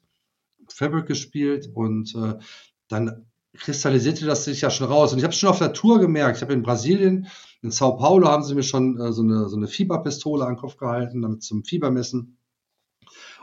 Fabric 0.69 1.07
gespielt 1.07 1.71
und 1.73 2.13
äh, 2.13 2.35
dann 2.87 3.25
kristallisierte 3.55 4.27
das 4.27 4.45
sich 4.45 4.61
ja 4.61 4.69
schon 4.69 4.85
raus. 4.85 5.13
Und 5.13 5.17
ich 5.17 5.23
habe 5.23 5.33
schon 5.33 5.49
auf 5.49 5.57
der 5.57 5.73
Tour 5.73 5.99
gemerkt, 5.99 6.37
ich 6.37 6.43
habe 6.43 6.53
in 6.53 6.61
Brasilien, 6.61 7.25
in 7.63 7.71
Sao 7.71 7.97
Paulo 7.97 8.27
haben 8.27 8.43
sie 8.43 8.53
mir 8.53 8.61
schon 8.61 8.99
äh, 9.01 9.11
so, 9.11 9.23
eine, 9.23 9.49
so 9.49 9.57
eine 9.57 9.67
Fieberpistole 9.67 10.45
an 10.45 10.53
den 10.53 10.59
Kopf 10.59 10.77
gehalten, 10.77 11.23
damit 11.23 11.41
zum 11.41 11.63
Fiebermessen. 11.63 12.36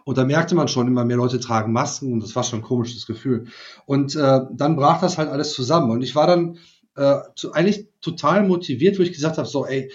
Und 0.04 0.18
da 0.18 0.24
merkte 0.24 0.54
man 0.54 0.68
schon, 0.68 0.86
immer 0.86 1.04
mehr 1.04 1.16
Leute 1.16 1.40
tragen 1.40 1.72
Masken 1.72 2.12
und 2.12 2.22
das 2.22 2.36
war 2.36 2.44
schon 2.44 2.60
ein 2.60 2.64
komisches 2.64 3.06
Gefühl. 3.06 3.46
Und 3.86 4.14
äh, 4.14 4.40
dann 4.52 4.76
brach 4.76 5.00
das 5.00 5.18
halt 5.18 5.30
alles 5.30 5.52
zusammen. 5.54 5.90
Und 5.90 6.02
ich 6.02 6.14
war 6.14 6.26
dann 6.26 6.58
äh, 6.96 7.20
zu, 7.34 7.52
eigentlich 7.52 7.88
total 8.00 8.46
motiviert, 8.46 8.98
wo 8.98 9.02
ich 9.02 9.12
gesagt 9.12 9.38
habe, 9.38 9.48
so, 9.48 9.66
ey, 9.66 9.90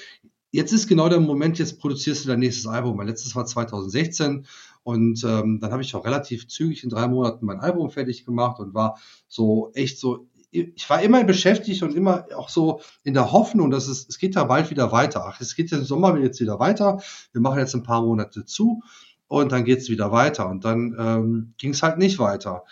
jetzt 0.51 0.73
ist 0.73 0.87
genau 0.87 1.09
der 1.09 1.19
Moment, 1.19 1.59
jetzt 1.59 1.79
produzierst 1.79 2.25
du 2.25 2.29
dein 2.29 2.39
nächstes 2.39 2.67
Album. 2.67 2.97
Mein 2.97 3.07
letztes 3.07 3.35
war 3.35 3.45
2016 3.45 4.47
und 4.83 5.23
ähm, 5.23 5.59
dann 5.61 5.71
habe 5.71 5.83
ich 5.83 5.93
auch 5.95 6.05
relativ 6.05 6.47
zügig 6.47 6.83
in 6.83 6.89
drei 6.89 7.07
Monaten 7.07 7.45
mein 7.45 7.59
Album 7.59 7.89
fertig 7.91 8.25
gemacht 8.25 8.59
und 8.59 8.73
war 8.73 8.99
so 9.27 9.71
echt 9.75 9.99
so, 9.99 10.27
ich 10.51 10.89
war 10.89 11.01
immer 11.03 11.23
beschäftigt 11.23 11.83
und 11.83 11.95
immer 11.95 12.25
auch 12.35 12.49
so 12.49 12.81
in 13.03 13.13
der 13.13 13.31
Hoffnung, 13.31 13.69
dass 13.69 13.87
es, 13.87 14.07
es 14.09 14.17
geht 14.17 14.35
da 14.35 14.45
bald 14.45 14.71
wieder 14.71 14.91
weiter. 14.91 15.23
Ach, 15.27 15.39
es 15.39 15.55
geht 15.55 15.71
im 15.71 15.83
Sommer 15.83 16.17
jetzt 16.17 16.39
wieder 16.41 16.59
weiter. 16.59 16.99
Wir 17.31 17.41
machen 17.41 17.59
jetzt 17.59 17.75
ein 17.75 17.83
paar 17.83 18.01
Monate 18.01 18.45
zu 18.45 18.81
und 19.29 19.51
dann 19.53 19.63
geht's 19.63 19.89
wieder 19.89 20.11
weiter. 20.11 20.49
Und 20.49 20.65
dann 20.65 20.95
ähm, 20.99 21.53
ging 21.57 21.71
es 21.71 21.81
halt 21.81 21.97
nicht 21.97 22.19
weiter. 22.19 22.65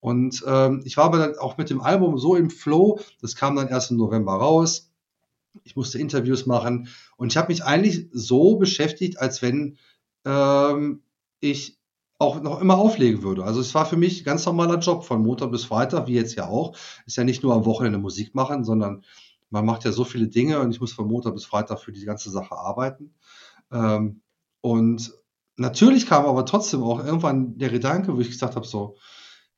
Und 0.00 0.42
ähm, 0.46 0.82
ich 0.84 0.96
war 0.96 1.04
aber 1.04 1.18
dann 1.18 1.38
auch 1.38 1.56
mit 1.56 1.70
dem 1.70 1.80
Album 1.80 2.18
so 2.18 2.36
im 2.36 2.50
Flow, 2.50 3.00
das 3.20 3.36
kam 3.36 3.56
dann 3.56 3.68
erst 3.68 3.90
im 3.90 3.96
November 3.96 4.32
raus. 4.32 4.90
Ich 5.64 5.76
musste 5.76 5.98
Interviews 5.98 6.46
machen 6.46 6.88
und 7.16 7.32
ich 7.32 7.36
habe 7.36 7.48
mich 7.48 7.64
eigentlich 7.64 8.08
so 8.12 8.56
beschäftigt, 8.56 9.18
als 9.18 9.42
wenn 9.42 9.78
ähm, 10.24 11.02
ich 11.40 11.78
auch 12.18 12.40
noch 12.40 12.60
immer 12.60 12.76
auflegen 12.78 13.22
würde. 13.22 13.44
Also 13.44 13.60
es 13.60 13.74
war 13.74 13.86
für 13.86 13.96
mich 13.96 14.20
ein 14.20 14.24
ganz 14.24 14.46
normaler 14.46 14.78
Job 14.78 15.04
von 15.04 15.22
Montag 15.22 15.50
bis 15.50 15.64
Freitag, 15.64 16.06
wie 16.06 16.14
jetzt 16.14 16.34
ja 16.36 16.46
auch. 16.46 16.76
Ist 17.06 17.16
ja 17.16 17.24
nicht 17.24 17.42
nur 17.42 17.54
am 17.54 17.64
Wochenende 17.64 17.98
Musik 17.98 18.34
machen, 18.34 18.64
sondern 18.64 19.04
man 19.50 19.66
macht 19.66 19.84
ja 19.84 19.92
so 19.92 20.04
viele 20.04 20.28
Dinge 20.28 20.60
und 20.60 20.70
ich 20.70 20.80
muss 20.80 20.92
von 20.92 21.08
Montag 21.08 21.34
bis 21.34 21.44
Freitag 21.44 21.80
für 21.80 21.92
die 21.92 22.04
ganze 22.04 22.30
Sache 22.30 22.56
arbeiten. 22.56 23.14
Ähm, 23.72 24.20
und 24.60 25.12
natürlich 25.60 26.06
kam 26.06 26.26
aber 26.26 26.44
trotzdem 26.46 26.82
auch 26.82 27.04
irgendwann 27.04 27.58
der 27.58 27.70
Gedanke, 27.70 28.16
wo 28.16 28.20
ich 28.20 28.30
gesagt 28.30 28.56
habe, 28.56 28.66
so, 28.66 28.96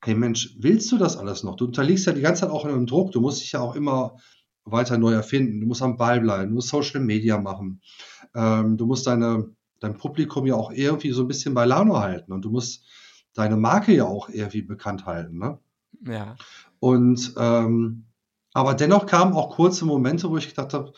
hey 0.04 0.14
Mensch, 0.14 0.56
willst 0.58 0.90
du 0.92 0.98
das 0.98 1.16
alles 1.16 1.42
noch? 1.42 1.56
Du 1.56 1.64
unterliegst 1.64 2.06
ja 2.06 2.12
die 2.12 2.20
ganze 2.20 2.42
Zeit 2.42 2.50
auch 2.50 2.64
in 2.64 2.72
einem 2.72 2.86
Druck, 2.86 3.12
du 3.12 3.20
musst 3.20 3.40
dich 3.40 3.52
ja 3.52 3.60
auch 3.60 3.74
immer 3.74 4.16
weiter 4.64 4.98
neu 4.98 5.12
erfinden, 5.12 5.60
du 5.60 5.66
musst 5.66 5.82
am 5.82 5.96
Ball 5.96 6.20
bleiben, 6.20 6.50
du 6.50 6.54
musst 6.56 6.68
Social 6.68 7.00
Media 7.00 7.38
machen, 7.38 7.80
ähm, 8.34 8.76
du 8.76 8.86
musst 8.86 9.06
deine 9.06 9.54
dein 9.80 9.96
Publikum 9.96 10.46
ja 10.46 10.54
auch 10.54 10.70
irgendwie 10.70 11.10
so 11.10 11.22
ein 11.22 11.28
bisschen 11.28 11.54
bei 11.54 11.64
Laune 11.64 11.98
halten 11.98 12.32
und 12.32 12.44
du 12.44 12.50
musst 12.50 12.84
deine 13.34 13.56
Marke 13.56 13.92
ja 13.92 14.04
auch 14.04 14.28
irgendwie 14.28 14.62
bekannt 14.62 15.06
halten. 15.06 15.38
Ne? 15.38 15.58
Ja. 16.06 16.36
Und 16.78 17.34
ähm, 17.36 18.04
aber 18.52 18.74
dennoch 18.74 19.06
kamen 19.06 19.32
auch 19.32 19.56
kurze 19.56 19.84
Momente, 19.84 20.30
wo 20.30 20.36
ich 20.36 20.48
gedacht 20.48 20.72
habe, 20.74 20.92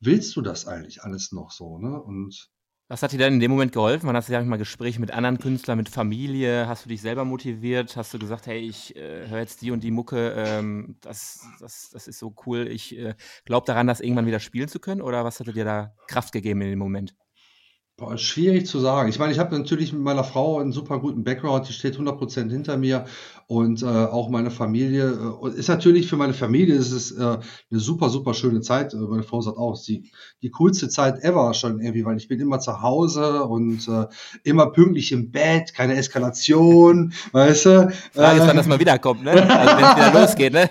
willst 0.00 0.36
du 0.36 0.42
das 0.42 0.66
eigentlich 0.66 1.02
alles 1.02 1.32
noch 1.32 1.50
so? 1.50 1.78
Ne? 1.78 2.00
Und 2.00 2.50
was 2.88 3.02
hat 3.02 3.12
dir 3.12 3.18
denn 3.18 3.34
in 3.34 3.40
dem 3.40 3.50
Moment 3.50 3.72
geholfen? 3.72 4.06
Wann 4.06 4.16
hast 4.16 4.28
du 4.28 4.32
ja 4.32 4.42
mal 4.42 4.58
Gespräche 4.58 5.00
mit 5.00 5.10
anderen 5.10 5.38
Künstlern, 5.38 5.76
mit 5.76 5.88
Familie? 5.88 6.68
Hast 6.68 6.84
du 6.84 6.88
dich 6.88 7.02
selber 7.02 7.24
motiviert? 7.24 7.96
Hast 7.96 8.14
du 8.14 8.18
gesagt, 8.18 8.46
hey, 8.46 8.60
ich 8.60 8.94
äh, 8.94 9.28
höre 9.28 9.40
jetzt 9.40 9.62
die 9.62 9.72
und 9.72 9.82
die 9.82 9.90
Mucke, 9.90 10.34
ähm, 10.36 10.96
das, 11.00 11.44
das, 11.58 11.90
das 11.92 12.06
ist 12.06 12.20
so 12.20 12.34
cool, 12.46 12.68
ich 12.68 12.96
äh, 12.96 13.14
glaube 13.44 13.66
daran, 13.66 13.88
das 13.88 14.00
irgendwann 14.00 14.26
wieder 14.26 14.38
spielen 14.38 14.68
zu 14.68 14.78
können? 14.78 15.02
Oder 15.02 15.24
was 15.24 15.40
hat 15.40 15.48
dir 15.48 15.64
da 15.64 15.94
Kraft 16.06 16.32
gegeben 16.32 16.60
in 16.60 16.70
dem 16.70 16.78
Moment? 16.78 17.16
Boah, 17.98 18.18
schwierig 18.18 18.66
zu 18.66 18.78
sagen. 18.78 19.08
Ich 19.08 19.18
meine, 19.18 19.32
ich 19.32 19.38
habe 19.38 19.58
natürlich 19.58 19.92
mit 19.92 20.02
meiner 20.02 20.22
Frau 20.22 20.58
einen 20.58 20.70
super 20.70 21.00
guten 21.00 21.24
Background, 21.24 21.66
die 21.66 21.72
steht 21.72 21.96
100% 21.96 22.50
hinter 22.50 22.76
mir 22.76 23.06
und 23.48 23.82
äh, 23.82 23.86
auch 23.86 24.28
meine 24.28 24.50
Familie. 24.50 25.38
Äh, 25.42 25.58
ist 25.58 25.68
natürlich 25.68 26.08
für 26.08 26.16
meine 26.16 26.34
Familie 26.34 26.74
ist 26.74 26.90
es 26.90 27.12
äh, 27.12 27.22
eine 27.22 27.80
super, 27.80 28.10
super 28.10 28.34
schöne 28.34 28.60
Zeit. 28.60 28.92
Äh, 28.92 28.96
meine 28.96 29.22
Frau 29.22 29.40
sagt 29.40 29.56
auch, 29.56 29.80
die, 29.80 30.10
die 30.42 30.50
coolste 30.50 30.88
Zeit 30.88 31.22
ever 31.22 31.54
schon 31.54 31.80
irgendwie, 31.80 32.04
weil 32.04 32.16
ich 32.16 32.26
bin 32.26 32.40
immer 32.40 32.58
zu 32.58 32.82
Hause 32.82 33.44
und 33.44 33.86
äh, 33.88 34.06
immer 34.42 34.70
pünktlich 34.72 35.12
im 35.12 35.30
Bett, 35.30 35.74
keine 35.74 35.94
Eskalation, 35.94 37.12
weißt 37.32 37.66
du. 37.66 37.92
Frage 38.12 38.40
ist, 38.40 38.46
wann 38.48 38.56
das 38.56 38.66
mal 38.66 38.80
wiederkommt, 38.80 39.22
ne? 39.22 39.30
Also 39.30 39.76
wenn 39.76 39.84
es 39.84 39.96
wieder 39.96 40.20
losgeht, 40.20 40.52
ne? 40.52 40.70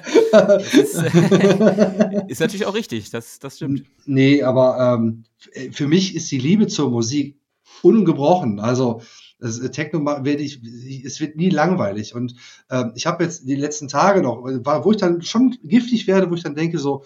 Ist, 0.74 2.28
ist 2.28 2.40
natürlich 2.42 2.66
auch 2.66 2.76
richtig, 2.76 3.10
das, 3.10 3.40
das 3.40 3.56
stimmt. 3.56 3.84
Nee, 4.06 4.44
aber 4.44 5.00
ähm, 5.00 5.24
für 5.72 5.88
mich 5.88 6.16
ist 6.16 6.30
die 6.32 6.40
Liebe 6.40 6.68
zur 6.68 6.90
Musik 6.90 7.40
ungebrochen. 7.82 8.60
Also 8.60 9.02
das 9.40 9.60
Techno 9.72 10.06
werde 10.06 10.44
ich, 10.44 10.62
es 11.04 11.20
wird 11.20 11.36
nie 11.36 11.50
langweilig. 11.50 12.16
Und 12.16 12.36
äh, 12.70 12.86
ich 12.96 13.06
habe 13.06 13.24
jetzt 13.24 13.48
die 13.48 13.56
letzten 13.56 13.88
Tage 13.88 14.22
noch, 14.22 14.44
wo 14.44 14.92
ich 14.92 14.98
dann 14.98 15.22
schon 15.22 15.58
giftig 15.64 16.08
werde, 16.08 16.30
wo 16.30 16.36
ich 16.36 16.44
dann 16.44 16.56
denke 16.56 16.80
so, 16.80 17.04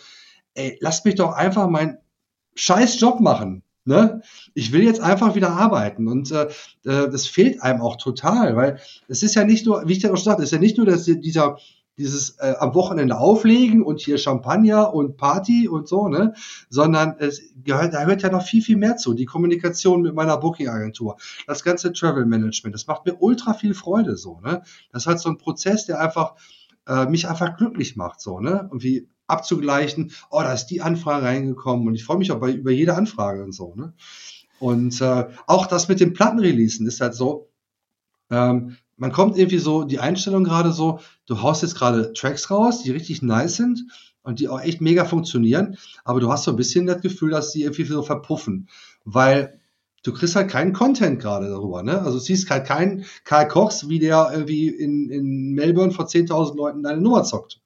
ey, 0.54 0.78
lasst 0.80 1.06
mich 1.06 1.16
doch 1.16 1.34
einfach 1.34 1.70
meinen 1.70 1.98
scheiß 2.56 3.00
Job 3.00 3.20
machen. 3.20 3.64
Ne? 3.86 4.22
Ich 4.54 4.72
will 4.72 4.84
jetzt 4.84 5.00
einfach 5.00 5.36
wieder 5.36 5.52
arbeiten 5.52 6.08
und 6.08 6.32
äh, 6.32 6.44
äh 6.86 7.10
das 7.10 7.26
fehlt 7.26 7.64
einem 7.64 7.82
auch 7.82 7.96
total, 7.96 8.56
weil 8.56 8.80
es 9.08 9.24
ist 9.24 9.36
ja 9.36 9.46
nicht 9.46 9.66
nur, 9.66 9.88
wie 9.88 9.94
ich 9.94 10.04
ja 10.04 10.12
auch 10.12 10.18
schon 10.18 10.26
sagte, 10.26 10.44
es 10.44 10.50
ist 10.50 10.54
ja 10.54 10.60
nicht 10.60 10.78
nur, 10.78 10.86
dass 10.86 11.06
dieser 11.06 11.58
dieses 12.00 12.38
äh, 12.40 12.56
am 12.60 12.74
Wochenende 12.74 13.18
auflegen 13.18 13.84
und 13.84 14.00
hier 14.00 14.18
Champagner 14.18 14.94
und 14.94 15.18
Party 15.18 15.68
und 15.68 15.88
so, 15.88 16.08
ne? 16.08 16.34
Sondern 16.70 17.16
es 17.20 17.42
gehört, 17.64 17.94
da 17.94 18.06
hört 18.06 18.22
ja 18.22 18.32
noch 18.32 18.42
viel, 18.42 18.64
viel 18.64 18.78
mehr 18.78 18.96
zu. 18.96 19.14
Die 19.14 19.26
Kommunikation 19.26 20.02
mit 20.02 20.16
meiner 20.16 20.38
Booking-Agentur, 20.38 21.18
das 21.46 21.64
ganze 21.64 21.92
Travel 21.92 22.26
Management, 22.26 22.74
das 22.74 22.88
macht 22.88 23.06
mir 23.06 23.18
ultra 23.20 23.54
viel 23.54 23.74
Freude, 23.74 24.16
so, 24.16 24.40
ne? 24.40 24.64
Das 24.92 25.04
ist 25.04 25.08
halt 25.08 25.20
so 25.20 25.30
ein 25.30 25.38
Prozess, 25.38 25.86
der 25.86 26.00
einfach 26.00 26.36
äh, 26.88 27.06
mich 27.06 27.28
einfach 27.28 27.58
glücklich 27.58 27.98
macht, 27.98 28.22
so, 28.22 28.40
ne? 28.40 28.70
Und 28.72 28.82
wie 28.82 29.10
abzugleichen, 29.28 30.12
oh, 30.32 30.40
da 30.42 30.54
ist 30.54 30.68
die 30.68 30.82
Anfrage 30.82 31.26
reingekommen 31.26 31.86
und 31.86 31.96
ich 31.96 32.06
freue 32.06 32.18
mich 32.18 32.32
auch 32.32 32.40
bei, 32.40 32.54
über 32.54 32.72
jede 32.72 32.96
Anfrage 32.96 33.44
und 33.44 33.52
so, 33.52 33.76
ne? 33.76 33.94
Und 34.60 35.02
äh, 35.02 35.28
auch 35.48 35.68
das 35.68 35.90
mit 35.90 36.00
den 36.00 36.14
Plattenreleasen 36.14 36.88
ist 36.88 37.02
halt 37.02 37.14
so, 37.14 37.50
ähm, 38.30 38.78
man 39.00 39.12
kommt 39.12 39.38
irgendwie 39.38 39.58
so, 39.58 39.84
die 39.84 40.00
Einstellung 40.00 40.44
gerade 40.44 40.72
so, 40.72 41.00
du 41.26 41.42
haust 41.42 41.64
jetzt 41.64 41.76
gerade 41.76 42.14
Tracks 42.14 42.52
raus, 42.52 42.84
die 42.84 42.92
richtig 42.92 43.22
nice 43.22 43.56
sind 43.56 43.86
und 44.22 44.40
die 44.40 44.50
auch 44.50 44.62
echt 44.62 44.82
mega 44.82 45.06
funktionieren, 45.06 45.78
aber 46.04 46.20
du 46.20 46.32
hast 46.32 46.44
so 46.44 46.52
ein 46.52 46.58
bisschen 46.58 46.86
das 46.86 47.02
Gefühl, 47.02 47.32
dass 47.32 47.52
die 47.52 47.64
irgendwie 47.64 47.86
so 47.86 48.04
verpuffen, 48.04 48.68
weil 49.06 49.60
du 50.04 50.14
kriegst 50.14 50.36
halt 50.36 50.50
keinen 50.50 50.74
Content 50.74 51.20
gerade 51.20 51.50
darüber, 51.50 51.82
ne? 51.84 52.02
Also 52.02 52.20
siehst 52.20 52.50
halt 52.50 52.66
keinen 52.66 53.06
Karl 53.24 53.48
Kochs, 53.48 53.90
wie 53.90 54.00
der 54.00 54.30
irgendwie 54.32 54.68
in, 54.68 55.10
in 55.10 55.54
Melbourne 55.54 55.92
vor 55.92 56.06
10.000 56.06 56.56
Leuten 56.56 56.84
deine 56.84 57.02
Nummer 57.02 57.24
zockt. 57.24 57.62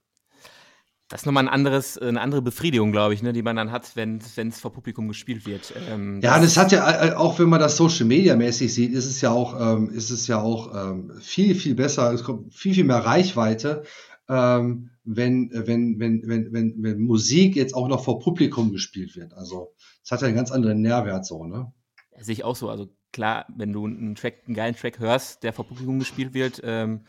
Das 1.09 1.21
ist 1.21 1.25
nochmal 1.25 1.43
ein 1.43 1.53
anderes, 1.53 1.97
eine 1.97 2.21
andere 2.21 2.41
Befriedigung, 2.41 2.91
glaube 2.91 3.13
ich, 3.13 3.21
ne, 3.21 3.33
die 3.33 3.43
man 3.43 3.55
dann 3.55 3.71
hat, 3.71 3.95
wenn 3.95 4.17
es 4.17 4.59
vor 4.59 4.73
Publikum 4.73 5.07
gespielt 5.07 5.45
wird. 5.45 5.73
Ähm, 5.89 6.21
ja, 6.21 6.39
das, 6.39 6.53
das 6.53 6.57
hat 6.57 6.71
ja, 6.71 7.05
äh, 7.05 7.13
auch 7.13 7.37
wenn 7.39 7.49
man 7.49 7.59
das 7.59 7.77
Social 7.77 8.05
Media 8.05 8.35
mäßig 8.35 8.73
sieht, 8.73 8.93
ist 8.93 9.05
es 9.05 9.21
ja 9.21 9.31
auch, 9.31 9.59
ähm, 9.59 9.89
ist 9.89 10.09
es 10.09 10.27
ja 10.27 10.41
auch 10.41 10.73
ähm, 10.73 11.11
viel, 11.19 11.55
viel 11.55 11.75
besser, 11.75 12.11
es 12.13 12.23
kommt 12.23 12.53
viel, 12.53 12.73
viel 12.73 12.85
mehr 12.85 12.97
Reichweite, 12.97 13.83
ähm, 14.29 14.89
wenn, 15.03 15.51
wenn, 15.53 15.99
wenn, 15.99 16.27
wenn, 16.27 16.53
wenn, 16.53 16.75
wenn 16.77 17.01
Musik 17.01 17.55
jetzt 17.55 17.75
auch 17.75 17.89
noch 17.89 18.03
vor 18.03 18.19
Publikum 18.19 18.71
gespielt 18.71 19.15
wird. 19.15 19.33
Also, 19.33 19.73
es 20.03 20.11
hat 20.11 20.21
ja 20.21 20.27
einen 20.27 20.35
ganz 20.35 20.51
anderen 20.51 20.81
Nährwert 20.81 21.25
so, 21.25 21.45
ne? 21.45 21.71
Sehe 22.19 22.33
ich 22.33 22.43
auch 22.43 22.55
so. 22.55 22.69
Also 22.69 22.89
klar, 23.11 23.45
wenn 23.55 23.73
du 23.73 23.85
einen 23.85 24.15
Track, 24.15 24.43
einen 24.45 24.55
geilen 24.55 24.75
Track 24.75 24.99
hörst, 24.99 25.43
der 25.43 25.53
vor 25.53 25.65
Publikum 25.65 25.99
gespielt 25.99 26.33
wird, 26.33 26.61
ähm, 26.63 27.01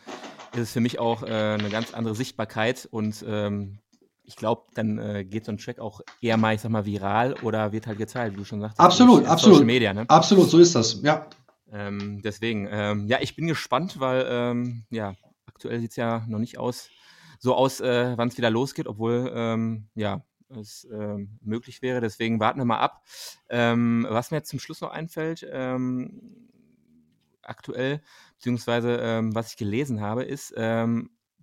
ist 0.54 0.61
es 0.61 0.72
für 0.72 0.80
mich 0.80 0.98
auch 0.98 1.22
äh, 1.22 1.26
eine 1.26 1.68
ganz 1.70 1.94
andere 1.94 2.14
Sichtbarkeit 2.14 2.88
und 2.90 3.24
ähm, 3.26 3.78
ich 4.27 4.37
glaube, 4.37 4.63
dann 4.75 4.99
äh, 4.99 5.25
geht 5.25 5.45
so 5.45 5.53
ein 5.53 5.59
Track 5.59 5.79
auch 5.79 6.01
eher 6.21 6.37
mal, 6.37 6.55
ich 6.55 6.61
sag 6.61 6.71
mal, 6.71 6.87
viral 6.87 7.35
oder 7.43 7.73
wird 7.73 7.87
halt 7.87 7.99
geteilt, 7.99 8.33
wie 8.35 8.39
du 8.39 8.45
schon 8.45 8.61
sagst. 8.61 8.81
Absolut, 8.81 9.27
absolut. 9.27 9.57
Social 9.57 9.67
Media, 9.67 9.93
ne? 9.93 10.05
Absolut, 10.09 10.49
so 10.49 10.59
ist 10.59 10.75
das, 10.75 11.03
ja. 11.03 11.27
Ähm, 11.71 12.23
deswegen, 12.23 12.69
ähm, 12.71 13.07
ja, 13.07 13.19
ich 13.21 13.37
bin 13.37 13.47
gespannt, 13.47 14.01
weil, 14.01 14.27
ähm, 14.29 14.85
ja, 14.91 15.15
aktuell 15.47 15.81
sieht 15.81 15.91
es 15.91 15.97
ja 15.97 16.25
noch 16.29 16.39
nicht 16.39 16.59
aus, 16.59 16.89
so 17.39 17.55
aus, 17.55 17.81
äh, 17.81 18.17
wann 18.17 18.29
es 18.29 18.39
wieder 18.39 18.51
losgeht, 18.51 18.87
obwohl, 18.87 19.31
ähm, 19.35 19.89
ja, 19.95 20.23
es 20.49 20.87
ähm, 20.93 21.39
möglich 21.43 21.83
wäre. 21.83 22.01
Deswegen 22.01 22.39
warten 22.39 22.61
wir 22.61 22.65
mal 22.65 22.79
ab. 22.79 23.03
Ähm, 23.49 24.07
was 24.09 24.31
mir 24.31 24.39
jetzt 24.39 24.51
zum 24.51 24.61
Schluss 24.61 24.81
noch 24.81 24.91
einfällt, 24.91 25.45
aktuell, 27.43 28.01
beziehungsweise 28.37 29.31
was 29.35 29.51
ich 29.51 29.57
gelesen 29.57 30.01
habe, 30.01 30.23
ist, 30.23 30.55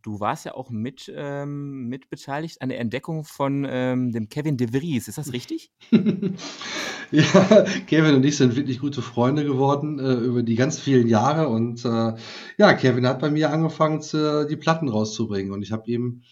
du 0.02 0.20
warst 0.20 0.46
ja 0.46 0.54
auch 0.54 0.70
mit, 0.70 1.12
ähm, 1.16 1.88
mit 1.88 2.10
beteiligt 2.10 2.62
an 2.62 2.70
der 2.70 2.80
Entdeckung 2.80 3.24
von 3.24 3.66
ähm, 3.70 4.12
dem 4.12 4.30
Kevin 4.30 4.58
De 4.58 4.72
Vries. 4.72 5.08
Ist 5.08 5.18
das 5.18 5.34
richtig? 5.34 5.72
ja, 7.12 7.66
Kevin 7.88 8.16
und 8.16 8.26
ich 8.26 8.38
sind 8.38 8.56
wirklich 8.56 8.80
gute 8.80 9.02
Freunde 9.02 9.44
geworden 9.44 10.00
äh, 10.00 10.14
über 10.14 10.44
die 10.44 10.56
ganz 10.56 10.80
vielen 10.80 11.08
Jahre. 11.08 11.50
Und 11.50 11.86
äh, 11.86 12.14
ja, 12.58 12.74
Kevin 12.74 13.08
hat 13.08 13.20
bei 13.20 13.30
mir 13.30 13.52
angefangen, 13.52 14.02
zu, 14.02 14.48
die 14.48 14.58
Platten 14.58 14.90
rauszubringen. 14.90 15.52
Und 15.52 15.62
ich 15.62 15.72
habe 15.72 15.90
ihm 15.90 16.24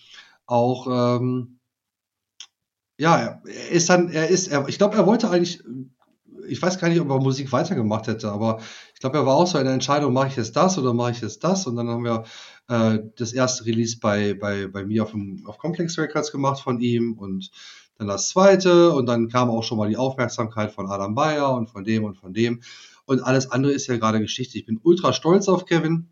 auch, 0.45 1.19
ähm, 1.19 1.59
ja, 2.97 3.41
er 3.45 3.69
ist 3.69 3.89
dann, 3.89 4.09
er 4.09 4.27
ist, 4.27 4.47
er, 4.47 4.67
ich 4.67 4.77
glaube, 4.77 4.95
er 4.95 5.05
wollte 5.05 5.29
eigentlich 5.29 5.63
ich 6.49 6.61
weiß 6.61 6.79
gar 6.79 6.89
nicht, 6.89 6.99
ob 6.99 7.09
er 7.09 7.19
Musik 7.19 7.51
weitergemacht 7.51 8.07
hätte, 8.07 8.31
aber 8.31 8.59
ich 8.93 8.99
glaube, 8.99 9.17
er 9.17 9.25
war 9.25 9.35
auch 9.35 9.47
so 9.47 9.57
eine 9.57 9.71
Entscheidung, 9.71 10.13
mache 10.13 10.27
ich 10.27 10.35
jetzt 10.35 10.55
das 10.55 10.77
oder 10.77 10.93
mache 10.93 11.11
ich 11.11 11.21
jetzt 11.21 11.43
das? 11.43 11.67
Und 11.67 11.75
dann 11.75 11.87
haben 11.87 12.03
wir 12.03 12.23
äh, 12.67 12.99
das 13.15 13.33
erste 13.33 13.65
Release 13.65 13.97
bei, 13.99 14.33
bei, 14.33 14.67
bei 14.67 14.85
mir 14.85 15.03
auf, 15.03 15.11
dem, 15.11 15.45
auf 15.45 15.57
Complex 15.57 15.97
Records 15.97 16.31
gemacht 16.31 16.61
von 16.61 16.79
ihm 16.79 17.13
und 17.13 17.51
dann 17.97 18.07
das 18.07 18.29
zweite 18.29 18.91
und 18.93 19.05
dann 19.07 19.27
kam 19.27 19.49
auch 19.49 19.63
schon 19.63 19.77
mal 19.77 19.89
die 19.89 19.97
Aufmerksamkeit 19.97 20.71
von 20.71 20.87
Adam 20.87 21.15
Bayer 21.15 21.53
und 21.53 21.69
von 21.69 21.83
dem 21.83 22.05
und 22.05 22.15
von 22.15 22.33
dem. 22.33 22.61
Und 23.05 23.21
alles 23.21 23.51
andere 23.51 23.73
ist 23.73 23.87
ja 23.87 23.97
gerade 23.97 24.19
Geschichte. 24.19 24.57
Ich 24.57 24.65
bin 24.65 24.79
ultra 24.83 25.13
stolz 25.13 25.49
auf 25.49 25.65
Kevin, 25.65 26.09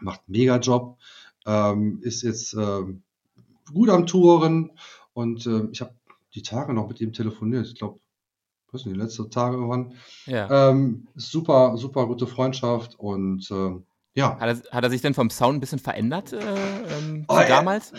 macht 0.00 0.20
einen 0.26 0.38
mega 0.38 0.56
Job, 0.58 0.98
ähm, 1.46 2.00
ist 2.02 2.22
jetzt 2.22 2.54
ähm, 2.54 3.02
gut 3.72 3.90
am 3.90 4.06
Touren 4.06 4.70
und 5.12 5.46
äh, 5.46 5.68
ich 5.72 5.80
habe 5.80 5.94
die 6.34 6.42
Tage 6.42 6.72
noch 6.72 6.88
mit 6.88 7.00
ihm 7.00 7.12
telefoniert. 7.12 7.66
Ich 7.66 7.74
glaube, 7.74 8.00
weiß 8.72 8.86
nicht, 8.86 8.96
letzte 8.96 9.28
Tage 9.30 9.56
irgendwann. 9.56 9.94
Ja. 10.26 10.70
Ähm, 10.70 11.08
super, 11.14 11.76
super 11.76 12.06
gute 12.06 12.26
Freundschaft 12.26 12.98
und 12.98 13.50
äh, 13.50 13.80
ja. 14.14 14.38
Hat 14.40 14.48
er, 14.48 14.76
hat 14.76 14.84
er, 14.84 14.90
sich 14.90 15.00
denn 15.00 15.14
vom 15.14 15.30
Sound 15.30 15.58
ein 15.58 15.60
bisschen 15.60 15.78
verändert 15.78 16.32
äh, 16.32 16.38
ähm, 16.38 17.24
oh, 17.28 17.40
damals? 17.46 17.92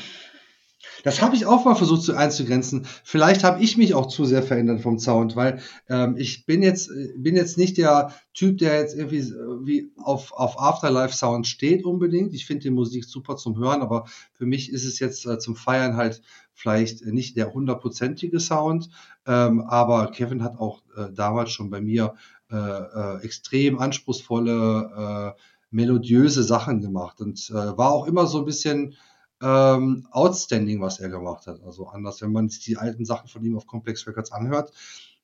Das 1.04 1.22
habe 1.22 1.36
ich 1.36 1.46
auch 1.46 1.66
mal 1.66 1.76
versucht 1.76 2.04
zu 2.04 2.16
einzugrenzen. 2.16 2.86
Vielleicht 3.04 3.44
habe 3.44 3.64
ich 3.64 3.78
mich 3.78 3.94
auch 3.94 4.08
zu 4.08 4.26
sehr 4.26 4.44
verändert 4.44 4.82
vom 4.82 5.00
Sound, 5.00 5.36
weil 5.36 5.62
ähm, 5.88 6.16
ich 6.18 6.46
bin 6.46 6.62
jetzt 6.62 6.90
bin 7.18 7.36
jetzt 7.36 7.58
nicht 7.58 7.78
der 7.78 8.14
Typ, 8.34 8.58
der 8.58 8.80
jetzt 8.80 8.96
irgendwie 8.96 9.20
äh, 9.20 9.66
wie 9.66 9.92
auf, 9.98 10.32
auf 10.34 10.60
Afterlife 10.60 11.16
Sound 11.16 11.48
steht 11.48 11.86
unbedingt. 11.86 12.34
Ich 12.34 12.46
finde 12.46 12.64
die 12.64 12.70
Musik 12.70 13.06
super 13.06 13.36
zum 13.38 13.58
Hören, 13.58 13.82
aber 13.82 14.06
für 14.34 14.46
mich 14.46 14.72
ist 14.72 14.86
es 14.86 15.00
jetzt 15.00 15.26
äh, 15.26 15.40
zum 15.40 15.56
Feiern 15.56 15.96
halt 15.96 16.22
vielleicht 16.54 17.06
nicht 17.06 17.38
der 17.38 17.54
hundertprozentige 17.54 18.40
Sound. 18.40 18.90
Ähm, 19.26 19.62
aber 19.62 20.12
Kevin 20.12 20.44
hat 20.44 20.60
auch 20.60 20.82
äh, 20.98 21.12
damals 21.14 21.52
schon 21.52 21.70
bei 21.70 21.82
mir 21.82 22.16
äh, 22.52 22.56
äh, 22.56 23.24
extrem 23.24 23.80
anspruchsvolle, 23.80 25.36
äh, 25.38 25.42
melodiöse 25.72 26.44
Sachen 26.44 26.82
gemacht 26.82 27.22
und 27.22 27.50
äh, 27.52 27.78
war 27.78 27.92
auch 27.92 28.08
immer 28.08 28.26
so 28.26 28.40
ein 28.40 28.46
bisschen 28.46 28.96
ähm, 29.42 30.08
outstanding, 30.12 30.82
was 30.82 31.00
er 31.00 31.10
gemacht 31.10 31.48
hat. 31.48 31.62
Also 31.64 31.88
anders, 31.88 32.22
wenn 32.22 32.32
man 32.32 32.50
sich 32.50 32.64
die 32.64 32.78
alten 32.78 33.06
Sachen 33.06 33.28
von 33.28 33.44
ihm 33.44 33.56
auf 33.56 33.68
Complex 33.68 34.06
Records 34.08 34.32
anhört, 34.32 34.74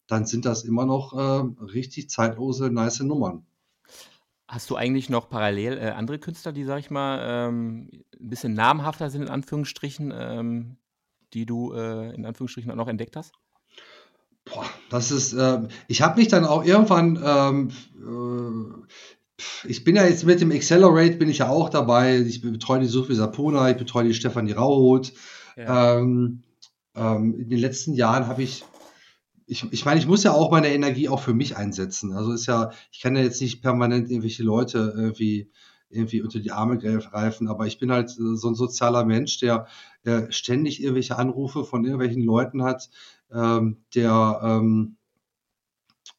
dann 0.08 0.26
sind 0.26 0.46
das 0.46 0.64
immer 0.64 0.86
noch 0.86 1.14
äh, 1.14 1.64
richtig 1.64 2.10
zeitlose, 2.10 2.70
nice 2.70 3.02
Nummern. 3.02 3.46
Hast 4.48 4.70
du 4.70 4.76
eigentlich 4.76 5.10
noch 5.10 5.28
parallel 5.28 5.78
äh, 5.80 5.90
andere 5.90 6.20
Künstler, 6.20 6.52
die, 6.54 6.66
sag 6.66 6.80
ich 6.80 6.92
mal, 6.92 7.20
ähm, 7.24 7.90
ein 8.20 8.30
bisschen 8.30 8.54
namhafter 8.54 9.10
sind, 9.10 9.24
in 9.24 9.30
Anführungsstrichen, 9.30 10.14
ähm, 10.16 10.78
die 11.34 11.48
du 11.48 11.74
äh, 11.74 12.14
in 12.14 12.26
Anführungsstrichen 12.26 12.72
auch 12.72 12.76
noch 12.76 12.88
entdeckt 12.88 13.16
hast? 13.16 13.34
Boah, 14.46 14.66
das 14.92 15.10
ist, 15.10 15.34
äh, 15.34 15.68
ich 15.88 16.04
habe 16.04 16.20
mich 16.20 16.28
dann 16.28 16.46
auch 16.46 16.64
irgendwann, 16.64 17.20
ähm, 17.24 17.70
äh, 17.98 18.86
ich 19.64 19.84
bin 19.84 19.96
ja 19.96 20.06
jetzt 20.06 20.26
mit 20.26 20.42
dem 20.42 20.52
Accelerate, 20.52 21.18
bin 21.18 21.30
ich 21.30 21.40
ja 21.40 21.50
auch 21.50 21.70
dabei. 21.70 22.20
Ich 22.20 22.42
betreue 22.42 22.80
die 22.80 22.88
Sophie 22.88 23.16
Sapona, 23.16 23.70
ich 23.70 23.78
betreue 23.78 24.06
die 24.06 24.14
Stefanie 24.14 24.54
Rauhoth. 24.54 25.14
Ja. 25.58 25.98
Ähm, 25.98 26.44
ähm, 26.96 27.36
in 27.40 27.50
den 27.50 27.60
letzten 27.60 27.94
Jahren 27.94 28.28
habe 28.28 28.44
ich, 28.44 28.64
ich, 29.48 29.72
ich 29.72 29.86
meine, 29.86 30.00
ich 30.00 30.08
muss 30.08 30.24
ja 30.24 30.32
auch 30.32 30.52
meine 30.52 30.74
Energie 30.74 31.10
auch 31.10 31.20
für 31.20 31.34
mich 31.34 31.58
einsetzen. 31.58 32.14
Also 32.14 32.32
ist 32.32 32.46
ja, 32.46 32.72
ich 32.92 33.02
kann 33.02 33.16
ja 33.16 33.24
jetzt 33.24 33.42
nicht 33.42 33.62
permanent 33.62 34.10
irgendwelche 34.10 34.44
Leute 34.44 34.94
irgendwie 34.96 35.52
irgendwie 35.90 36.22
unter 36.22 36.40
die 36.40 36.52
Arme 36.52 36.78
greifen, 36.78 37.48
aber 37.48 37.68
ich 37.68 37.80
bin 37.80 37.92
halt 37.92 38.10
so 38.10 38.50
ein 38.50 38.56
sozialer 38.56 39.06
Mensch, 39.06 39.40
der, 39.40 39.68
der 40.04 40.32
ständig 40.32 40.82
irgendwelche 40.82 41.18
Anrufe 41.18 41.64
von 41.64 41.86
irgendwelchen 41.86 42.24
Leuten 42.24 42.64
hat, 42.64 42.90
ähm, 43.32 43.78
der 43.94 44.40
ähm, 44.44 44.98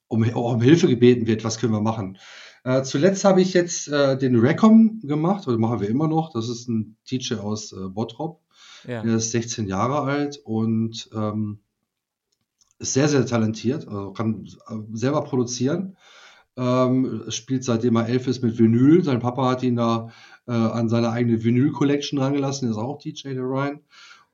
um, 0.09 0.23
um 0.23 0.63
Hilfe 0.63 0.87
gebeten 0.87 1.27
wird, 1.27 1.45
was 1.45 1.59
können 1.59 1.73
wir 1.73 1.81
machen. 1.81 2.19
Äh, 2.67 2.83
zuletzt 2.83 3.25
habe 3.25 3.41
ich 3.41 3.55
jetzt 3.55 3.87
äh, 3.87 4.19
den 4.19 4.35
Recom 4.35 4.99
gemacht, 5.05 5.47
oder 5.47 5.57
machen 5.57 5.81
wir 5.81 5.89
immer 5.89 6.09
noch. 6.09 6.33
Das 6.33 6.49
ist 6.49 6.69
ein 6.69 6.97
Teacher 7.05 7.45
aus 7.45 7.71
äh, 7.71 7.89
Bottrop. 7.89 8.41
Ja. 8.89 9.03
Der 9.03 9.17
ist 9.19 9.31
16 9.31 9.69
Jahre 9.69 10.01
alt 10.01 10.41
und 10.43 11.09
ähm, 11.15 11.61
ist 12.81 12.95
sehr, 12.95 13.09
sehr 13.09 13.25
talentiert, 13.25 13.87
also 13.87 14.13
kann 14.13 14.47
äh, 14.69 14.75
selber 14.95 15.23
produzieren. 15.23 15.97
Ähm, 16.57 17.27
spielt 17.29 17.63
seitdem 17.63 17.95
er 17.95 18.09
elf 18.09 18.27
ist 18.27 18.43
mit 18.43 18.59
Vinyl. 18.59 19.05
Sein 19.05 19.21
Papa 19.21 19.49
hat 19.49 19.63
ihn 19.63 19.77
da 19.77 20.11
äh, 20.49 20.53
an 20.53 20.89
seine 20.89 21.11
eigene 21.11 21.45
Vinyl-Collection 21.45 22.19
rangelassen. 22.19 22.67
Er 22.67 22.73
ist 22.73 22.79
auch 22.79 22.99
DJ, 22.99 23.35
der 23.35 23.45
Ryan. 23.45 23.81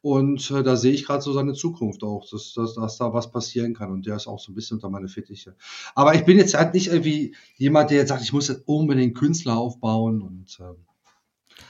Und 0.03 0.51
äh, 0.51 0.65
da 0.65 0.77
sehe 0.77 0.93
ich 0.93 1.07
gerade 1.07 1.23
so 1.23 1.33
seine 1.33 1.55
Zukunft 1.55 2.03
auch, 2.03 2.29
dass, 2.29 2.53
dass, 2.55 2.75
dass 2.75 2.99
da 2.99 3.15
was 3.15 3.31
passieren 3.31 3.73
kann. 3.73 3.93
Und 3.93 4.05
der 4.05 4.17
ist 4.17 4.27
auch 4.27 4.41
so 4.41 4.51
ein 4.51 4.55
bisschen 4.55 4.77
unter 4.77 4.91
meine 4.91 5.09
Fittiche. 5.09 5.55
Aber 5.95 6.15
ich 6.15 6.25
bin 6.25 6.39
jetzt 6.39 6.55
halt 6.55 6.75
nicht 6.75 6.89
irgendwie 6.89 7.37
jemand, 7.57 7.91
der 7.91 7.99
jetzt 7.99 8.09
sagt, 8.09 8.23
ich 8.23 8.33
muss 8.33 8.49
jetzt 8.49 8.67
unbedingt 8.67 9.17
Künstler 9.17 9.57
aufbauen. 9.57 10.21
Und 10.21 10.59
äh, 10.61 10.75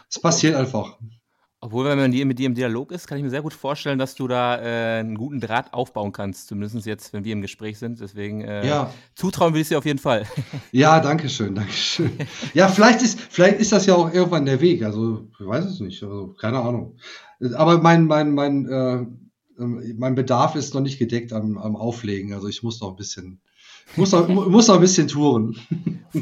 es 0.09 0.19
passiert 0.19 0.55
einfach. 0.55 0.99
Obwohl, 1.65 1.85
wenn 1.85 1.97
man 1.97 2.11
mit 2.11 2.41
dir 2.41 2.47
im 2.47 2.57
Dialog 2.57 2.91
ist, 2.91 3.07
kann 3.07 3.19
ich 3.19 3.25
mir 3.25 3.31
sehr 3.31 3.41
gut 3.41 3.55
vorstellen, 3.55 3.97
dass 3.97 4.17
du 4.17 4.27
da 4.27 4.61
äh, 4.61 4.99
einen 4.99 5.15
guten 5.15 5.39
Draht 5.39 5.73
aufbauen 5.73 6.11
kannst. 6.11 6.49
Zumindest 6.49 6.85
jetzt, 6.87 7.13
wenn 7.13 7.25
wir 7.25 7.33
im 7.33 7.41
Gespräch 7.41 7.79
sind. 7.79 8.01
Deswegen 8.01 8.41
äh, 8.41 8.67
ja. 8.67 8.93
zutrauen 9.15 9.55
will 9.55 9.61
ich 9.61 9.69
dir 9.69 9.79
auf 9.79 9.85
jeden 9.85 10.01
Fall. 10.01 10.27
Ja, 10.73 10.99
danke 10.99 11.29
schön, 11.29 11.55
danke 11.55 11.73
schön. 11.73 12.11
Ja, 12.53 12.67
vielleicht 12.67 13.01
ist, 13.03 13.21
vielleicht 13.21 13.61
ist 13.61 13.71
das 13.71 13.87
ja 13.87 13.95
auch 13.95 14.13
irgendwann 14.13 14.45
der 14.45 14.61
Weg. 14.61 14.83
Also, 14.83 15.29
ich 15.39 15.47
weiß 15.47 15.67
es 15.67 15.79
nicht. 15.79 16.03
Also, 16.03 16.35
keine 16.41 16.59
Ahnung. 16.59 16.97
Aber 17.55 17.79
mein, 17.79 18.07
mein, 18.07 18.35
mein, 18.35 18.67
äh, 18.67 19.07
mein 19.57 20.17
Bedarf 20.17 20.57
ist 20.57 20.75
noch 20.75 20.81
nicht 20.81 20.99
gedeckt 20.99 21.33
am, 21.33 21.59
am 21.59 21.77
Auflegen. 21.77 22.33
Also, 22.33 22.49
ich 22.49 22.65
muss 22.65 22.81
noch 22.81 22.91
ein 22.91 22.97
bisschen 22.97 23.41
muss 23.97 24.13
noch, 24.13 24.29
muss 24.29 24.69
noch 24.69 24.77
ein 24.77 24.81
bisschen 24.81 25.09
touren. 25.09 25.57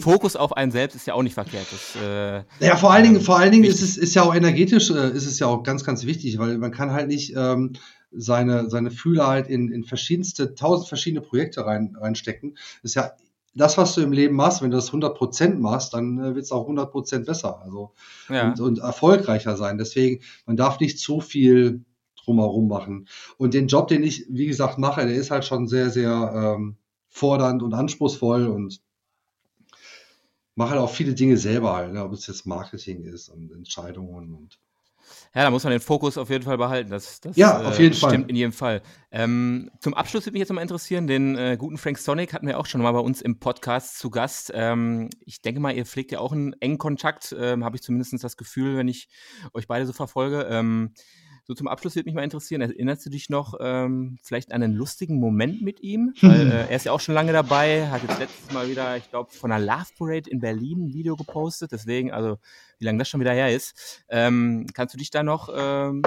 Fokus 0.00 0.36
auf 0.36 0.56
einen 0.56 0.72
selbst 0.72 0.94
ist 0.94 1.06
ja 1.06 1.14
auch 1.14 1.22
nicht 1.22 1.34
verkehrt. 1.34 1.66
Das, 1.70 1.96
äh, 2.02 2.42
ja, 2.64 2.76
vor 2.76 2.92
allen 2.92 3.04
Dingen, 3.04 3.20
vor 3.20 3.38
allen 3.38 3.52
Dingen 3.52 3.64
ist 3.64 3.82
es 3.82 3.96
ist 3.96 4.14
ja 4.14 4.22
auch 4.22 4.34
energetisch, 4.34 4.90
äh, 4.90 5.10
ist 5.10 5.26
es 5.26 5.38
ja 5.38 5.46
auch 5.46 5.62
ganz, 5.62 5.84
ganz 5.84 6.04
wichtig, 6.06 6.38
weil 6.38 6.58
man 6.58 6.70
kann 6.70 6.92
halt 6.92 7.08
nicht 7.08 7.34
ähm, 7.36 7.74
seine, 8.12 8.68
seine 8.68 8.90
Fühler 8.90 9.26
halt 9.26 9.48
in, 9.48 9.70
in 9.70 9.84
verschiedenste, 9.84 10.54
tausend 10.54 10.88
verschiedene 10.88 11.20
Projekte 11.20 11.64
rein, 11.64 11.96
reinstecken. 11.98 12.56
Ist 12.82 12.94
ja 12.94 13.12
das, 13.54 13.78
was 13.78 13.94
du 13.94 14.00
im 14.02 14.12
Leben 14.12 14.36
machst, 14.36 14.62
wenn 14.62 14.70
du 14.70 14.76
das 14.76 14.92
100% 14.92 15.56
machst, 15.58 15.94
dann 15.94 16.18
äh, 16.18 16.34
wird 16.34 16.44
es 16.44 16.52
auch 16.52 16.68
100% 16.68 17.24
besser 17.24 17.60
also, 17.62 17.92
ja. 18.28 18.48
und, 18.48 18.60
und 18.60 18.78
erfolgreicher 18.78 19.56
sein. 19.56 19.78
Deswegen, 19.78 20.22
man 20.46 20.56
darf 20.56 20.80
nicht 20.80 20.98
zu 20.98 21.20
viel 21.20 21.84
drumherum 22.24 22.68
machen. 22.68 23.08
Und 23.38 23.54
den 23.54 23.66
Job, 23.66 23.88
den 23.88 24.02
ich, 24.02 24.26
wie 24.28 24.46
gesagt, 24.46 24.78
mache, 24.78 25.06
der 25.06 25.16
ist 25.16 25.30
halt 25.30 25.44
schon 25.44 25.66
sehr, 25.66 25.90
sehr 25.90 26.56
ähm, 26.58 26.76
fordernd 27.10 27.62
und 27.62 27.74
anspruchsvoll 27.74 28.46
und 28.46 28.80
mache 30.54 30.70
halt 30.70 30.80
auch 30.80 30.90
viele 30.90 31.14
Dinge 31.14 31.36
selber 31.36 31.74
halt, 31.74 31.92
ne? 31.92 32.04
ob 32.04 32.12
es 32.12 32.26
jetzt 32.26 32.46
Marketing 32.46 33.04
ist 33.04 33.28
und 33.28 33.52
Entscheidungen 33.52 34.34
und 34.34 34.58
ja, 35.34 35.44
da 35.44 35.50
muss 35.50 35.64
man 35.64 35.72
den 35.72 35.80
Fokus 35.80 36.18
auf 36.18 36.30
jeden 36.30 36.44
Fall 36.44 36.58
behalten. 36.58 36.90
Das, 36.90 37.20
das 37.20 37.36
ja, 37.36 37.60
auf 37.62 37.78
jeden 37.78 37.94
äh, 37.94 37.96
Fall. 37.96 38.10
stimmt 38.10 38.30
in 38.30 38.36
jedem 38.36 38.52
Fall. 38.52 38.82
Ähm, 39.10 39.70
zum 39.80 39.94
Abschluss 39.94 40.26
würde 40.26 40.32
mich 40.32 40.40
jetzt 40.40 40.52
mal 40.52 40.62
interessieren, 40.62 41.06
den 41.06 41.36
äh, 41.36 41.56
guten 41.58 41.78
Frank 41.78 41.98
Sonic 41.98 42.32
hatten 42.32 42.46
wir 42.46 42.58
auch 42.58 42.66
schon 42.66 42.82
mal 42.82 42.92
bei 42.92 42.98
uns 42.98 43.20
im 43.20 43.38
Podcast 43.38 43.98
zu 43.98 44.10
Gast. 44.10 44.50
Ähm, 44.54 45.08
ich 45.24 45.40
denke 45.40 45.60
mal, 45.60 45.74
ihr 45.74 45.86
pflegt 45.86 46.10
ja 46.12 46.18
auch 46.18 46.32
einen 46.32 46.52
engen 46.54 46.78
Kontakt, 46.78 47.34
ähm, 47.38 47.64
habe 47.64 47.76
ich 47.76 47.82
zumindest 47.82 48.22
das 48.22 48.36
Gefühl, 48.36 48.76
wenn 48.76 48.88
ich 48.88 49.08
euch 49.52 49.68
beide 49.68 49.86
so 49.86 49.92
verfolge. 49.92 50.46
So 51.50 51.54
zum 51.54 51.66
Abschluss 51.66 51.96
würde 51.96 52.06
mich 52.06 52.14
mal 52.14 52.22
interessieren, 52.22 52.60
erinnerst 52.60 53.04
du 53.04 53.10
dich 53.10 53.28
noch 53.28 53.54
ähm, 53.58 54.20
vielleicht 54.22 54.52
an 54.52 54.62
einen 54.62 54.76
lustigen 54.76 55.18
Moment 55.18 55.62
mit 55.62 55.80
ihm? 55.80 56.14
Weil 56.20 56.48
äh, 56.48 56.68
er 56.68 56.76
ist 56.76 56.84
ja 56.84 56.92
auch 56.92 57.00
schon 57.00 57.12
lange 57.12 57.32
dabei, 57.32 57.88
hat 57.88 58.02
jetzt 58.04 58.20
letztes 58.20 58.54
Mal 58.54 58.68
wieder, 58.68 58.96
ich 58.96 59.10
glaube, 59.10 59.32
von 59.32 59.50
einer 59.50 59.64
Love 59.64 59.88
Parade 59.98 60.30
in 60.30 60.38
Berlin 60.38 60.84
ein 60.84 60.94
Video 60.94 61.16
gepostet. 61.16 61.72
Deswegen, 61.72 62.12
also 62.12 62.38
wie 62.78 62.84
lange 62.84 62.98
das 62.98 63.08
schon 63.08 63.18
wieder 63.18 63.32
her 63.32 63.52
ist. 63.52 64.04
Ähm, 64.08 64.68
kannst 64.74 64.94
du 64.94 64.98
dich 64.98 65.10
da 65.10 65.24
noch 65.24 65.48
ähm, 65.52 66.02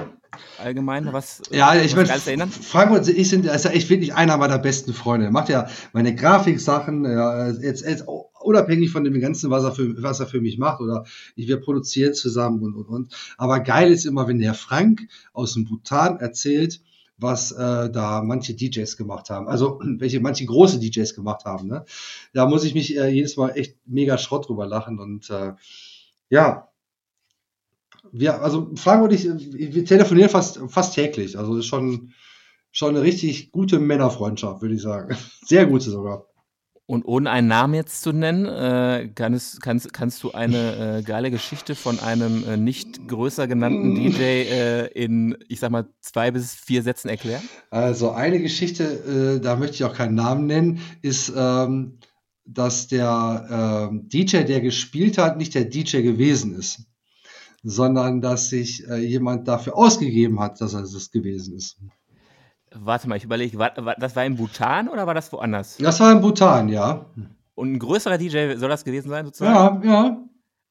allgemein 0.59 1.11
was, 1.11 1.41
ja, 1.51 1.75
ich 1.75 1.93
was 1.97 2.07
mein, 2.07 2.21
erinnern? 2.25 2.49
Frank 2.49 2.91
und 2.91 3.05
ich 3.09 3.27
sind 3.27 3.45
also 3.49 3.67
echt 3.67 3.89
wirklich 3.89 4.13
einer 4.13 4.37
meiner 4.37 4.59
besten 4.59 4.93
Freunde. 4.93 5.25
Er 5.25 5.31
macht 5.33 5.49
ja 5.49 5.67
meine 5.91 6.15
Grafiksachen, 6.15 7.03
ja, 7.03 7.49
jetzt, 7.49 7.83
jetzt 7.85 8.07
unabhängig 8.45 8.91
von 8.91 9.03
dem 9.03 9.19
Ganzen, 9.19 9.49
was 9.49 9.63
er 9.63 9.71
für, 9.71 10.01
was 10.01 10.19
er 10.19 10.27
für 10.27 10.41
mich 10.41 10.57
macht 10.57 10.81
oder 10.81 11.05
wir 11.35 11.57
produzieren 11.57 12.13
zusammen 12.13 12.61
und, 12.61 12.75
und, 12.75 12.87
und. 12.87 13.15
Aber 13.37 13.59
geil 13.59 13.91
ist 13.91 14.05
immer, 14.05 14.27
wenn 14.27 14.39
der 14.39 14.53
Frank 14.53 15.07
aus 15.33 15.53
dem 15.53 15.65
Bhutan 15.65 16.19
erzählt, 16.19 16.81
was 17.17 17.51
äh, 17.51 17.89
da 17.89 18.21
manche 18.23 18.53
DJs 18.53 18.97
gemacht 18.97 19.29
haben. 19.29 19.47
Also 19.47 19.79
welche 19.83 20.19
manche 20.19 20.45
große 20.45 20.79
DJs 20.79 21.15
gemacht 21.15 21.45
haben. 21.45 21.67
Ne? 21.67 21.85
Da 22.33 22.47
muss 22.47 22.63
ich 22.63 22.73
mich 22.73 22.97
äh, 22.97 23.09
jedes 23.09 23.37
Mal 23.37 23.49
echt 23.51 23.77
mega 23.85 24.17
Schrott 24.17 24.47
drüber 24.47 24.65
lachen. 24.65 24.99
Und 24.99 25.29
äh, 25.29 25.53
ja, 26.29 26.69
wir, 28.11 28.41
also 28.41 28.71
Frank 28.75 29.03
und 29.03 29.13
ich, 29.13 29.25
wir 29.25 29.85
telefonieren 29.85 30.29
fast, 30.29 30.59
fast 30.67 30.93
täglich. 30.93 31.37
Also 31.37 31.55
das 31.55 31.65
ist 31.65 31.69
schon, 31.69 32.13
schon 32.71 32.89
eine 32.89 33.01
richtig 33.01 33.51
gute 33.51 33.79
Männerfreundschaft, 33.79 34.61
würde 34.61 34.75
ich 34.75 34.81
sagen. 34.81 35.15
Sehr 35.45 35.65
gute 35.65 35.89
sogar. 35.89 36.27
Und 36.85 37.05
ohne 37.05 37.29
einen 37.31 37.47
Namen 37.47 37.75
jetzt 37.75 38.01
zu 38.01 38.11
nennen, 38.11 38.45
äh, 38.45 39.09
kannst, 39.15 39.61
kannst, 39.61 39.93
kannst 39.93 40.21
du 40.23 40.31
eine 40.31 40.97
äh, 40.99 41.01
geile 41.01 41.31
Geschichte 41.31 41.75
von 41.75 41.99
einem 41.99 42.43
äh, 42.43 42.57
nicht 42.57 43.07
größer 43.07 43.47
genannten 43.47 43.95
DJ 43.95 44.21
äh, 44.21 44.87
in, 44.87 45.37
ich 45.47 45.61
sag 45.61 45.71
mal, 45.71 45.87
zwei 46.01 46.31
bis 46.31 46.53
vier 46.53 46.83
Sätzen 46.83 47.07
erklären? 47.07 47.41
Also 47.69 48.11
eine 48.11 48.41
Geschichte, 48.41 49.37
äh, 49.37 49.41
da 49.41 49.55
möchte 49.55 49.75
ich 49.75 49.83
auch 49.85 49.93
keinen 49.93 50.15
Namen 50.15 50.45
nennen, 50.45 50.79
ist, 51.01 51.31
ähm, 51.35 51.99
dass 52.45 52.87
der 52.87 53.89
ähm, 53.89 54.09
DJ, 54.09 54.43
der 54.43 54.59
gespielt 54.59 55.17
hat, 55.17 55.37
nicht 55.37 55.55
der 55.55 55.65
DJ 55.65 56.01
gewesen 56.01 56.55
ist, 56.55 56.81
sondern 57.63 58.19
dass 58.19 58.49
sich 58.49 58.85
äh, 58.89 58.97
jemand 58.97 59.47
dafür 59.47 59.77
ausgegeben 59.77 60.41
hat, 60.41 60.59
dass 60.59 60.73
er 60.73 60.81
es 60.81 61.11
gewesen 61.11 61.55
ist. 61.55 61.77
Warte 62.75 63.07
mal, 63.07 63.15
ich 63.15 63.23
überlege, 63.23 63.57
war, 63.57 63.71
war, 63.77 63.95
das 63.95 64.15
war 64.15 64.25
in 64.25 64.35
Bhutan 64.35 64.87
oder 64.89 65.07
war 65.07 65.13
das 65.13 65.31
woanders? 65.31 65.77
Das 65.77 65.99
war 65.99 66.11
in 66.11 66.21
Bhutan, 66.21 66.69
ja. 66.69 67.05
Und 67.55 67.73
ein 67.73 67.79
größerer 67.79 68.17
DJ 68.17 68.55
soll 68.55 68.69
das 68.69 68.83
gewesen 68.83 69.09
sein, 69.09 69.25
sozusagen? 69.25 69.83
Ja, 69.83 69.91
ja. 69.91 70.17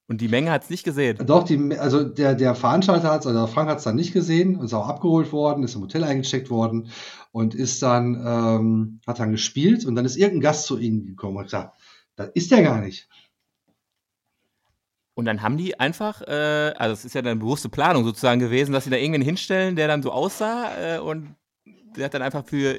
Und 0.09 0.20
die 0.20 0.28
Menge 0.28 0.50
hat 0.50 0.64
es 0.64 0.70
nicht 0.70 0.84
gesehen. 0.84 1.16
Doch, 1.24 1.44
die, 1.44 1.78
also 1.78 2.05
der, 2.05 2.34
der 2.34 2.55
Veranstalter 2.55 3.11
hat 3.11 3.20
es, 3.20 3.26
also 3.26 3.46
Frank 3.46 3.70
hat 3.70 3.78
es 3.78 3.84
dann 3.84 3.96
nicht 3.96 4.12
gesehen, 4.12 4.61
ist 4.61 4.74
auch 4.74 4.88
abgeholt 4.88 5.32
worden, 5.32 5.62
ist 5.62 5.74
im 5.74 5.82
Hotel 5.82 6.05
eingecheckt 6.05 6.50
worden 6.50 6.88
und 7.30 7.55
ist 7.55 7.82
dann, 7.82 8.22
ähm, 8.26 9.00
hat 9.07 9.20
dann 9.20 9.30
gespielt 9.30 9.86
und 9.86 9.94
dann 9.94 10.05
ist 10.05 10.16
irgendein 10.16 10.42
Gast 10.42 10.66
zu 10.66 10.78
ihnen 10.78 11.07
gekommen 11.07 11.36
und 11.38 11.44
gesagt, 11.44 11.78
das 12.16 12.28
ist 12.34 12.50
der 12.50 12.62
gar 12.62 12.80
nicht. 12.80 13.09
Und 15.14 15.26
dann 15.26 15.42
haben 15.42 15.57
die 15.57 15.78
einfach, 15.78 16.22
äh, 16.22 16.72
also 16.76 16.94
es 16.94 17.05
ist 17.05 17.14
ja 17.14 17.20
eine 17.20 17.36
bewusste 17.36 17.68
Planung 17.68 18.05
sozusagen 18.05 18.40
gewesen, 18.40 18.72
dass 18.72 18.84
sie 18.84 18.90
da 18.90 18.96
irgendwen 18.96 19.22
hinstellen, 19.22 19.76
der 19.76 19.88
dann 19.88 20.03
so 20.03 20.11
aussah 20.11 20.96
äh, 20.96 20.98
und 20.98 21.36
der 21.97 22.07
hat 22.07 22.14
dann 22.14 22.22
einfach 22.22 22.45
für, 22.45 22.76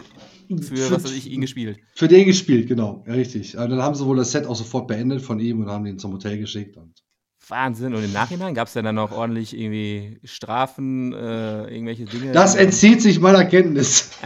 für, 0.48 0.76
für 0.76 0.92
was 0.92 1.04
weiß 1.04 1.14
ich, 1.14 1.30
ihn 1.30 1.42
gespielt. 1.42 1.80
Für 1.96 2.08
den 2.08 2.26
gespielt, 2.26 2.68
genau, 2.68 3.04
ja, 3.08 3.14
richtig. 3.14 3.58
Aber 3.58 3.68
dann 3.68 3.82
haben 3.82 3.96
sie 3.96 4.06
wohl 4.06 4.18
das 4.18 4.32
Set 4.32 4.46
auch 4.46 4.56
sofort 4.56 4.88
beendet 4.88 5.22
von 5.22 5.40
ihm 5.40 5.62
und 5.62 5.70
haben 5.70 5.86
ihn 5.86 6.00
zum 6.00 6.14
Hotel 6.14 6.38
geschickt. 6.38 6.78
Und 6.78 7.04
Wahnsinn. 7.50 7.94
Und 7.94 8.04
im 8.04 8.14
Nachhinein 8.14 8.54
gab 8.54 8.68
es 8.68 8.74
dann, 8.74 8.86
dann 8.86 8.96
noch 8.96 9.12
ordentlich 9.12 9.58
irgendwie 9.58 10.20
Strafen, 10.24 11.14
äh, 11.14 11.66
irgendwelche 11.66 12.06
Dinge? 12.06 12.32
Das 12.32 12.56
entzieht 12.56 13.02
sich 13.02 13.20
meiner 13.20 13.46
Kenntnis. 13.46 14.12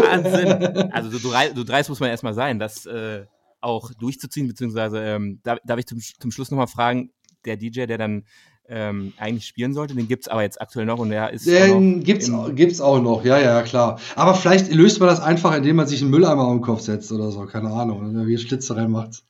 Wahnsinn. 0.00 0.92
Also 0.92 1.10
so, 1.10 1.30
so 1.54 1.64
dreist 1.64 1.88
muss 1.88 2.00
man 2.00 2.10
erstmal 2.10 2.34
sein, 2.34 2.58
das 2.58 2.86
äh, 2.86 3.24
auch 3.60 3.92
durchzuziehen, 3.94 4.48
beziehungsweise 4.48 4.98
ähm, 5.02 5.40
darf, 5.42 5.58
darf 5.64 5.78
ich 5.78 5.86
zum, 5.86 6.00
zum 6.00 6.30
Schluss 6.30 6.50
nochmal 6.50 6.66
fragen, 6.66 7.10
der 7.44 7.56
DJ, 7.56 7.86
der 7.86 7.98
dann 7.98 8.24
ähm, 8.68 9.12
eigentlich 9.18 9.46
spielen 9.46 9.74
sollte. 9.74 9.94
Den 9.94 10.08
gibt 10.08 10.24
es 10.24 10.28
aber 10.28 10.42
jetzt 10.42 10.60
aktuell 10.60 10.86
noch 10.86 10.98
und 10.98 11.10
der 11.10 11.30
ist. 11.30 11.46
Den 11.46 12.02
gibt 12.02 12.22
es 12.22 12.80
auch 12.80 13.02
noch, 13.02 13.24
ja, 13.24 13.38
ja, 13.38 13.62
klar. 13.62 13.98
Aber 14.16 14.34
vielleicht 14.34 14.72
löst 14.72 15.00
man 15.00 15.08
das 15.08 15.20
einfach, 15.20 15.54
indem 15.54 15.76
man 15.76 15.86
sich 15.86 16.00
einen 16.00 16.10
Mülleimer 16.10 16.44
auf 16.44 16.52
den 16.52 16.62
Kopf 16.62 16.80
setzt 16.80 17.12
oder 17.12 17.30
so, 17.30 17.44
keine 17.46 17.70
Ahnung. 17.70 18.26
Wie 18.26 18.38
Schlitze 18.38 18.76
reinmacht. 18.76 19.22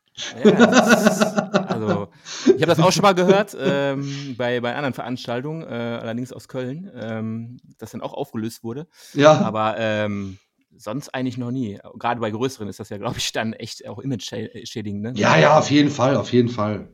Ja, 0.44 0.52
also, 1.68 2.08
ich 2.44 2.52
habe 2.52 2.66
das 2.66 2.78
auch 2.78 2.92
schon 2.92 3.02
mal 3.02 3.14
gehört 3.14 3.56
ähm, 3.58 4.34
bei, 4.36 4.60
bei 4.60 4.74
anderen 4.74 4.92
Veranstaltungen, 4.92 5.62
äh, 5.62 5.66
allerdings 5.66 6.34
aus 6.34 6.48
Köln, 6.48 6.90
ähm, 6.94 7.56
das 7.78 7.92
dann 7.92 8.02
auch 8.02 8.12
aufgelöst 8.12 8.62
wurde. 8.62 8.86
Ja. 9.14 9.40
Aber 9.40 9.76
ähm, 9.78 10.38
sonst 10.76 11.14
eigentlich 11.14 11.38
noch 11.38 11.50
nie. 11.50 11.78
Gerade 11.98 12.20
bei 12.20 12.30
größeren 12.30 12.68
ist 12.68 12.78
das 12.78 12.90
ja, 12.90 12.98
glaube 12.98 13.18
ich, 13.18 13.32
dann 13.32 13.54
echt 13.54 13.88
auch 13.88 13.98
image-schädigend. 13.98 15.02
Ne? 15.02 15.12
Ja, 15.16 15.38
ja, 15.38 15.58
auf 15.58 15.70
jeden 15.70 15.90
Fall, 15.90 16.16
auf 16.16 16.32
jeden 16.32 16.50
Fall. 16.50 16.88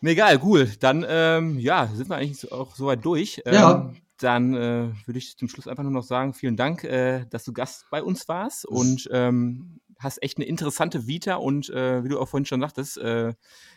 Nee, 0.00 0.12
egal, 0.12 0.40
cool. 0.42 0.70
Dann, 0.80 1.04
ähm, 1.08 1.58
ja, 1.58 1.88
sind 1.94 2.08
wir 2.08 2.16
eigentlich 2.16 2.50
auch 2.52 2.74
soweit 2.74 3.04
durch. 3.04 3.42
Ähm, 3.44 3.54
ja. 3.54 3.92
Dann 4.18 4.54
äh, 4.54 4.88
würde 5.06 5.18
ich 5.18 5.36
zum 5.36 5.48
Schluss 5.48 5.66
einfach 5.66 5.82
nur 5.82 5.92
noch 5.92 6.04
sagen, 6.04 6.32
vielen 6.32 6.56
Dank, 6.56 6.84
äh, 6.84 7.26
dass 7.30 7.44
du 7.44 7.52
Gast 7.52 7.86
bei 7.90 8.02
uns 8.02 8.28
warst 8.28 8.64
und 8.66 9.08
ähm, 9.12 9.80
hast 9.98 10.22
echt 10.22 10.38
eine 10.38 10.46
interessante 10.46 11.06
Vita 11.06 11.36
und 11.36 11.70
äh, 11.70 12.04
wie 12.04 12.08
du 12.08 12.20
auch 12.20 12.28
vorhin 12.28 12.46
schon 12.46 12.60
sagtest, 12.60 12.98
äh, 12.98 13.34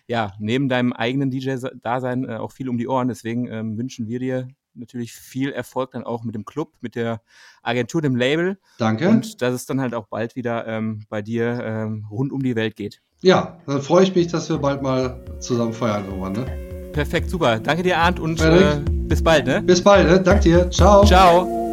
ja, 0.08 0.34
neben 0.39 0.70
deinem 0.70 0.93
eigenen 0.93 1.32
DJ-Dasein 1.32 2.28
äh, 2.28 2.36
auch 2.36 2.51
viel 2.51 2.70
um 2.70 2.78
die 2.78 2.88
Ohren. 2.88 3.08
Deswegen 3.08 3.47
ähm, 3.47 3.78
wünschen 3.78 4.08
wir 4.08 4.20
dir 4.20 4.47
natürlich 4.76 5.13
viel 5.13 5.51
Erfolg 5.51 5.91
dann 5.91 6.03
auch 6.03 6.23
mit 6.23 6.36
dem 6.36 6.45
Club, 6.45 6.73
mit 6.82 6.95
der 6.95 7.21
Agentur, 7.63 8.01
dem 8.01 8.15
Label. 8.15 8.57
Danke. 8.78 9.09
Und 9.09 9.41
dass 9.41 9.53
es 9.53 9.65
dann 9.65 9.82
halt 9.82 9.93
auch 9.93 10.07
bald 10.07 10.36
wieder 10.36 10.67
ähm, 10.67 11.03
bei 11.09 11.21
dir 11.21 11.61
ähm, 11.63 12.05
rund 12.09 12.32
um 12.32 12.43
die 12.43 12.55
Welt 12.55 12.76
geht. 12.76 13.01
Ja, 13.21 13.57
dann 13.65 13.82
freue 13.82 14.03
ich 14.03 14.15
mich, 14.15 14.28
dass 14.28 14.49
wir 14.49 14.57
bald 14.57 14.82
mal 14.82 15.19
zusammen 15.39 15.73
feiern 15.73 16.05
irgendwann, 16.05 16.34
ne? 16.34 16.91
Perfekt, 16.93 17.30
super. 17.30 17.59
Danke 17.59 17.84
dir, 17.84 17.97
Arndt, 17.97 18.19
und 18.19 18.39
äh, 18.39 18.80
bis 18.86 19.23
bald, 19.23 19.45
ne? 19.45 19.61
Bis 19.61 19.82
bald, 19.82 20.07
ne? 20.07 20.21
Danke 20.21 20.43
dir. 20.43 20.71
Ciao. 20.71 21.03
Ciao. 21.05 21.64